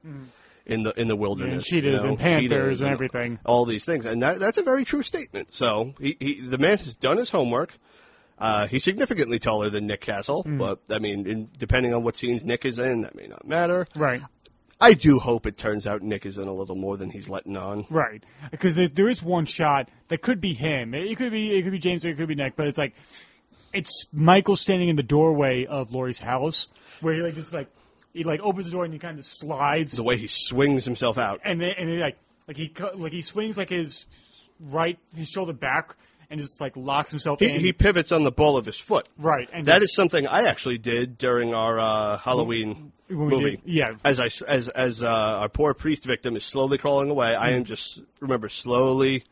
In 0.66 0.82
the 0.82 1.00
in 1.00 1.08
the 1.08 1.16
wilderness, 1.16 1.72
you 1.72 1.82
cheetahs 1.82 2.02
know, 2.02 2.10
and 2.10 2.18
panthers 2.18 2.42
cheetahs 2.42 2.82
and 2.82 2.90
everything. 2.90 3.40
all 3.46 3.66
these 3.66 3.86
things, 3.86 4.08
and 4.08 4.24
that, 4.24 4.40
that's 4.40 4.58
a 4.58 4.64
very 4.64 4.84
true 4.84 5.04
statement. 5.04 5.54
So 5.54 5.94
he, 6.00 6.18
he, 6.20 6.42
the 6.42 6.58
man 6.58 6.80
has 6.80 6.96
done 6.96 7.18
his 7.18 7.30
homework. 7.30 7.78
Uh, 8.40 8.66
he's 8.68 8.84
significantly 8.84 9.38
taller 9.38 9.70
than 9.70 9.86
Nick 9.86 10.02
Castle, 10.02 10.44
but 10.44 10.80
I 10.90 10.98
mean, 10.98 11.28
in, 11.28 11.50
depending 11.58 11.94
on 11.94 12.04
what 12.04 12.16
scenes 12.16 12.44
Nick 12.44 12.66
is 12.66 12.80
in, 12.80 13.02
that 13.02 13.16
may 13.16 13.28
not 13.28 13.48
matter. 13.48 13.88
Right. 13.96 14.22
I 14.82 14.94
do 14.94 15.20
hope 15.20 15.46
it 15.46 15.56
turns 15.56 15.88
out 15.88 16.02
Nick 16.02 16.26
is 16.26 16.38
in 16.38 16.48
a 16.48 16.54
little 16.54 16.76
more 16.76 16.98
than 16.98 17.10
he's 17.10 17.30
letting 17.30 17.56
on. 17.56 17.86
Right, 17.90 18.24
because 18.52 18.76
there, 18.76 18.90
there 18.90 19.08
is 19.08 19.24
one 19.24 19.46
shot 19.46 19.90
that 20.10 20.22
could 20.22 20.42
be 20.42 20.54
him. 20.54 20.94
It 20.94 21.16
could 21.16 21.32
be 21.32 21.58
it 21.58 21.62
could 21.62 21.72
be 21.72 21.80
James. 21.80 22.04
It 22.04 22.18
could 22.18 22.28
be 22.28 22.36
Nick. 22.36 22.56
But 22.56 22.68
it's 22.68 22.78
like 22.78 22.94
it's 23.72 24.08
Michael 24.12 24.56
standing 24.56 24.90
in 24.90 24.96
the 24.96 25.04
doorway 25.04 25.66
of 25.66 25.94
Laurie's 25.94 26.20
house, 26.20 26.68
where 27.02 27.14
he 27.14 27.22
like 27.22 27.36
just 27.36 27.54
like 27.54 27.70
he 28.16 28.24
like 28.24 28.40
opens 28.42 28.66
the 28.66 28.72
door 28.72 28.84
and 28.86 28.94
he 28.94 29.00
kind 29.00 29.20
of 29.20 29.26
slides, 29.26 29.96
The 29.96 30.04
way 30.04 30.18
he 30.18 30.28
swings 30.28 30.86
himself 30.86 31.18
out. 31.18 31.42
and 31.44 31.62
then 31.62 31.74
and 31.78 31.90
then 31.90 32.00
like 32.00 32.18
like 32.48 32.58
he 32.58 32.74
like 32.96 33.12
he 33.14 33.22
swings 33.22 33.58
like 33.58 33.70
his 33.70 34.06
right 34.60 34.98
his 35.16 35.30
shoulder 35.30 35.54
back 35.54 35.96
and 36.30 36.40
just 36.40 36.60
like 36.60 36.76
locks 36.76 37.12
himself 37.12 37.40
He, 37.40 37.50
in. 37.50 37.60
he 37.60 37.72
pivots 37.74 38.12
on 38.12 38.24
the 38.24 38.32
ball 38.32 38.58
of 38.58 38.66
his 38.66 38.80
foot. 38.80 39.08
right, 39.18 39.48
and 39.54 39.66
That 39.68 39.76
just- 39.82 39.92
is 39.92 39.96
something 39.96 40.26
I 40.26 40.44
actually 40.46 40.78
did 40.80 41.18
during 41.20 41.54
our 41.54 41.80
uh, 41.80 42.18
Halloween 42.18 42.92
When 43.10 43.20
we 43.20 43.26
movie. 43.28 43.52
did- 43.58 43.62
yeah. 43.66 43.94
As 44.04 44.20
I 44.20 44.26
s- 44.26 44.42
as 44.42 44.68
as 44.70 45.04
uh, 45.04 45.08
our 45.42 45.50
poor 45.50 45.74
priest 45.76 46.06
victim 46.06 46.36
is 46.36 46.44
slowly 46.44 46.78
crawling 46.80 47.12
away, 47.12 47.36
I 47.36 47.52
am 47.52 47.64
Mm. 47.64 47.68
just 47.68 48.02
remember 48.22 48.50
slowly 48.50 49.24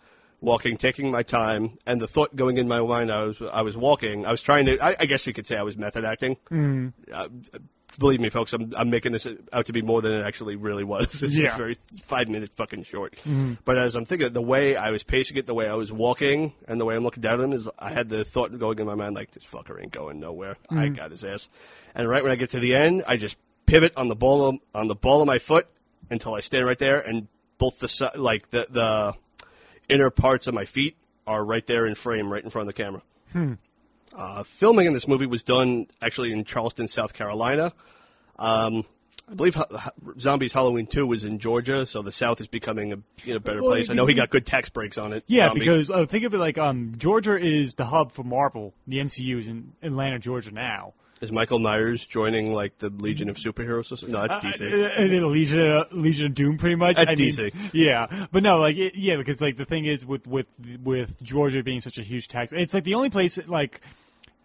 walking, 0.42 0.76
taking 0.78 1.10
my 1.10 1.24
time, 1.24 1.78
and 1.88 2.00
the 2.02 2.08
thought 2.08 2.36
going 2.36 2.58
in 2.58 2.68
my 2.68 2.80
mind. 2.82 3.12
I 3.12 3.24
was 3.24 3.42
I 3.42 3.62
was 3.62 3.76
walking. 3.76 4.26
I 4.28 4.32
was 4.32 4.42
trying 4.44 4.66
to. 4.66 4.78
I, 4.80 4.96
I 5.00 5.06
guess 5.08 5.26
you 5.26 5.34
could 5.34 5.48
say 5.48 5.58
I 5.58 5.64
was 5.64 5.76
method 5.78 6.04
acting. 6.06 6.38
Mm. 6.52 6.94
Uh, 7.12 7.30
believe 8.00 8.20
me, 8.20 8.30
folks, 8.30 8.54
I'm 8.54 8.74
I'm 8.76 8.90
making 8.90 9.12
this 9.12 9.28
out 9.52 9.66
to 9.68 9.74
be 9.74 9.82
more 9.82 10.02
than 10.02 10.14
it 10.14 10.26
actually 10.26 10.56
really 10.56 10.84
was. 10.84 11.22
It's 11.24 11.36
Yeah. 11.36 11.46
just 11.46 11.58
very 11.58 11.78
five 12.04 12.28
minute 12.30 12.52
fucking 12.56 12.84
short. 12.84 13.16
Mm-hmm. 13.18 13.54
But 13.66 13.78
as 13.78 13.96
I'm 13.96 14.06
thinking, 14.06 14.34
the 14.34 14.42
way 14.42 14.76
I 14.76 14.92
was 14.92 15.04
pacing 15.04 15.38
it, 15.38 15.46
the 15.46 15.54
way 15.54 15.68
I 15.68 15.74
was 15.74 15.92
walking, 15.92 16.54
and 16.68 16.80
the 16.80 16.86
way 16.86 16.96
I'm 16.96 17.04
looking 17.04 17.22
down 17.22 17.40
at 17.40 17.44
him 17.44 17.54
is, 17.54 17.70
I 17.80 17.92
had 17.92 18.10
the 18.10 18.24
thought 18.24 18.58
going 18.58 18.80
in 18.80 18.86
my 18.86 18.96
mind 18.96 19.16
like, 19.16 19.32
this 19.32 19.44
fucker 19.44 19.82
ain't 19.82 19.92
going 19.92 20.20
nowhere. 20.20 20.58
I 20.70 20.74
mm-hmm. 20.76 20.94
got 20.94 21.12
his 21.12 21.24
ass. 21.24 21.50
And 21.96 22.08
right 22.10 22.24
when 22.24 22.32
I 22.32 22.36
get 22.36 22.52
to 22.52 22.60
the 22.60 22.76
end, 22.76 23.04
I 23.08 23.18
just 23.18 23.38
pivot 23.66 23.94
on 23.96 24.08
the 24.08 24.16
ball 24.16 24.48
of, 24.48 24.56
on 24.74 24.88
the 24.88 24.96
ball 24.96 25.22
of 25.22 25.28
my 25.28 25.40
foot 25.40 25.68
until 26.10 26.34
I 26.34 26.42
stand 26.42 26.66
right 26.66 26.80
there, 26.80 27.00
and 27.00 27.28
both 27.58 27.80
the 27.80 28.12
like 28.16 28.50
the 28.50 28.68
the 28.70 29.16
inner 29.90 30.10
parts 30.10 30.48
of 30.48 30.54
my 30.54 30.66
feet 30.66 30.98
are 31.26 31.44
right 31.44 31.66
there 31.66 31.86
in 31.86 31.96
frame, 31.96 32.32
right 32.32 32.44
in 32.44 32.50
front 32.50 32.68
of 32.68 32.76
the 32.76 32.84
camera. 32.84 33.02
Hmm. 33.32 33.54
Uh, 34.16 34.44
filming 34.44 34.86
in 34.88 34.94
this 34.94 35.08
movie 35.08 35.26
was 35.26 35.44
done 35.44 35.88
actually 36.02 36.32
in 36.32 36.44
Charleston, 36.46 36.88
South 36.88 37.14
Carolina. 37.14 37.74
Um, 38.38 38.86
I 39.30 39.36
believe 39.36 39.56
Ha- 39.56 39.92
Zombies 40.20 40.52
Halloween 40.54 40.86
2 40.86 41.08
was 41.08 41.24
in 41.24 41.40
Georgia, 41.40 41.86
so 41.86 42.02
the 42.02 42.12
South 42.12 42.42
is 42.42 42.48
becoming 42.48 42.92
a 42.94 42.98
you 43.24 43.34
know, 43.34 43.40
better 43.40 43.62
Well, 43.62 43.72
place. 43.72 43.90
I 43.90 43.94
know 43.94 44.06
he 44.06 44.14
got 44.14 44.30
good 44.30 44.46
tax 44.46 44.70
breaks 44.70 44.98
on 44.98 45.14
it. 45.14 45.24
Yeah, 45.28 45.48
Zombie. 45.48 45.62
because 45.62 45.90
uh, 45.90 46.06
think 46.06 46.26
of 46.26 46.34
it 46.34 46.38
like 46.40 46.58
um, 46.58 46.94
Georgia 46.98 47.38
is 47.38 47.76
the 47.76 47.86
hub 47.86 48.12
for 48.12 48.24
Marvel. 48.24 48.74
The 48.86 48.98
MCU 48.98 49.40
is 49.40 49.48
in 49.48 49.74
Atlanta, 49.82 50.20
Georgia 50.20 50.52
now. 50.52 50.94
Is 51.22 51.32
Michael 51.32 51.60
Myers 51.60 52.06
joining 52.06 52.52
like 52.52 52.80
the 52.80 52.90
Legion 52.90 53.30
of 53.30 53.38
Superheroes? 53.38 54.04
or? 54.04 54.10
No, 54.12 54.28
that's 54.28 54.46
DC. 54.46 54.62
Uh, 54.74 55.04
uh, 55.04 55.08
the 55.08 55.26
Legion, 55.26 55.62
uh, 55.62 55.86
Legion 55.94 56.26
of 56.26 56.34
Doom, 56.36 56.58
pretty 56.58 56.76
much. 56.76 56.98
That's 56.98 57.12
I 57.12 57.16
mean, 57.16 57.32
DC. 57.32 57.54
Yeah, 57.72 58.28
but 58.34 58.44
no, 58.44 58.58
like 58.58 58.76
it, 58.76 58.96
yeah, 58.96 59.16
because 59.16 59.40
like 59.40 59.56
the 59.56 59.64
thing 59.64 59.86
is 59.86 60.06
with 60.06 60.28
with 60.28 60.54
with 60.84 61.22
Georgia 61.24 61.64
being 61.64 61.80
such 61.80 61.98
a 61.98 62.04
huge 62.04 62.28
tax, 62.28 62.52
it's 62.52 62.74
like 62.74 62.84
the 62.84 62.96
only 62.96 63.10
place 63.10 63.40
like 63.48 63.80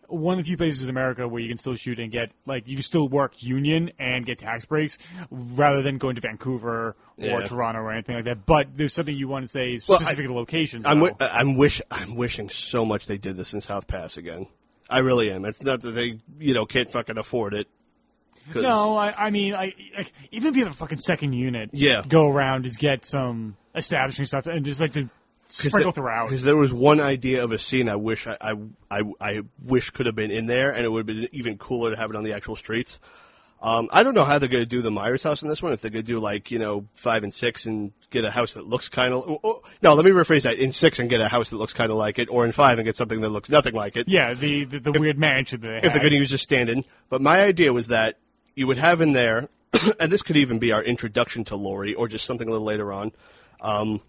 one 0.09 0.38
of 0.38 0.38
the 0.38 0.49
few 0.49 0.57
places 0.57 0.83
in 0.83 0.90
America 0.90 1.29
where 1.29 1.40
you 1.40 1.49
can 1.49 1.59
still 1.59 1.77
shoot 1.77 1.99
and 2.01 2.11
get 2.11 2.33
like 2.47 2.66
you 2.66 2.75
can 2.77 2.83
still 2.83 3.09
work 3.09 3.42
union 3.42 3.92
and 3.99 4.25
get 4.27 4.38
tax 4.38 4.64
breaks 4.64 4.97
rather 5.31 5.83
than 5.83 5.99
going 5.99 6.14
to 6.16 6.21
Vancouver 6.23 6.88
or 6.88 6.97
Yeah. 7.18 7.40
Toronto 7.44 7.81
or 7.83 7.92
anything 7.92 8.16
like 8.16 8.25
that. 8.25 8.47
But 8.47 8.77
there's 8.77 8.92
something 8.94 9.14
you 9.14 9.29
want 9.29 9.44
to 9.44 9.49
say 9.49 9.79
Well, 9.87 9.99
specific 10.01 10.25
I- 10.25 10.29
to 10.29 10.35
locations. 10.35 10.87
I'm, 10.87 10.99
wi- 11.01 11.16
uh, 11.21 11.29
I'm 11.33 11.57
wish 11.57 11.81
I'm 11.90 12.16
wishing 12.16 12.49
so 12.49 12.85
much 12.87 13.07
they 13.07 13.18
did 13.18 13.37
this 13.37 13.53
in 13.55 13.61
South 13.61 13.87
Pass 13.87 14.16
again. 14.16 14.47
I 14.90 15.01
really 15.01 15.31
am. 15.31 15.44
It's 15.44 15.62
not 15.62 15.83
that 15.83 15.90
they 15.92 16.18
you 16.40 16.55
know 16.55 16.64
can't 16.64 16.90
fucking 16.90 17.18
afford 17.18 17.53
it. 17.55 17.66
No, 18.55 18.97
I, 18.97 19.27
I 19.27 19.31
mean, 19.31 19.53
I 19.55 19.75
like, 19.94 20.12
even 20.31 20.49
if 20.49 20.57
you 20.57 20.64
have 20.64 20.73
a 20.73 20.77
fucking 20.77 20.97
second 20.97 21.35
unit, 21.35 21.68
Yeah. 21.75 22.03
go 22.09 22.27
around 22.31 22.62
just 22.64 22.79
get 22.79 23.05
some 23.05 23.59
establishing 23.75 24.25
stuff 24.25 24.47
and 24.47 24.64
just 24.64 24.81
like 24.81 24.92
to 25.49 25.71
sprinkle 25.71 25.93
throughout. 25.93 26.29
Because 26.29 26.45
there 26.45 26.57
was 26.57 26.73
one 26.73 27.01
idea 27.01 27.43
of 27.43 27.53
a 27.53 27.59
scene 27.59 27.89
I 27.89 27.97
wish 27.97 28.27
I, 28.27 28.37
I, 28.41 28.55
I, 28.91 29.03
I 29.21 29.43
wish 29.63 29.91
could 29.91 30.07
have 30.07 30.15
been 30.15 30.31
in 30.31 30.47
there, 30.47 30.71
and 30.71 30.85
it 30.85 30.89
would 30.89 31.09
have 31.09 31.17
been 31.17 31.29
even 31.33 31.59
cooler 31.59 31.91
to 31.91 31.97
have 31.97 32.11
it 32.11 32.17
on 32.17 32.25
the 32.25 32.33
actual 32.33 32.57
streets. 32.57 33.01
Um, 33.61 33.89
I 33.93 34.05
don't 34.05 34.15
know 34.15 34.25
how 34.25 34.39
they're 34.39 34.49
going 34.49 34.63
to 34.63 34.69
do 34.69 34.83
the 34.83 34.91
Myers 34.91 35.25
house 35.25 35.43
in 35.43 35.49
this 35.49 35.61
one. 35.61 35.73
If 35.73 35.81
they're 35.81 35.91
going 35.91 36.05
to 36.05 36.07
do 36.07 36.21
like 36.21 36.53
you 36.53 36.61
know 36.61 36.87
five 36.95 37.25
and 37.25 37.35
six 37.35 37.67
and 37.67 37.93
get 38.11 38.25
a 38.25 38.31
house 38.31 38.55
that 38.55 38.67
looks 38.67 38.89
kind 38.89 39.13
of 39.13 39.29
oh, 39.29 39.41
oh, 39.43 39.63
no, 39.83 39.95
let 39.95 40.05
me 40.05 40.13
rephrase 40.13 40.43
that. 40.43 40.59
In 40.59 40.71
six 40.71 41.01
and 41.01 41.11
get 41.11 41.21
a 41.21 41.29
house 41.29 41.51
that 41.51 41.57
looks 41.57 41.73
kind 41.73 41.91
of 41.91 41.97
like 41.99 42.21
it, 42.21 42.29
or 42.31 42.47
in 42.47 42.53
five 42.53 42.79
and 42.79 42.87
get 42.87 42.97
something 42.97 43.21
that 43.21 43.31
looks 43.31 43.51
nothing 43.51 43.75
like 43.75 43.97
it. 43.97 44.09
Yeah, 44.09 44.35
the 44.35 44.65
the, 44.65 44.79
the 44.79 44.93
weird 44.93 45.19
mansion 45.19 45.61
that 45.63 45.67
they 45.67 45.87
if 45.89 45.93
they're 45.93 46.01
going 46.01 46.13
to 46.13 46.19
use 46.19 46.33
a 46.33 46.39
stand-in. 46.39 46.85
But 47.09 47.21
my 47.21 47.41
idea 47.41 47.73
was 47.73 47.89
that 47.89 48.19
you 48.55 48.69
would 48.69 48.79
have 48.79 49.01
in 49.01 49.13
there, 49.13 49.49
and 50.01 50.13
this 50.13 50.23
could 50.23 50.37
even 50.37 50.61
be 50.61 50.71
our 50.71 50.83
introduction 50.83 51.45
to 51.47 51.57
Laurie, 51.57 51.95
or 51.95 52.07
just 52.07 52.27
something 52.27 52.47
a 52.47 52.51
little 52.53 52.67
later 52.67 52.93
on. 52.93 53.11
Um, 53.61 54.01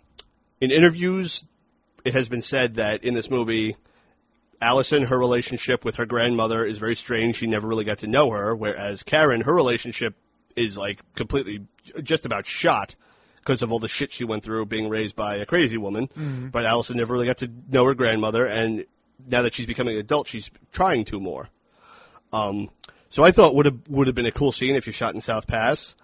in 0.62 0.72
interviews, 0.72 1.46
it 2.04 2.14
has 2.14 2.30
been 2.30 2.42
said 2.42 2.76
that 2.76 3.04
in 3.04 3.14
this 3.14 3.30
movie, 3.30 3.76
Allison, 4.62 5.04
her 5.04 5.18
relationship 5.18 5.86
with 5.86 5.96
her 5.96 6.06
grandmother 6.06 6.66
is 6.66 6.78
very 6.78 6.96
strange. 6.96 7.38
She 7.38 7.48
never 7.48 7.68
really 7.68 7.86
got 7.86 8.00
to 8.00 8.08
know 8.08 8.32
her, 8.32 8.56
whereas 8.56 9.04
Karen, 9.04 9.42
her 9.42 9.54
relationship 9.54 10.16
is 10.56 10.78
like 10.78 11.00
completely 11.16 11.66
just 12.04 12.26
about 12.26 12.46
shot 12.46 12.96
because 13.38 13.62
of 13.62 13.72
all 13.72 13.80
the 13.80 13.88
shit 13.88 14.12
she 14.12 14.26
went 14.26 14.44
through 14.44 14.66
being 14.66 14.90
raised 14.90 15.16
by 15.16 15.38
a 15.38 15.46
crazy 15.46 15.78
woman. 15.78 16.10
But 16.52 16.66
Allison 16.66 16.98
never 16.98 17.14
really 17.14 17.28
got 17.28 17.38
to 17.38 17.50
know 17.70 17.86
her 17.86 17.94
grandmother, 17.94 18.46
and 18.46 18.86
now 19.28 19.42
that 19.44 19.54
she's 19.54 19.66
becoming 19.66 19.96
an 19.96 20.02
adult, 20.02 20.28
she's 20.28 20.52
trying 20.72 21.06
to 21.06 21.20
more. 21.20 21.50
Um, 22.34 22.70
so 23.10 23.24
I 23.24 23.32
thought 23.32 23.56
would 23.56 23.66
have 23.66 23.80
would 23.88 24.08
have 24.08 24.16
been 24.16 24.26
a 24.26 24.32
cool 24.32 24.52
scene 24.52 24.76
if 24.76 24.86
you 24.86 24.94
shot 24.94 25.16
in 25.16 25.22
South 25.22 25.48
Pass 25.48 25.96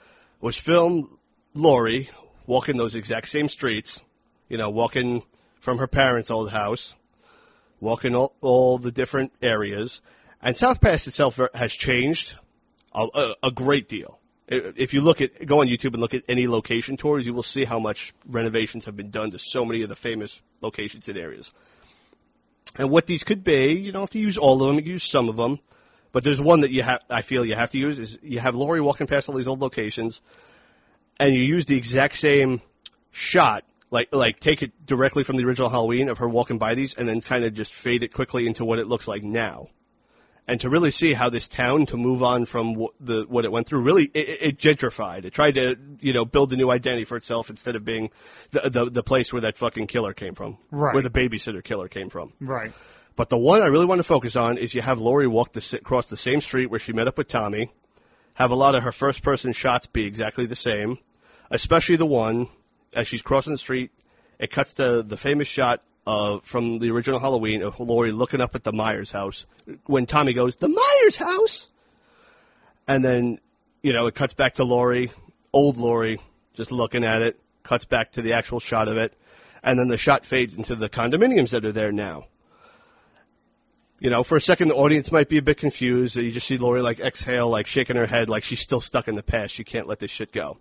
was 0.42 0.58
film 0.58 1.20
Laurie 1.54 2.10
walking 2.48 2.78
those 2.78 2.96
exact 2.96 3.30
same 3.30 3.48
streets, 3.48 4.02
you 4.50 4.58
know, 4.58 4.70
walking 4.70 5.24
from 5.60 5.78
her 5.78 5.88
parents' 5.88 6.32
old 6.32 6.52
house, 6.52 6.96
walking 7.80 8.16
all, 8.16 8.36
all 8.42 8.78
the 8.78 8.92
different 8.92 9.32
areas, 9.42 10.02
and 10.42 10.56
South 10.56 10.80
Pass 10.82 11.08
itself 11.08 11.40
has 11.54 11.74
changed 11.74 12.36
a, 12.94 13.08
a, 13.14 13.36
a 13.44 13.52
great 13.52 13.88
deal. 13.88 14.20
If 14.48 14.94
you 14.94 15.02
look 15.02 15.22
at 15.22 15.46
go 15.48 15.62
on 15.62 15.68
YouTube 15.68 15.94
and 15.94 16.02
look 16.02 16.14
at 16.14 16.24
any 16.30 16.48
location 16.48 16.98
tours, 16.98 17.26
you 17.26 17.34
will 17.34 17.42
see 17.42 17.66
how 17.66 17.80
much 17.80 18.14
renovations 18.28 18.86
have 18.86 18.96
been 18.96 19.10
done 19.10 19.32
to 19.32 19.40
so 19.40 19.66
many 19.66 19.82
of 19.82 19.90
the 19.90 19.96
famous 19.96 20.42
locations 20.62 21.10
and 21.10 21.18
areas. 21.18 21.52
And 22.78 22.92
what 22.92 23.08
these 23.08 23.24
could 23.24 23.44
be, 23.44 23.72
you 23.74 23.92
don't 23.92 24.04
have 24.04 24.10
to 24.12 24.20
use 24.20 24.38
all 24.38 24.62
of 24.62 24.68
them. 24.68 24.76
You 24.76 24.84
can 24.84 24.92
use 24.92 25.04
some 25.04 25.30
of 25.30 25.38
them, 25.38 25.60
but 26.12 26.24
there's 26.24 26.40
one 26.40 26.62
that 26.62 26.70
you 26.70 26.84
have. 26.84 27.02
I 27.10 27.24
feel 27.24 27.44
you 27.44 27.56
have 27.56 27.72
to 27.72 27.80
use 27.80 27.98
is 27.98 28.20
you 28.22 28.40
have 28.40 28.54
Laurie 28.54 28.82
walking 28.82 29.08
past 29.08 29.30
all 29.30 29.36
these 29.36 29.48
old 29.48 29.62
locations, 29.62 30.22
and 31.20 31.34
you 31.34 31.42
use 31.42 31.66
the 31.66 31.78
exact 31.78 32.18
same 32.18 32.62
shot, 33.12 33.64
like 33.92 34.14
like 34.14 34.40
take 34.40 34.62
it 34.64 34.86
directly 34.86 35.24
from 35.24 35.38
the 35.38 35.46
original 35.46 35.70
Halloween 35.70 36.10
of 36.10 36.18
her 36.20 36.28
walking 36.30 36.58
by 36.58 36.76
these, 36.76 36.94
and 36.94 37.08
then 37.08 37.22
kind 37.22 37.46
of 37.46 37.54
just 37.54 37.74
fade 37.74 38.04
it 38.04 38.14
quickly 38.14 38.48
into 38.48 38.66
what 38.66 38.80
it 38.80 38.88
looks 38.88 39.08
like 39.08 39.24
now, 39.24 39.68
and 40.48 40.60
to 40.62 40.70
really 40.70 40.92
see 40.92 41.14
how 41.14 41.30
this 41.30 41.48
town 41.48 41.86
to 41.88 41.98
move 41.98 42.22
on 42.24 42.46
from 42.46 42.74
what 42.76 42.94
the 43.00 43.26
what 43.28 43.46
it 43.46 43.52
went 43.52 43.68
through 43.68 43.82
really 43.82 44.06
it, 44.14 44.38
it- 44.42 44.58
gentrified. 44.58 45.26
It 45.26 45.34
tried 45.34 45.56
to 45.56 45.76
you 46.02 46.14
know 46.14 46.26
build 46.26 46.52
a 46.54 46.56
new 46.56 46.72
identity 46.72 47.06
for 47.06 47.16
itself 47.18 47.50
instead 47.50 47.76
of 47.76 47.86
being 47.86 48.10
the 48.52 48.70
the, 48.70 48.86
the 48.90 49.04
place 49.04 49.32
where 49.32 49.42
that 49.42 49.58
fucking 49.58 49.88
killer 49.88 50.14
came 50.14 50.36
from, 50.36 50.58
Right. 50.72 50.94
where 50.94 51.04
the 51.04 51.10
babysitter 51.10 51.64
killer 51.64 51.88
came 51.88 52.10
from. 52.10 52.34
right. 52.40 52.72
But 53.18 53.30
the 53.30 53.38
one 53.38 53.62
I 53.62 53.68
really 53.68 53.86
want 53.86 54.00
to 54.00 54.04
focus 54.04 54.36
on 54.36 54.58
is 54.58 54.76
you 54.76 54.82
have 54.82 55.00
Laurie 55.00 55.26
walk 55.26 55.54
the, 55.54 55.78
across 55.80 56.08
the 56.10 56.18
same 56.18 56.42
street 56.42 56.66
where 56.66 56.82
she 56.82 56.92
met 56.92 57.08
up 57.08 57.18
with 57.18 57.30
Tommy, 57.30 57.72
have 58.34 58.52
a 58.52 58.56
lot 58.56 58.76
of 58.76 58.84
her 58.84 58.92
first 58.92 59.24
person 59.24 59.54
shots 59.54 59.88
be 59.88 60.04
exactly 60.06 60.46
the 60.46 60.54
same, 60.54 60.98
especially 61.50 61.96
the 61.96 62.06
one 62.06 62.50
as 62.96 63.08
she's 63.08 63.22
crossing 63.22 63.54
the 63.54 63.58
street. 63.58 63.92
It 64.40 64.52
cuts 64.52 64.74
to 64.76 65.04
the 65.04 65.18
famous 65.18 65.48
shot 65.48 65.82
from 66.06 66.80
the 66.80 66.92
original 66.92 67.20
Halloween 67.20 67.62
of 67.62 67.80
Laurie 67.80 68.12
looking 68.12 68.42
up 68.42 68.56
at 68.56 68.64
the 68.64 68.74
Myers 68.74 69.12
house 69.12 69.46
when 69.86 70.06
Tommy 70.06 70.34
goes, 70.34 70.58
"The 70.58 70.70
Myers 70.70 71.18
house," 71.18 71.68
and 72.88 73.04
then 73.04 73.40
you 73.84 73.94
know 73.94 74.08
it 74.08 74.16
cuts 74.16 74.34
back 74.34 74.56
to 74.56 74.64
Laurie, 74.64 75.12
old 75.54 75.78
Laurie, 75.78 76.20
just 76.54 76.72
looking 76.72 77.04
at 77.04 77.22
it. 77.22 77.40
Cuts 77.64 77.86
back 77.86 78.12
to 78.14 78.22
the 78.22 78.34
actual 78.34 78.60
shot 78.60 78.88
of 78.88 78.98
it, 78.98 79.14
and 79.64 79.80
then 79.80 79.88
the 79.88 79.98
shot 79.98 80.26
fades 80.26 80.56
into 80.56 80.76
the 80.76 80.90
condominiums 80.90 81.50
that 81.50 81.66
are 81.66 81.72
there 81.72 81.92
now 81.92 82.26
you 84.00 84.10
know, 84.10 84.24
for 84.24 84.36
a 84.36 84.42
second, 84.42 84.68
the 84.68 84.76
audience 84.76 85.12
might 85.12 85.30
be 85.30 85.38
a 85.38 85.42
bit 85.42 85.58
confused. 85.58 86.16
You 86.16 86.32
just 86.32 86.48
see 86.48 86.58
Laurie 86.58 86.82
like 86.82 87.00
exhale, 87.00 87.50
like 87.50 87.66
shaking 87.66 87.96
her 87.96 88.06
head, 88.06 88.30
like 88.30 88.44
she's 88.44 88.60
still 88.60 88.82
stuck 88.82 89.08
in 89.08 89.16
the 89.16 89.24
past. 89.24 89.54
She 89.54 89.64
can't 89.64 89.88
let 89.88 90.00
this 90.00 90.12
shit 90.12 90.32
go. 90.32 90.58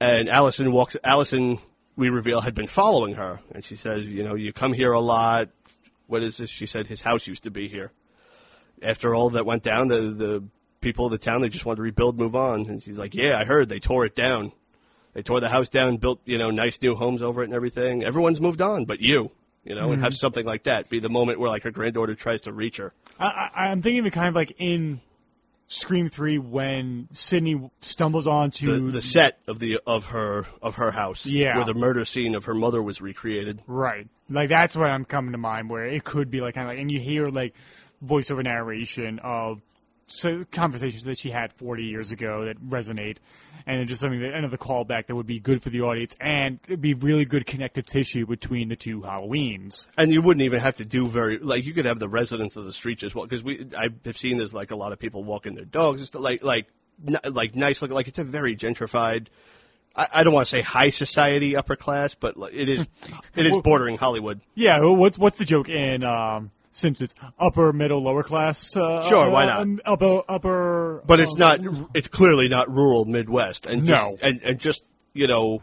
And 0.00 0.28
Allison 0.28 0.72
walks. 0.72 0.96
Allison, 1.04 1.58
we 1.96 2.08
reveal, 2.08 2.40
had 2.40 2.54
been 2.54 2.66
following 2.66 3.14
her, 3.14 3.40
and 3.52 3.64
she 3.64 3.76
says, 3.76 4.06
"You 4.06 4.22
know, 4.22 4.34
you 4.34 4.52
come 4.52 4.72
here 4.72 4.92
a 4.92 5.00
lot. 5.00 5.50
What 6.06 6.22
is 6.22 6.36
this?" 6.36 6.50
She 6.50 6.66
said, 6.66 6.86
"His 6.86 7.02
house 7.02 7.26
used 7.26 7.44
to 7.44 7.50
be 7.50 7.68
here. 7.68 7.92
After 8.82 9.14
all 9.14 9.30
that 9.30 9.46
went 9.46 9.62
down, 9.62 9.88
the 9.88 10.00
the 10.10 10.44
people 10.80 11.06
of 11.06 11.12
the 11.12 11.18
town 11.18 11.40
they 11.40 11.48
just 11.48 11.64
wanted 11.64 11.76
to 11.76 11.82
rebuild, 11.82 12.18
move 12.18 12.34
on." 12.34 12.66
And 12.66 12.82
she's 12.82 12.98
like, 12.98 13.14
"Yeah, 13.14 13.38
I 13.38 13.44
heard 13.44 13.68
they 13.68 13.80
tore 13.80 14.04
it 14.04 14.16
down. 14.16 14.52
They 15.14 15.22
tore 15.22 15.40
the 15.40 15.48
house 15.48 15.68
down, 15.68 15.96
built 15.98 16.20
you 16.24 16.38
know 16.38 16.50
nice 16.50 16.80
new 16.82 16.96
homes 16.96 17.22
over 17.22 17.42
it 17.42 17.46
and 17.46 17.54
everything. 17.54 18.02
Everyone's 18.02 18.40
moved 18.40 18.60
on, 18.60 18.84
but 18.84 19.00
you." 19.00 19.30
you 19.64 19.74
know, 19.74 19.84
and 19.84 19.94
mm-hmm. 19.94 20.02
have 20.02 20.14
something 20.14 20.44
like 20.44 20.64
that 20.64 20.88
be 20.90 21.00
the 21.00 21.08
moment 21.08 21.40
where 21.40 21.48
like 21.48 21.62
her 21.62 21.70
granddaughter 21.70 22.14
tries 22.14 22.42
to 22.42 22.52
reach 22.52 22.76
her. 22.76 22.92
I, 23.18 23.50
I, 23.54 23.66
I'm 23.68 23.82
thinking 23.82 24.06
of 24.06 24.12
kind 24.12 24.28
of 24.28 24.34
like 24.34 24.54
in 24.58 25.00
Scream 25.66 26.08
Three 26.08 26.38
when 26.38 27.08
Sidney 27.14 27.70
stumbles 27.80 28.26
onto 28.26 28.72
The, 28.86 28.92
the 28.92 29.02
set 29.02 29.38
of 29.48 29.58
the 29.58 29.80
of 29.86 30.06
her 30.06 30.46
of 30.62 30.76
her 30.76 30.90
house, 30.90 31.26
Yeah. 31.26 31.56
where 31.56 31.64
the 31.64 31.74
murder 31.74 32.04
scene 32.04 32.34
of 32.34 32.44
her 32.44 32.54
mother 32.54 32.82
was 32.82 33.00
recreated. 33.00 33.62
Right. 33.66 34.06
Like 34.28 34.48
that's 34.48 34.76
what 34.76 34.90
I'm 34.90 35.04
coming 35.04 35.32
to 35.32 35.38
mind 35.38 35.70
where 35.70 35.86
it 35.86 36.04
could 36.04 36.30
be 36.30 36.40
like 36.40 36.54
kind 36.54 36.68
of 36.68 36.72
like, 36.74 36.80
and 36.80 36.90
you 36.90 37.00
hear 37.00 37.28
like 37.28 37.54
voiceover 38.04 38.42
narration 38.44 39.18
of 39.20 39.60
so 40.06 40.44
conversations 40.50 41.04
that 41.04 41.18
she 41.18 41.30
had 41.30 41.52
40 41.54 41.84
years 41.84 42.12
ago 42.12 42.44
that 42.44 42.60
resonate, 42.60 43.18
and 43.66 43.86
just 43.88 44.00
something 44.00 44.20
that 44.20 44.34
another 44.34 44.56
callback 44.56 45.06
that 45.06 45.14
would 45.14 45.26
be 45.26 45.40
good 45.40 45.62
for 45.62 45.70
the 45.70 45.80
audience 45.80 46.14
and 46.20 46.58
it'd 46.66 46.80
be 46.80 46.94
really 46.94 47.24
good 47.24 47.46
connective 47.46 47.86
tissue 47.86 48.26
between 48.26 48.68
the 48.68 48.76
two 48.76 49.00
Halloweens. 49.00 49.86
And 49.96 50.12
you 50.12 50.22
wouldn't 50.22 50.42
even 50.42 50.60
have 50.60 50.76
to 50.76 50.84
do 50.84 51.06
very 51.06 51.38
like 51.38 51.64
you 51.64 51.72
could 51.72 51.86
have 51.86 51.98
the 51.98 52.08
residents 52.08 52.56
of 52.56 52.64
the 52.64 52.72
streets 52.72 53.02
as 53.02 53.14
well 53.14 53.24
because 53.24 53.42
we 53.42 53.66
I've 53.76 53.94
seen 54.16 54.36
there's 54.36 54.54
like 54.54 54.70
a 54.70 54.76
lot 54.76 54.92
of 54.92 54.98
people 54.98 55.24
walking 55.24 55.54
their 55.54 55.64
dogs, 55.64 56.00
just 56.00 56.14
like 56.14 56.42
like 56.42 56.66
n- 57.06 57.32
like 57.32 57.54
nice 57.54 57.80
looking 57.80 57.94
like 57.94 58.08
it's 58.08 58.18
a 58.18 58.24
very 58.24 58.56
gentrified. 58.56 59.28
I, 59.96 60.08
I 60.12 60.24
don't 60.24 60.34
want 60.34 60.46
to 60.46 60.50
say 60.50 60.60
high 60.60 60.90
society 60.90 61.56
upper 61.56 61.76
class, 61.76 62.14
but 62.14 62.34
it 62.52 62.68
is 62.68 62.86
it 63.36 63.46
is 63.46 63.56
bordering 63.64 63.96
Hollywood. 63.96 64.40
Yeah. 64.54 64.80
What's 64.82 65.18
what's 65.18 65.38
the 65.38 65.44
joke 65.44 65.68
in 65.68 66.04
um, 66.04 66.50
Simpsons? 66.76 67.14
Upper, 67.38 67.72
middle, 67.72 68.02
lower 68.02 68.22
class. 68.22 68.76
Uh, 68.76 69.02
Sure, 69.02 69.30
why 69.30 69.46
not? 69.46 69.66
Upper, 69.84 70.22
upper. 70.28 71.02
But 71.06 71.20
it's 71.20 71.34
uh, 71.40 71.56
not. 71.56 71.88
It's 71.94 72.08
clearly 72.08 72.48
not 72.48 72.68
rural 72.70 73.04
Midwest, 73.04 73.66
and 73.66 73.86
just, 73.86 74.02
No. 74.02 74.16
and 74.20 74.40
and 74.42 74.58
just 74.58 74.84
you 75.12 75.26
know 75.26 75.62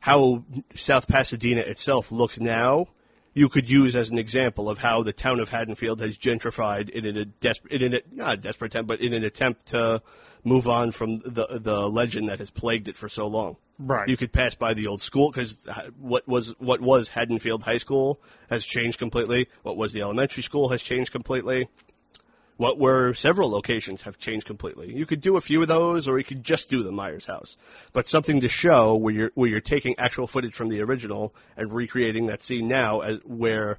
how 0.00 0.44
South 0.74 1.08
Pasadena 1.08 1.60
itself 1.60 2.12
looks 2.12 2.38
now. 2.40 2.86
You 3.32 3.48
could 3.48 3.70
use 3.70 3.94
as 3.94 4.10
an 4.10 4.18
example 4.18 4.68
of 4.68 4.78
how 4.78 5.02
the 5.02 5.12
town 5.12 5.38
of 5.40 5.50
Haddonfield 5.50 6.00
has 6.00 6.18
gentrified 6.18 6.90
in 6.90 7.06
a 7.16 7.24
desperate, 7.24 7.80
in 7.80 7.94
a, 7.94 8.00
not 8.12 8.34
a 8.34 8.36
desperate 8.36 8.74
attempt, 8.74 8.88
but 8.88 9.00
in 9.00 9.14
an 9.14 9.22
attempt 9.24 9.66
to 9.66 10.02
move 10.44 10.68
on 10.68 10.90
from 10.90 11.16
the 11.16 11.60
the 11.60 11.88
legend 11.88 12.28
that 12.28 12.38
has 12.38 12.50
plagued 12.50 12.88
it 12.88 12.96
for 12.96 13.08
so 13.08 13.26
long. 13.26 13.56
Right. 13.78 14.08
You 14.08 14.16
could 14.16 14.32
pass 14.32 14.54
by 14.54 14.74
the 14.74 14.86
old 14.86 15.00
school 15.00 15.30
because 15.30 15.66
what 15.98 16.26
was 16.28 16.54
what 16.58 16.80
was 16.80 17.08
Haddonfield 17.08 17.62
High 17.62 17.78
School 17.78 18.20
has 18.48 18.64
changed 18.64 18.98
completely. 18.98 19.48
What 19.62 19.76
was 19.76 19.92
the 19.92 20.02
elementary 20.02 20.42
school 20.42 20.68
has 20.68 20.82
changed 20.82 21.12
completely 21.12 21.68
what 22.60 22.78
were 22.78 23.14
several 23.14 23.48
locations 23.48 24.02
have 24.02 24.18
changed 24.18 24.46
completely. 24.46 24.94
You 24.94 25.06
could 25.06 25.22
do 25.22 25.38
a 25.38 25.40
few 25.40 25.62
of 25.62 25.68
those, 25.68 26.06
or 26.06 26.18
you 26.18 26.24
could 26.24 26.44
just 26.44 26.68
do 26.68 26.82
the 26.82 26.92
Myers 26.92 27.24
house. 27.24 27.56
But 27.94 28.06
something 28.06 28.42
to 28.42 28.48
show 28.48 28.94
where 28.94 29.14
you're 29.14 29.30
where 29.34 29.48
you're 29.48 29.60
taking 29.60 29.98
actual 29.98 30.26
footage 30.26 30.52
from 30.52 30.68
the 30.68 30.82
original 30.82 31.34
and 31.56 31.72
recreating 31.72 32.26
that 32.26 32.42
scene 32.42 32.68
now, 32.68 33.00
as, 33.00 33.18
where 33.24 33.78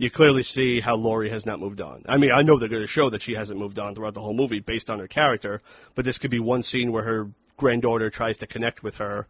you 0.00 0.08
clearly 0.10 0.42
see 0.42 0.80
how 0.80 0.96
Laurie 0.96 1.28
has 1.28 1.44
not 1.44 1.60
moved 1.60 1.82
on. 1.82 2.02
I 2.08 2.16
mean, 2.16 2.32
I 2.32 2.40
know 2.40 2.58
they're 2.58 2.70
going 2.70 2.80
to 2.80 2.86
show 2.86 3.10
that 3.10 3.20
she 3.20 3.34
hasn't 3.34 3.58
moved 3.60 3.78
on 3.78 3.94
throughout 3.94 4.14
the 4.14 4.22
whole 4.22 4.32
movie 4.32 4.58
based 4.60 4.88
on 4.88 4.98
her 4.98 5.06
character, 5.06 5.60
but 5.94 6.06
this 6.06 6.16
could 6.16 6.30
be 6.30 6.40
one 6.40 6.62
scene 6.62 6.90
where 6.90 7.02
her 7.02 7.30
granddaughter 7.58 8.08
tries 8.08 8.38
to 8.38 8.46
connect 8.46 8.82
with 8.82 8.94
her 8.96 9.26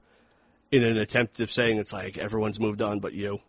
in 0.70 0.84
an 0.84 0.96
attempt 0.96 1.40
of 1.40 1.50
saying 1.50 1.78
it's 1.78 1.92
like 1.92 2.16
everyone's 2.18 2.60
moved 2.60 2.80
on 2.80 3.00
but 3.00 3.12
you. 3.14 3.40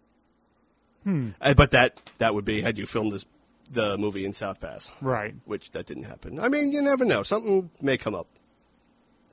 Hmm. 1.03 1.29
but 1.39 1.69
that 1.71 2.01
that 2.17 2.33
would 2.33 2.45
be 2.45 2.61
had 2.61 2.79
you 2.79 2.87
filmed 2.87 3.11
this 3.11 3.25
the 3.71 3.97
movie 3.99 4.25
in 4.25 4.33
South 4.33 4.59
Pass 4.59 4.89
Right. 4.99 5.35
which 5.45 5.69
that 5.71 5.85
didn't 5.85 6.03
happen. 6.05 6.39
I 6.39 6.47
mean, 6.49 6.71
you 6.71 6.81
never 6.81 7.05
know. 7.05 7.21
Something 7.21 7.69
may 7.81 7.97
come 7.97 8.15
up. 8.15 8.27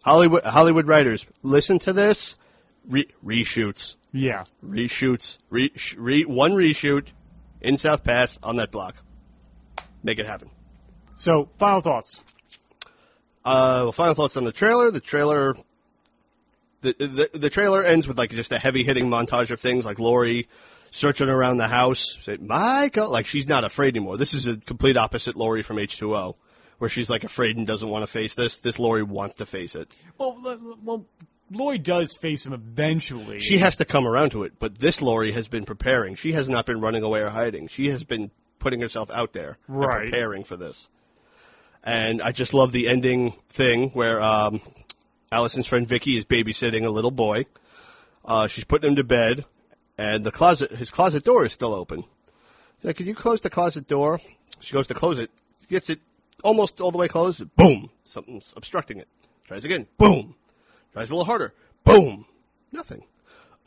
Hollywood 0.04 0.44
Hollywood 0.44 0.86
writers, 0.86 1.24
listen 1.42 1.78
to 1.80 1.92
this. 1.94 2.36
Re- 2.86 3.08
reshoots, 3.24 3.96
Yeah. 4.12 4.44
reshoots, 4.64 5.38
re- 5.50 5.72
re- 5.96 6.24
one 6.26 6.52
reshoot 6.52 7.06
in 7.60 7.76
South 7.76 8.04
Pass 8.04 8.38
on 8.42 8.56
that 8.56 8.70
block. 8.70 8.96
Make 10.02 10.18
it 10.18 10.26
happen. 10.26 10.50
So, 11.16 11.48
final 11.58 11.80
thoughts. 11.80 12.24
Uh, 13.44 13.80
well, 13.84 13.92
final 13.92 14.14
thoughts 14.14 14.36
on 14.36 14.44
the 14.44 14.52
trailer. 14.52 14.90
The 14.90 15.00
trailer, 15.00 15.56
the, 16.82 16.92
the 16.98 17.38
the 17.38 17.50
trailer 17.50 17.82
ends 17.82 18.06
with 18.06 18.18
like 18.18 18.30
just 18.30 18.52
a 18.52 18.58
heavy 18.58 18.84
hitting 18.84 19.06
montage 19.06 19.50
of 19.50 19.58
things 19.60 19.84
like 19.84 19.98
Laurie 19.98 20.48
searching 20.90 21.28
around 21.28 21.56
the 21.56 21.68
house. 21.68 22.18
Say, 22.20 22.36
Michael, 22.36 23.10
like 23.10 23.26
she's 23.26 23.48
not 23.48 23.64
afraid 23.64 23.96
anymore. 23.96 24.16
This 24.16 24.34
is 24.34 24.46
a 24.46 24.56
complete 24.56 24.96
opposite 24.96 25.34
Laurie 25.34 25.62
from 25.62 25.78
H 25.78 25.96
two 25.96 26.14
O, 26.14 26.36
where 26.78 26.90
she's 26.90 27.08
like 27.10 27.24
afraid 27.24 27.56
and 27.56 27.66
doesn't 27.66 27.88
want 27.88 28.02
to 28.02 28.06
face 28.06 28.34
this. 28.34 28.60
This 28.60 28.78
Laurie 28.78 29.02
wants 29.02 29.36
to 29.36 29.46
face 29.46 29.74
it. 29.74 29.90
Well, 30.18 30.36
l- 30.44 30.50
l- 30.50 30.78
well, 30.84 31.06
Lloyd 31.50 31.82
does 31.82 32.14
face 32.16 32.44
him 32.44 32.52
eventually. 32.52 33.38
She 33.38 33.58
has 33.58 33.76
to 33.76 33.84
come 33.84 34.06
around 34.06 34.30
to 34.30 34.42
it, 34.44 34.54
but 34.58 34.78
this 34.78 35.00
Laurie 35.00 35.32
has 35.32 35.48
been 35.48 35.64
preparing. 35.64 36.14
She 36.14 36.32
has 36.32 36.48
not 36.48 36.66
been 36.66 36.80
running 36.80 37.02
away 37.02 37.20
or 37.20 37.30
hiding. 37.30 37.68
She 37.68 37.88
has 37.88 38.04
been 38.04 38.30
putting 38.58 38.80
herself 38.80 39.10
out 39.10 39.32
there 39.32 39.56
Right. 39.68 40.04
preparing 40.06 40.44
for 40.44 40.56
this. 40.56 40.88
And 41.82 42.20
I 42.20 42.32
just 42.32 42.52
love 42.52 42.72
the 42.72 42.88
ending 42.88 43.34
thing 43.48 43.90
where 43.90 44.20
um, 44.20 44.60
Allison's 45.32 45.66
friend 45.66 45.86
Vicky 45.88 46.18
is 46.18 46.24
babysitting 46.24 46.84
a 46.84 46.90
little 46.90 47.10
boy. 47.12 47.46
Uh, 48.24 48.46
she's 48.46 48.64
putting 48.64 48.90
him 48.90 48.96
to 48.96 49.04
bed, 49.04 49.44
and 49.96 50.24
the 50.24 50.32
closet, 50.32 50.72
his 50.72 50.90
closet 50.90 51.24
door 51.24 51.46
is 51.46 51.52
still 51.52 51.74
open. 51.74 52.04
She's 52.76 52.84
like, 52.84 52.96
"Could 52.96 53.06
you 53.06 53.14
close 53.14 53.40
the 53.40 53.48
closet 53.48 53.86
door?" 53.88 54.20
She 54.60 54.72
goes 54.74 54.86
to 54.88 54.94
close 54.94 55.18
it, 55.18 55.30
gets 55.70 55.88
it 55.88 56.00
almost 56.44 56.80
all 56.80 56.90
the 56.90 56.98
way 56.98 57.08
closed. 57.08 57.54
Boom! 57.56 57.90
Something's 58.04 58.52
obstructing 58.56 58.98
it. 58.98 59.08
Tries 59.46 59.64
again. 59.64 59.86
Boom! 59.96 60.34
Tries 60.92 61.10
a 61.10 61.14
little 61.14 61.24
harder. 61.24 61.54
Boom! 61.84 62.26
Nothing. 62.72 63.04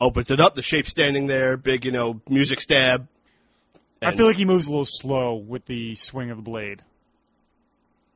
Opens 0.00 0.30
it 0.30 0.40
up. 0.40 0.54
The 0.54 0.62
shape 0.62 0.88
standing 0.88 1.26
there. 1.28 1.56
Big, 1.56 1.84
you 1.84 1.92
know, 1.92 2.20
music 2.28 2.60
stab. 2.60 3.08
I 4.00 4.14
feel 4.16 4.26
like 4.26 4.36
he 4.36 4.44
moves 4.44 4.66
a 4.66 4.70
little 4.70 4.84
slow 4.84 5.34
with 5.34 5.66
the 5.66 5.94
swing 5.94 6.30
of 6.30 6.36
the 6.38 6.42
blade. 6.42 6.82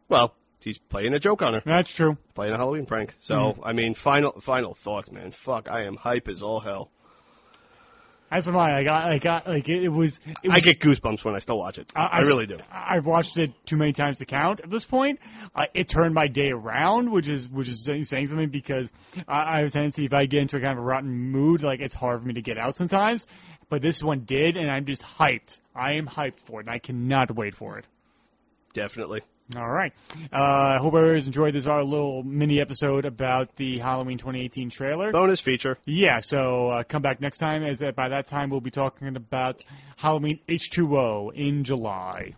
Well, 0.09 0.35
he's 0.61 0.79
playing 0.79 1.15
a 1.15 1.21
joke 1.21 1.43
on 1.43 1.55
her, 1.55 1.63
That's 1.65 1.93
true. 1.93 2.17
playing 2.35 2.55
a 2.55 2.57
Halloween 2.57 2.87
prank. 2.87 3.15
So, 3.21 3.53
Hmm. 3.53 3.65
I 3.65 3.73
mean, 3.73 3.95
final 3.95 4.33
final 4.41 4.75
thoughts, 4.75 5.13
man. 5.13 5.31
Fuck, 5.31 5.71
I 5.71 5.85
am 5.85 5.97
hype 5.97 6.27
as 6.29 6.43
all 6.43 6.61
hell. 6.61 6.91
As 8.31 8.49
am 8.49 8.57
I. 8.57 8.75
I 8.79 8.85
got, 8.85 9.05
I 9.05 9.19
got, 9.19 9.47
like 9.47 9.69
it, 9.69 9.85
it 9.85 9.89
was. 9.89 10.21
It 10.43 10.49
was 10.49 10.57
I 10.57 10.61
get 10.61 10.81
goosebumps 10.81 11.25
when 11.25 11.35
I 11.37 11.39
still 11.39 11.59
watch 11.59 11.79
it. 11.79 11.93
I, 11.95 12.21
really 12.21 12.47
do. 12.47 12.59
I- 12.73 12.97
I've 12.97 13.07
watched 13.07 13.39
it 13.39 13.53
too 13.67 13.77
many 13.77 13.93
times 13.93 14.19
to 14.19 14.25
count. 14.27 14.61
At 14.61 14.71
this 14.71 14.85
point, 14.85 15.21
uh, 15.55 15.67
it 15.75 15.89
turned 15.89 16.13
my 16.15 16.27
day 16.27 16.51
around, 16.51 17.11
which 17.13 17.29
is 17.29 17.49
which 17.49 17.69
is 17.69 17.85
saying 17.85 18.05
saying 18.05 18.27
something 18.27 18.49
because 18.49 18.91
I, 19.29 19.55
I 19.55 19.59
have 19.59 19.69
a 19.69 19.71
tendency 19.71 20.07
if 20.07 20.13
I 20.13 20.27
get 20.27 20.43
into 20.43 20.57
a 20.57 20.61
kind 20.61 20.73
of 20.73 20.79
a 20.79 20.87
rotten 20.87 21.11
mood, 21.11 21.63
like 21.63 21.81
it's 21.81 21.95
hard 21.95 22.21
for 22.21 22.27
me 22.27 22.35
to 22.35 22.43
get 22.43 22.59
out 22.59 22.75
sometimes. 22.75 23.27
But 23.69 23.83
this 23.83 24.03
one 24.03 24.21
did, 24.21 24.57
and 24.57 24.71
I'm 24.71 24.87
just 24.87 25.03
hyped. 25.03 25.59
I 25.75 25.93
am 25.93 26.07
hyped 26.07 26.41
for 26.41 26.61
it, 26.61 26.65
and 26.67 26.71
I 26.71 26.79
cannot 26.79 27.35
wait 27.35 27.55
for 27.55 27.79
it. 27.79 27.87
Definitely. 28.73 29.23
All 29.55 29.69
right. 29.71 29.93
Uh, 30.33 30.37
I 30.37 30.77
hope 30.79 30.95
everybody's 30.95 31.27
enjoyed 31.27 31.55
this 31.55 31.67
our 31.67 31.85
little 31.85 32.25
mini 32.25 32.61
episode 32.61 33.05
about 33.05 33.55
the 33.55 33.79
Halloween 33.79 34.19
2018 34.19 34.71
trailer. 34.71 35.13
Bonus 35.13 35.41
feature. 35.41 35.79
Yeah, 35.85 36.19
so 36.19 36.71
uh, 36.71 36.83
come 36.83 37.03
back 37.03 37.21
next 37.21 37.39
time. 37.39 37.63
As 37.63 37.81
uh, 37.81 37.93
by 37.93 38.09
that 38.09 38.27
time 38.27 38.51
we'll 38.51 38.61
be 38.61 38.73
talking 38.73 39.15
about 39.15 39.63
Halloween 39.97 40.41
H2O 40.49 41.33
in 41.35 41.63
July. 41.63 42.35